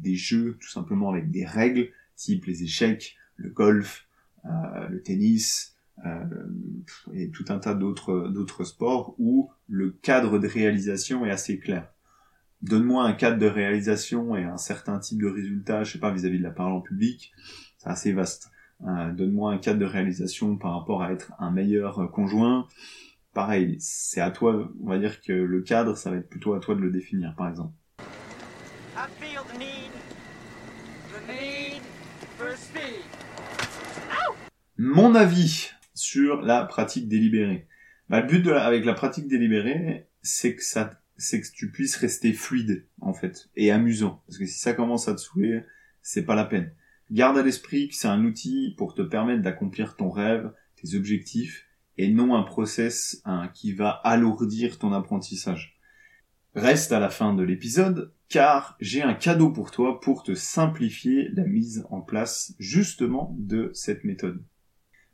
des 0.00 0.14
jeux 0.14 0.56
tout 0.60 0.68
simplement 0.68 1.10
avec 1.10 1.30
des 1.30 1.44
règles, 1.44 1.88
type 2.16 2.46
les 2.46 2.62
échecs, 2.62 3.16
le 3.36 3.50
golf, 3.50 4.06
euh, 4.44 4.88
le 4.88 5.02
tennis, 5.02 5.76
euh, 6.06 6.24
et 7.12 7.30
tout 7.30 7.44
un 7.48 7.58
tas 7.58 7.74
d'autres 7.74 8.28
d'autres 8.28 8.64
sports 8.64 9.14
où 9.18 9.50
le 9.68 9.90
cadre 9.90 10.38
de 10.38 10.46
réalisation 10.46 11.26
est 11.26 11.30
assez 11.30 11.58
clair 11.58 11.92
donne-moi 12.62 13.04
un 13.04 13.12
cadre 13.12 13.38
de 13.38 13.46
réalisation 13.46 14.36
et 14.36 14.44
un 14.44 14.56
certain 14.56 14.98
type 14.98 15.20
de 15.22 15.28
résultat, 15.28 15.84
je 15.84 15.92
sais 15.92 15.98
pas, 15.98 16.12
vis-à-vis 16.12 16.38
de 16.38 16.42
la 16.42 16.50
parole 16.50 16.72
en 16.72 16.80
public, 16.80 17.32
c'est 17.78 17.88
assez 17.88 18.12
vaste. 18.12 18.50
Euh, 18.86 19.12
donne-moi 19.12 19.52
un 19.52 19.58
cadre 19.58 19.80
de 19.80 19.84
réalisation 19.84 20.56
par 20.56 20.78
rapport 20.78 21.02
à 21.02 21.12
être 21.12 21.32
un 21.38 21.50
meilleur 21.50 22.10
conjoint. 22.12 22.66
Pareil, 23.34 23.76
c'est 23.80 24.20
à 24.20 24.30
toi, 24.30 24.70
on 24.82 24.88
va 24.88 24.98
dire 24.98 25.20
que 25.20 25.32
le 25.32 25.60
cadre, 25.62 25.96
ça 25.96 26.10
va 26.10 26.16
être 26.16 26.28
plutôt 26.28 26.54
à 26.54 26.60
toi 26.60 26.74
de 26.74 26.80
le 26.80 26.90
définir, 26.90 27.34
par 27.36 27.48
exemple. 27.48 27.72
Mon 34.80 35.16
avis 35.16 35.70
sur 35.94 36.40
la 36.40 36.64
pratique 36.64 37.08
délibérée. 37.08 37.66
Bah, 38.08 38.20
le 38.20 38.28
but 38.28 38.46
avec 38.46 38.84
la 38.84 38.94
pratique 38.94 39.26
délibérée, 39.26 40.06
c'est 40.22 40.54
que 40.54 40.62
ça 40.62 41.02
c'est 41.16 41.40
que 41.40 41.48
tu 41.52 41.72
puisses 41.72 41.96
rester 41.96 42.32
fluide, 42.32 42.86
en 43.00 43.12
fait, 43.12 43.50
et 43.56 43.72
amusant. 43.72 44.22
Parce 44.28 44.38
que 44.38 44.46
si 44.46 44.60
ça 44.60 44.74
commence 44.74 45.08
à 45.08 45.14
te 45.14 45.20
saouler, 45.20 45.64
c'est 46.00 46.24
pas 46.24 46.36
la 46.36 46.44
peine. 46.44 46.72
Garde 47.10 47.36
à 47.38 47.42
l'esprit 47.42 47.88
que 47.88 47.96
c'est 47.96 48.06
un 48.06 48.24
outil 48.24 48.74
pour 48.78 48.94
te 48.94 49.02
permettre 49.02 49.42
d'accomplir 49.42 49.96
ton 49.96 50.10
rêve, 50.10 50.52
tes 50.76 50.96
objectifs, 50.96 51.66
et 51.96 52.06
non 52.12 52.36
un 52.36 52.44
process 52.44 53.20
hein, 53.24 53.50
qui 53.52 53.72
va 53.72 53.90
alourdir 53.90 54.78
ton 54.78 54.92
apprentissage. 54.92 55.76
Reste 56.54 56.92
à 56.92 57.00
la 57.00 57.10
fin 57.10 57.34
de 57.34 57.42
l'épisode, 57.42 58.12
car 58.28 58.76
j'ai 58.80 59.02
un 59.02 59.14
cadeau 59.14 59.50
pour 59.50 59.72
toi 59.72 59.98
pour 59.98 60.22
te 60.22 60.36
simplifier 60.36 61.30
la 61.34 61.42
mise 61.42 61.84
en 61.90 62.00
place 62.00 62.54
justement 62.60 63.34
de 63.40 63.72
cette 63.74 64.04
méthode. 64.04 64.44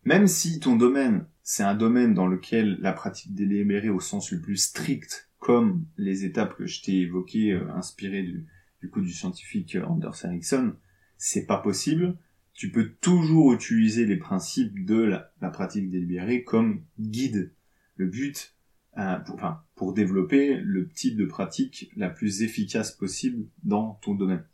Même 0.04 0.26
si 0.26 0.60
ton 0.60 0.76
domaine, 0.76 1.26
c'est 1.42 1.62
un 1.62 1.74
domaine 1.74 2.12
dans 2.12 2.26
lequel 2.26 2.78
la 2.80 2.92
pratique 2.92 3.34
délibérée 3.34 3.88
au 3.88 4.00
sens 4.00 4.30
le 4.32 4.40
plus 4.40 4.58
strict 4.58 5.30
comme 5.38 5.86
les 5.96 6.24
étapes 6.24 6.56
que 6.56 6.66
je 6.66 6.82
t'ai 6.82 7.00
évoquées, 7.00 7.52
euh, 7.52 7.70
inspirées 7.74 8.22
du, 8.22 8.46
du 8.80 8.90
coup 8.90 9.00
du 9.00 9.12
scientifique 9.12 9.76
Anders 9.86 10.24
Ericsson, 10.24 10.74
c'est 11.16 11.46
pas 11.46 11.58
possible. 11.58 12.16
Tu 12.52 12.70
peux 12.70 12.92
toujours 13.00 13.52
utiliser 13.52 14.06
les 14.06 14.16
principes 14.16 14.84
de 14.84 15.02
la, 15.40 15.50
pratique 15.50 15.90
délibérée 15.90 16.44
comme 16.44 16.82
guide. 16.98 17.52
Le 17.96 18.06
but, 18.06 18.54
euh, 18.98 19.16
pour, 19.20 19.34
enfin, 19.36 19.62
pour 19.74 19.92
développer 19.92 20.56
le 20.56 20.88
type 20.88 21.16
de 21.16 21.24
pratique 21.24 21.90
la 21.96 22.10
plus 22.10 22.42
efficace 22.42 22.92
possible 22.92 23.46
dans 23.62 23.98
ton 24.02 24.14
domaine. 24.14 24.44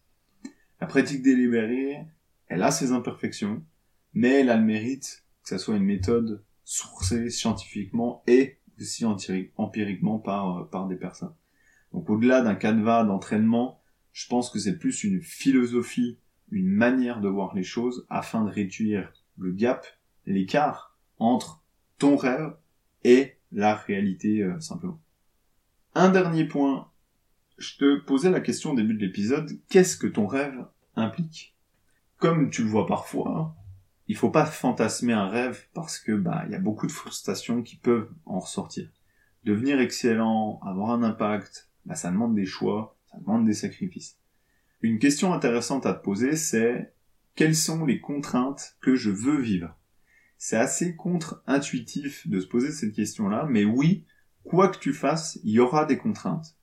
La 0.80 0.86
pratique 0.86 1.22
délibérée, 1.22 1.98
elle 2.46 2.62
a 2.62 2.70
ses 2.70 2.92
imperfections, 2.92 3.64
mais 4.14 4.40
elle 4.40 4.50
a 4.50 4.56
le 4.56 4.64
mérite 4.64 5.24
soit 5.58 5.76
une 5.76 5.84
méthode 5.84 6.44
sourcée 6.64 7.30
scientifiquement 7.30 8.22
et 8.26 8.58
aussi 8.78 9.04
empiriquement 9.04 10.18
par, 10.18 10.68
par 10.70 10.86
des 10.86 10.96
personnes. 10.96 11.34
Donc 11.92 12.08
au-delà 12.08 12.40
d'un 12.40 12.54
canevas 12.54 13.04
d'entraînement, 13.04 13.80
je 14.12 14.26
pense 14.28 14.50
que 14.50 14.58
c'est 14.58 14.78
plus 14.78 15.04
une 15.04 15.20
philosophie, 15.20 16.18
une 16.50 16.68
manière 16.68 17.20
de 17.20 17.28
voir 17.28 17.54
les 17.54 17.62
choses 17.62 18.06
afin 18.08 18.44
de 18.44 18.50
réduire 18.50 19.12
le 19.38 19.52
gap, 19.52 19.86
l'écart 20.26 20.96
entre 21.18 21.62
ton 21.98 22.16
rêve 22.16 22.54
et 23.04 23.36
la 23.52 23.74
réalité 23.74 24.42
euh, 24.42 24.58
simplement. 24.60 25.00
Un 25.94 26.10
dernier 26.10 26.44
point, 26.44 26.88
je 27.58 27.76
te 27.76 27.98
posais 28.00 28.30
la 28.30 28.40
question 28.40 28.72
au 28.72 28.76
début 28.76 28.94
de 28.94 29.00
l'épisode, 29.00 29.50
qu'est-ce 29.68 29.96
que 29.96 30.06
ton 30.06 30.26
rêve 30.26 30.66
implique? 30.96 31.56
Comme 32.18 32.50
tu 32.50 32.62
le 32.62 32.68
vois 32.68 32.86
parfois, 32.86 33.56
il 34.10 34.16
faut 34.16 34.30
pas 34.30 34.44
fantasmer 34.44 35.12
un 35.12 35.28
rêve 35.28 35.68
parce 35.72 36.00
que 36.00 36.10
bah 36.10 36.42
il 36.46 36.50
y 36.50 36.56
a 36.56 36.58
beaucoup 36.58 36.88
de 36.88 36.92
frustrations 36.92 37.62
qui 37.62 37.76
peuvent 37.76 38.10
en 38.26 38.40
ressortir. 38.40 38.90
Devenir 39.44 39.78
excellent, 39.78 40.58
avoir 40.66 40.90
un 40.90 41.04
impact, 41.04 41.70
bah 41.86 41.94
ça 41.94 42.10
demande 42.10 42.34
des 42.34 42.44
choix, 42.44 42.98
ça 43.08 43.18
demande 43.20 43.46
des 43.46 43.54
sacrifices. 43.54 44.18
Une 44.82 44.98
question 44.98 45.32
intéressante 45.32 45.86
à 45.86 45.94
te 45.94 46.02
poser, 46.02 46.34
c'est 46.34 46.92
quelles 47.36 47.54
sont 47.54 47.84
les 47.84 48.00
contraintes 48.00 48.76
que 48.80 48.96
je 48.96 49.10
veux 49.10 49.40
vivre? 49.40 49.78
C'est 50.38 50.56
assez 50.56 50.96
contre-intuitif 50.96 52.26
de 52.26 52.40
se 52.40 52.48
poser 52.48 52.72
cette 52.72 52.94
question-là, 52.94 53.46
mais 53.48 53.64
oui, 53.64 54.06
quoi 54.42 54.66
que 54.70 54.80
tu 54.80 54.92
fasses, 54.92 55.38
il 55.44 55.52
y 55.52 55.60
aura 55.60 55.84
des 55.84 55.98
contraintes. 55.98 56.56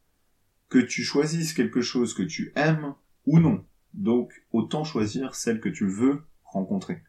Que 0.68 0.80
tu 0.80 1.02
choisisses 1.02 1.54
quelque 1.54 1.80
chose 1.80 2.14
que 2.14 2.24
tu 2.24 2.52
aimes 2.58 2.94
ou 3.26 3.40
non. 3.40 3.64
Donc, 3.94 4.34
autant 4.52 4.84
choisir 4.84 5.34
celle 5.34 5.62
que 5.62 5.70
tu 5.70 5.88
veux 5.88 6.24
rencontrer. 6.44 7.04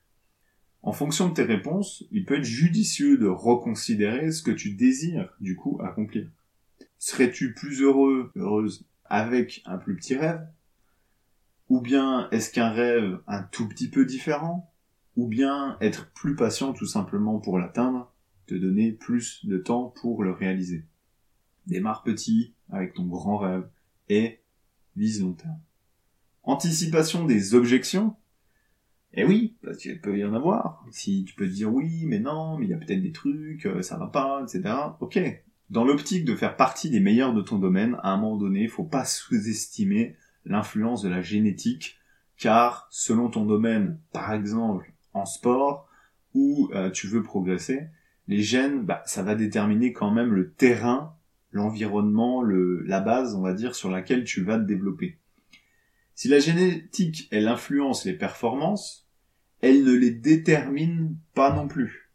En 0.83 0.93
fonction 0.93 1.29
de 1.29 1.35
tes 1.35 1.43
réponses, 1.43 2.05
il 2.13 2.25
peut 2.25 2.39
être 2.39 2.45
judicieux 2.45 3.19
de 3.19 3.27
reconsidérer 3.27 4.31
ce 4.31 4.43
que 4.43 4.51
tu 4.51 4.75
désires, 4.75 5.35
du 5.41 5.57
coup, 5.57 5.79
accomplir. 5.83 6.29
Serais-tu 6.99 7.55
plus 7.55 7.83
heureux, 7.83 8.33
heureuse, 8.37 8.87
avec 9.05 9.63
un 9.67 9.79
plus 9.79 9.97
petit 9.97 10.15
rêve? 10.15 10.47
Ou 11.69 11.81
bien 11.81 12.29
est-ce 12.31 12.53
qu'un 12.53 12.71
rêve 12.71 13.21
un 13.27 13.43
tout 13.43 13.69
petit 13.69 13.89
peu 13.89 14.05
différent? 14.05 14.73
Ou 15.17 15.27
bien 15.27 15.77
être 15.81 16.11
plus 16.13 16.37
patient 16.37 16.73
tout 16.73 16.87
simplement 16.87 17.39
pour 17.39 17.59
l'atteindre, 17.59 18.13
te 18.47 18.55
donner 18.55 18.93
plus 18.93 19.45
de 19.45 19.59
temps 19.59 19.93
pour 20.01 20.23
le 20.23 20.33
réaliser? 20.33 20.85
Démarre 21.67 22.03
petit 22.03 22.55
avec 22.71 22.95
ton 22.95 23.05
grand 23.05 23.37
rêve 23.37 23.69
et 24.09 24.41
vise 24.97 25.21
long 25.23 25.33
terme. 25.33 25.59
Anticipation 26.45 27.27
des 27.27 27.55
objections. 27.55 28.17
Eh 29.15 29.25
oui, 29.25 29.57
parce 29.63 29.79
qu'il 29.79 30.01
peut 30.01 30.19
y 30.19 30.25
en 30.25 30.35
avoir. 30.35 30.85
Si 30.91 31.25
tu 31.25 31.35
peux 31.35 31.47
dire 31.47 31.73
oui, 31.73 32.05
mais 32.07 32.19
non, 32.19 32.59
mais 32.59 32.67
il 32.67 32.71
y 32.71 32.75
a 32.75 32.79
peut-être 32.79 33.03
des 33.03 33.13
trucs, 33.13 33.67
euh, 33.67 33.83
ça 33.83 33.97
va 33.97 34.07
pas, 34.07 34.43
etc. 34.43 34.75
Ok. 35.01 35.19
Dans 35.71 35.85
l'optique 35.85 36.25
de 36.25 36.35
faire 36.35 36.57
partie 36.57 36.91
des 36.91 37.01
meilleurs 37.01 37.35
de 37.35 37.43
ton 37.43 37.59
domaine, 37.59 37.97
à 38.03 38.13
un 38.13 38.17
moment 38.17 38.37
donné, 38.37 38.63
il 38.63 38.69
faut 38.69 38.85
pas 38.85 39.05
sous-estimer 39.05 40.17
l'influence 40.45 41.03
de 41.03 41.09
la 41.09 41.21
génétique, 41.21 41.99
car 42.39 42.87
selon 42.91 43.29
ton 43.29 43.45
domaine, 43.45 43.99
par 44.13 44.33
exemple 44.33 44.93
en 45.13 45.27
sport, 45.27 45.89
où 46.35 46.71
euh, 46.75 46.91
tu 46.91 47.07
veux 47.07 47.23
progresser, 47.23 47.89
les 48.29 48.43
gènes, 48.43 48.85
bah, 48.85 49.03
ça 49.07 49.23
va 49.23 49.35
déterminer 49.35 49.93
quand 49.93 50.11
même 50.11 50.33
le 50.33 50.53
terrain, 50.53 51.17
l'environnement, 51.51 52.43
le, 52.43 52.83
la 52.83 53.01
base, 53.01 53.35
on 53.35 53.43
va 53.43 53.55
dire, 53.55 53.75
sur 53.75 53.91
laquelle 53.91 54.25
tu 54.25 54.43
vas 54.43 54.59
te 54.59 54.65
développer. 54.65 55.19
Si 56.19 56.27
la 56.27 56.41
génétique, 56.41 57.29
elle 57.31 57.47
influence 57.47 58.05
les 58.05 58.13
performances, 58.13 59.07
elle 59.61 59.85
ne 59.85 59.93
les 59.93 60.11
détermine 60.11 61.17
pas 61.33 61.55
non 61.55 61.69
plus. 61.69 62.11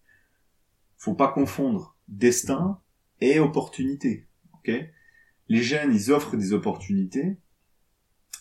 Faut 0.97 1.13
pas 1.13 1.29
confondre 1.29 1.95
destin 2.09 2.81
et 3.21 3.39
opportunité. 3.39 4.27
les 4.67 5.63
gènes, 5.63 5.93
ils 5.93 6.11
offrent 6.11 6.35
des 6.35 6.51
opportunités, 6.51 7.37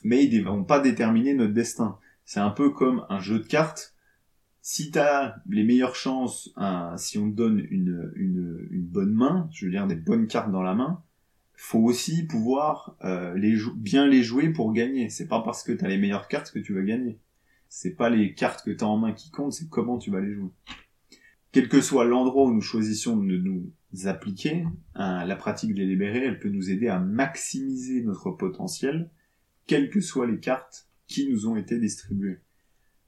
mais 0.03 0.25
ils 0.25 0.37
ne 0.37 0.49
vont 0.49 0.65
pas 0.65 0.81
déterminer 0.81 1.33
notre 1.33 1.55
destin. 1.55 1.97
C'est 2.25 2.41
un 2.41 2.51
peu 2.51 2.71
comme 2.71 3.07
un 3.09 3.21
jeu 3.21 3.39
de 3.39 3.47
cartes. 3.47 3.95
Si 4.63 4.91
tu 4.91 4.99
les 5.49 5.63
meilleures 5.63 5.95
chances, 5.95 6.53
si 6.97 7.19
on 7.19 7.31
te 7.31 7.37
donne 7.37 7.65
une, 7.71 8.67
bonne 8.73 9.15
main, 9.15 9.49
je 9.53 9.67
veux 9.67 9.71
dire 9.71 9.87
des 9.87 9.95
bonnes 9.95 10.27
cartes 10.27 10.51
dans 10.51 10.63
la 10.65 10.75
main, 10.75 11.05
faut 11.65 11.79
aussi 11.79 12.25
pouvoir 12.25 12.97
euh, 13.05 13.35
les 13.35 13.57
bien 13.77 14.09
les 14.09 14.25
jouer 14.25 14.49
pour 14.49 14.73
gagner. 14.73 15.09
C'est 15.11 15.29
pas 15.29 15.43
parce 15.43 15.63
que 15.63 15.71
tu 15.71 15.85
as 15.85 15.89
les 15.89 15.97
meilleures 15.97 16.27
cartes 16.27 16.51
que 16.51 16.59
tu 16.59 16.75
vas 16.75 16.83
gagner. 16.83 17.21
C'est 17.69 17.95
pas 17.95 18.11
les 18.11 18.35
cartes 18.35 18.65
que 18.65 18.73
tu 18.73 18.83
as 18.83 18.89
en 18.89 18.99
main 18.99 19.13
qui 19.13 19.31
comptent, 19.31 19.53
c'est 19.53 19.69
comment 19.69 19.97
tu 19.97 20.11
vas 20.11 20.21
les 20.21 20.35
jouer. 20.35 20.51
Quel 21.53 21.69
que 21.69 21.81
soit 21.81 22.05
l'endroit 22.05 22.47
où 22.47 22.53
nous 22.53 22.61
choisissons 22.61 23.17
de 23.17 23.37
nous 23.37 23.71
appliquer, 24.07 24.67
hein, 24.97 25.25
la 25.25 25.37
pratique 25.37 25.73
délibérée, 25.73 26.25
elle 26.25 26.41
peut 26.41 26.49
nous 26.49 26.69
aider 26.69 26.89
à 26.89 26.99
maximiser 26.99 28.03
notre 28.03 28.33
potentiel 28.33 29.09
quelles 29.69 29.89
que 29.89 30.01
soient 30.01 30.27
les 30.27 30.41
cartes 30.41 30.89
qui 31.07 31.31
nous 31.31 31.47
ont 31.47 31.55
été 31.55 31.79
distribuées. 31.79 32.41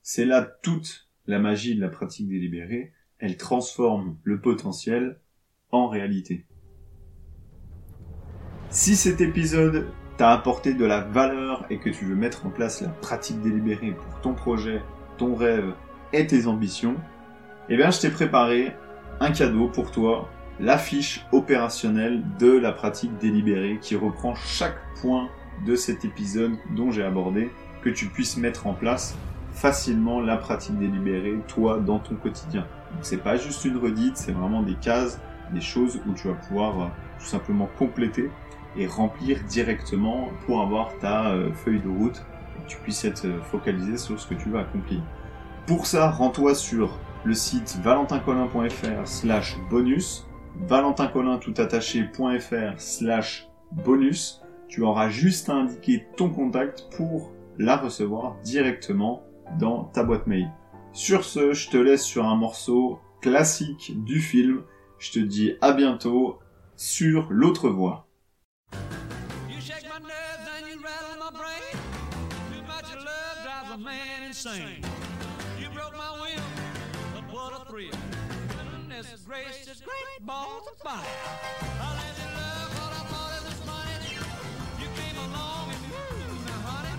C'est 0.02 0.26
là 0.26 0.42
toute 0.62 1.08
la 1.26 1.40
magie 1.40 1.74
de 1.74 1.80
la 1.80 1.88
pratique 1.88 2.28
délibérée, 2.28 2.92
elle 3.18 3.36
transforme 3.36 4.16
le 4.22 4.40
potentiel 4.40 5.18
en 5.72 5.88
réalité. 5.88 6.46
Si 8.74 8.96
cet 8.96 9.20
épisode 9.20 9.86
t'a 10.16 10.32
apporté 10.32 10.74
de 10.74 10.84
la 10.84 10.98
valeur 10.98 11.64
et 11.70 11.78
que 11.78 11.90
tu 11.90 12.06
veux 12.06 12.16
mettre 12.16 12.44
en 12.44 12.50
place 12.50 12.80
la 12.80 12.88
pratique 12.88 13.40
délibérée 13.40 13.92
pour 13.92 14.20
ton 14.20 14.34
projet, 14.34 14.82
ton 15.16 15.36
rêve 15.36 15.74
et 16.12 16.26
tes 16.26 16.48
ambitions, 16.48 16.96
eh 17.68 17.76
bien 17.76 17.92
je 17.92 18.00
t'ai 18.00 18.10
préparé 18.10 18.74
un 19.20 19.30
cadeau 19.30 19.68
pour 19.68 19.92
toi, 19.92 20.28
l'affiche 20.58 21.24
opérationnelle 21.30 22.24
de 22.40 22.50
la 22.50 22.72
pratique 22.72 23.16
délibérée 23.18 23.78
qui 23.80 23.94
reprend 23.94 24.34
chaque 24.34 24.80
point 25.00 25.28
de 25.64 25.76
cet 25.76 26.04
épisode 26.04 26.56
dont 26.74 26.90
j'ai 26.90 27.04
abordé, 27.04 27.52
que 27.80 27.90
tu 27.90 28.06
puisses 28.06 28.36
mettre 28.36 28.66
en 28.66 28.74
place 28.74 29.16
facilement 29.52 30.20
la 30.20 30.36
pratique 30.36 30.76
délibérée, 30.80 31.38
toi, 31.46 31.78
dans 31.78 32.00
ton 32.00 32.16
quotidien. 32.16 32.62
Donc 32.90 33.02
c'est 33.02 33.22
pas 33.22 33.36
juste 33.36 33.64
une 33.64 33.76
redite, 33.76 34.16
c'est 34.16 34.32
vraiment 34.32 34.64
des 34.64 34.74
cases, 34.74 35.20
des 35.52 35.60
choses 35.60 36.00
où 36.08 36.12
tu 36.14 36.26
vas 36.26 36.34
pouvoir 36.34 36.80
euh, 36.80 36.86
tout 37.20 37.26
simplement 37.26 37.68
compléter 37.78 38.30
et 38.76 38.86
remplir 38.86 39.42
directement 39.44 40.28
pour 40.46 40.60
avoir 40.60 40.96
ta 40.98 41.30
euh, 41.30 41.52
feuille 41.52 41.80
de 41.80 41.88
route 41.88 42.22
et 42.58 42.64
que 42.64 42.68
tu 42.68 42.76
puisses 42.78 43.04
être 43.04 43.24
euh, 43.24 43.40
focalisé 43.42 43.96
sur 43.96 44.18
ce 44.18 44.26
que 44.26 44.34
tu 44.34 44.48
veux 44.48 44.58
accomplir. 44.58 45.00
Pour 45.66 45.86
ça, 45.86 46.10
rends-toi 46.10 46.54
sur 46.54 46.98
le 47.24 47.34
site 47.34 47.78
valentincolin.fr 47.82 49.06
slash 49.06 49.56
bonus, 49.70 50.26
valentincolin.fr 50.68 52.78
slash 52.78 53.48
bonus 53.72 54.44
tu 54.74 54.82
auras 54.82 55.08
juste 55.08 55.48
à 55.50 55.54
indiquer 55.54 56.04
ton 56.16 56.30
contact 56.30 56.88
pour 56.96 57.30
la 57.58 57.76
recevoir 57.76 58.36
directement 58.42 59.22
dans 59.58 59.84
ta 59.84 60.02
boîte 60.02 60.26
mail. 60.26 60.50
Sur 60.92 61.24
ce, 61.24 61.52
je 61.52 61.70
te 61.70 61.76
laisse 61.76 62.02
sur 62.02 62.26
un 62.26 62.34
morceau 62.34 62.98
classique 63.20 63.92
du 64.04 64.20
film. 64.20 64.62
Je 64.98 65.12
te 65.12 65.18
dis 65.20 65.54
à 65.60 65.72
bientôt 65.72 66.38
sur 66.76 67.28
l'autre 67.30 67.68
voie. 67.68 68.06
You 69.48 69.60
shake 69.60 69.88
my 69.88 69.98
nerves 69.98 70.48
and 70.56 70.66
you 70.66 70.82
rattle 70.82 71.18
my 71.18 71.30
brain. 71.30 71.74
Too 72.52 72.62
much 72.66 72.94
love 72.94 73.36
drives 73.42 73.70
a 73.72 73.78
man 73.78 74.22
insane. 74.24 74.84
You 75.60 75.68
broke 75.70 75.96
my 75.96 76.12
will, 76.12 76.42
but 77.14 77.24
what 77.32 77.52
a 77.60 77.64
thrill. 77.70 77.90
Goodness 78.48 79.12
gracious, 79.26 79.80
great 79.80 80.26
balls 80.26 80.68
of 80.70 80.78
fire. 80.78 81.00
I 81.00 81.94
let 81.96 82.14
you 82.18 82.28
love 82.34 82.70
I. 82.78 84.18
You 84.80 84.88
came 84.96 85.18
along 85.18 85.70
and 85.70 85.82
honey. 86.62 86.94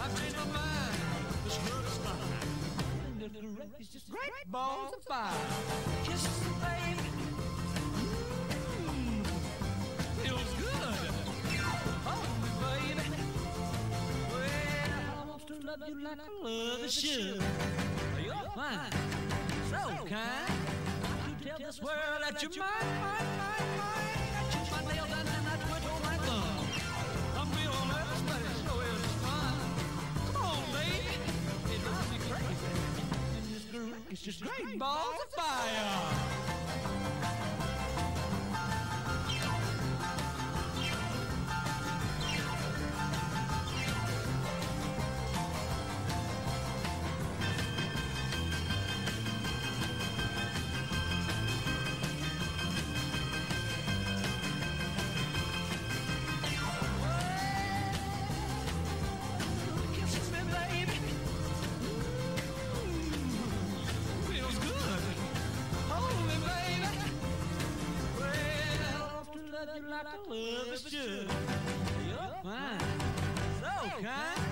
I 0.00 0.06
changed 0.18 0.36
my 0.36 0.46
mind. 0.52 0.96
This 1.44 1.58
love 1.70 1.86
is 1.86 1.98
mine. 2.04 2.46
Great 4.10 4.50
balls 4.50 4.94
of 4.94 5.02
fire. 5.02 5.32
Kisses, 6.04 6.40
baby. 6.60 7.45
Love 15.66 15.82
you 15.88 15.94
like 16.04 16.18
I 16.20 16.44
love 16.44 16.82
a 16.84 16.88
should. 16.88 17.42
You're 18.24 18.34
fine. 18.54 18.92
So 19.68 20.06
kind. 20.06 20.46
To 21.38 21.44
tell 21.44 21.58
this 21.58 21.82
world 21.82 22.20
that 22.22 22.40
you're 22.40 22.50
mine, 22.50 22.70
mine, 23.00 23.30
mine, 23.40 23.70
mine. 23.76 24.14
I 24.36 24.50
my 24.70 24.92
and 25.26 25.46
I 25.48 25.56
my 26.04 26.16
thumb. 26.26 26.66
I'm 27.40 27.50
fun. 29.24 29.54
Come 30.32 30.44
on, 30.44 30.62
baby. 30.72 31.16
It's 34.10 34.22
just 34.22 34.40
great 34.44 34.78
balls 34.78 35.16
of 35.24 35.30
fire. 35.32 36.35
A 70.04 70.30
lover 70.30 70.76
should. 70.76 71.30
You're 72.06 72.34
fine, 72.44 72.80
so 73.60 73.72
kind. 74.02 74.42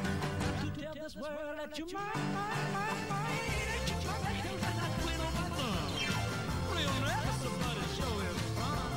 To 0.61 0.81
tell 0.81 0.95
this 0.95 1.17
world 1.17 1.59
that 1.59 1.79
you're 1.79 1.89
mine, 1.93 2.05
mine, 2.33 2.73
mine, 2.73 3.09
mine. 3.11 3.53
Ain't 3.75 3.89
you 3.91 3.97
trying 4.01 4.25
to 4.25 4.33
kill 4.41 4.57
that 4.57 4.93
quit 5.03 5.21
on 5.21 5.33
my 5.35 5.49
thumb? 5.57 5.91
We'll 6.71 6.99
never 7.05 7.35
somebody 7.43 7.85
show 7.93 8.15
his 8.25 8.41
fun. 8.57 8.89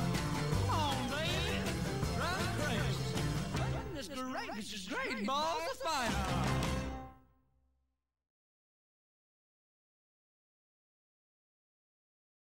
Come 0.54 0.70
on, 0.70 0.96
baby, 1.12 1.56
drive 2.16 2.50
crazy. 2.58 3.18
Goodness 3.92 4.08
gracious, 4.08 4.84
great 4.88 5.26
balls 5.26 5.80
of 5.84 6.57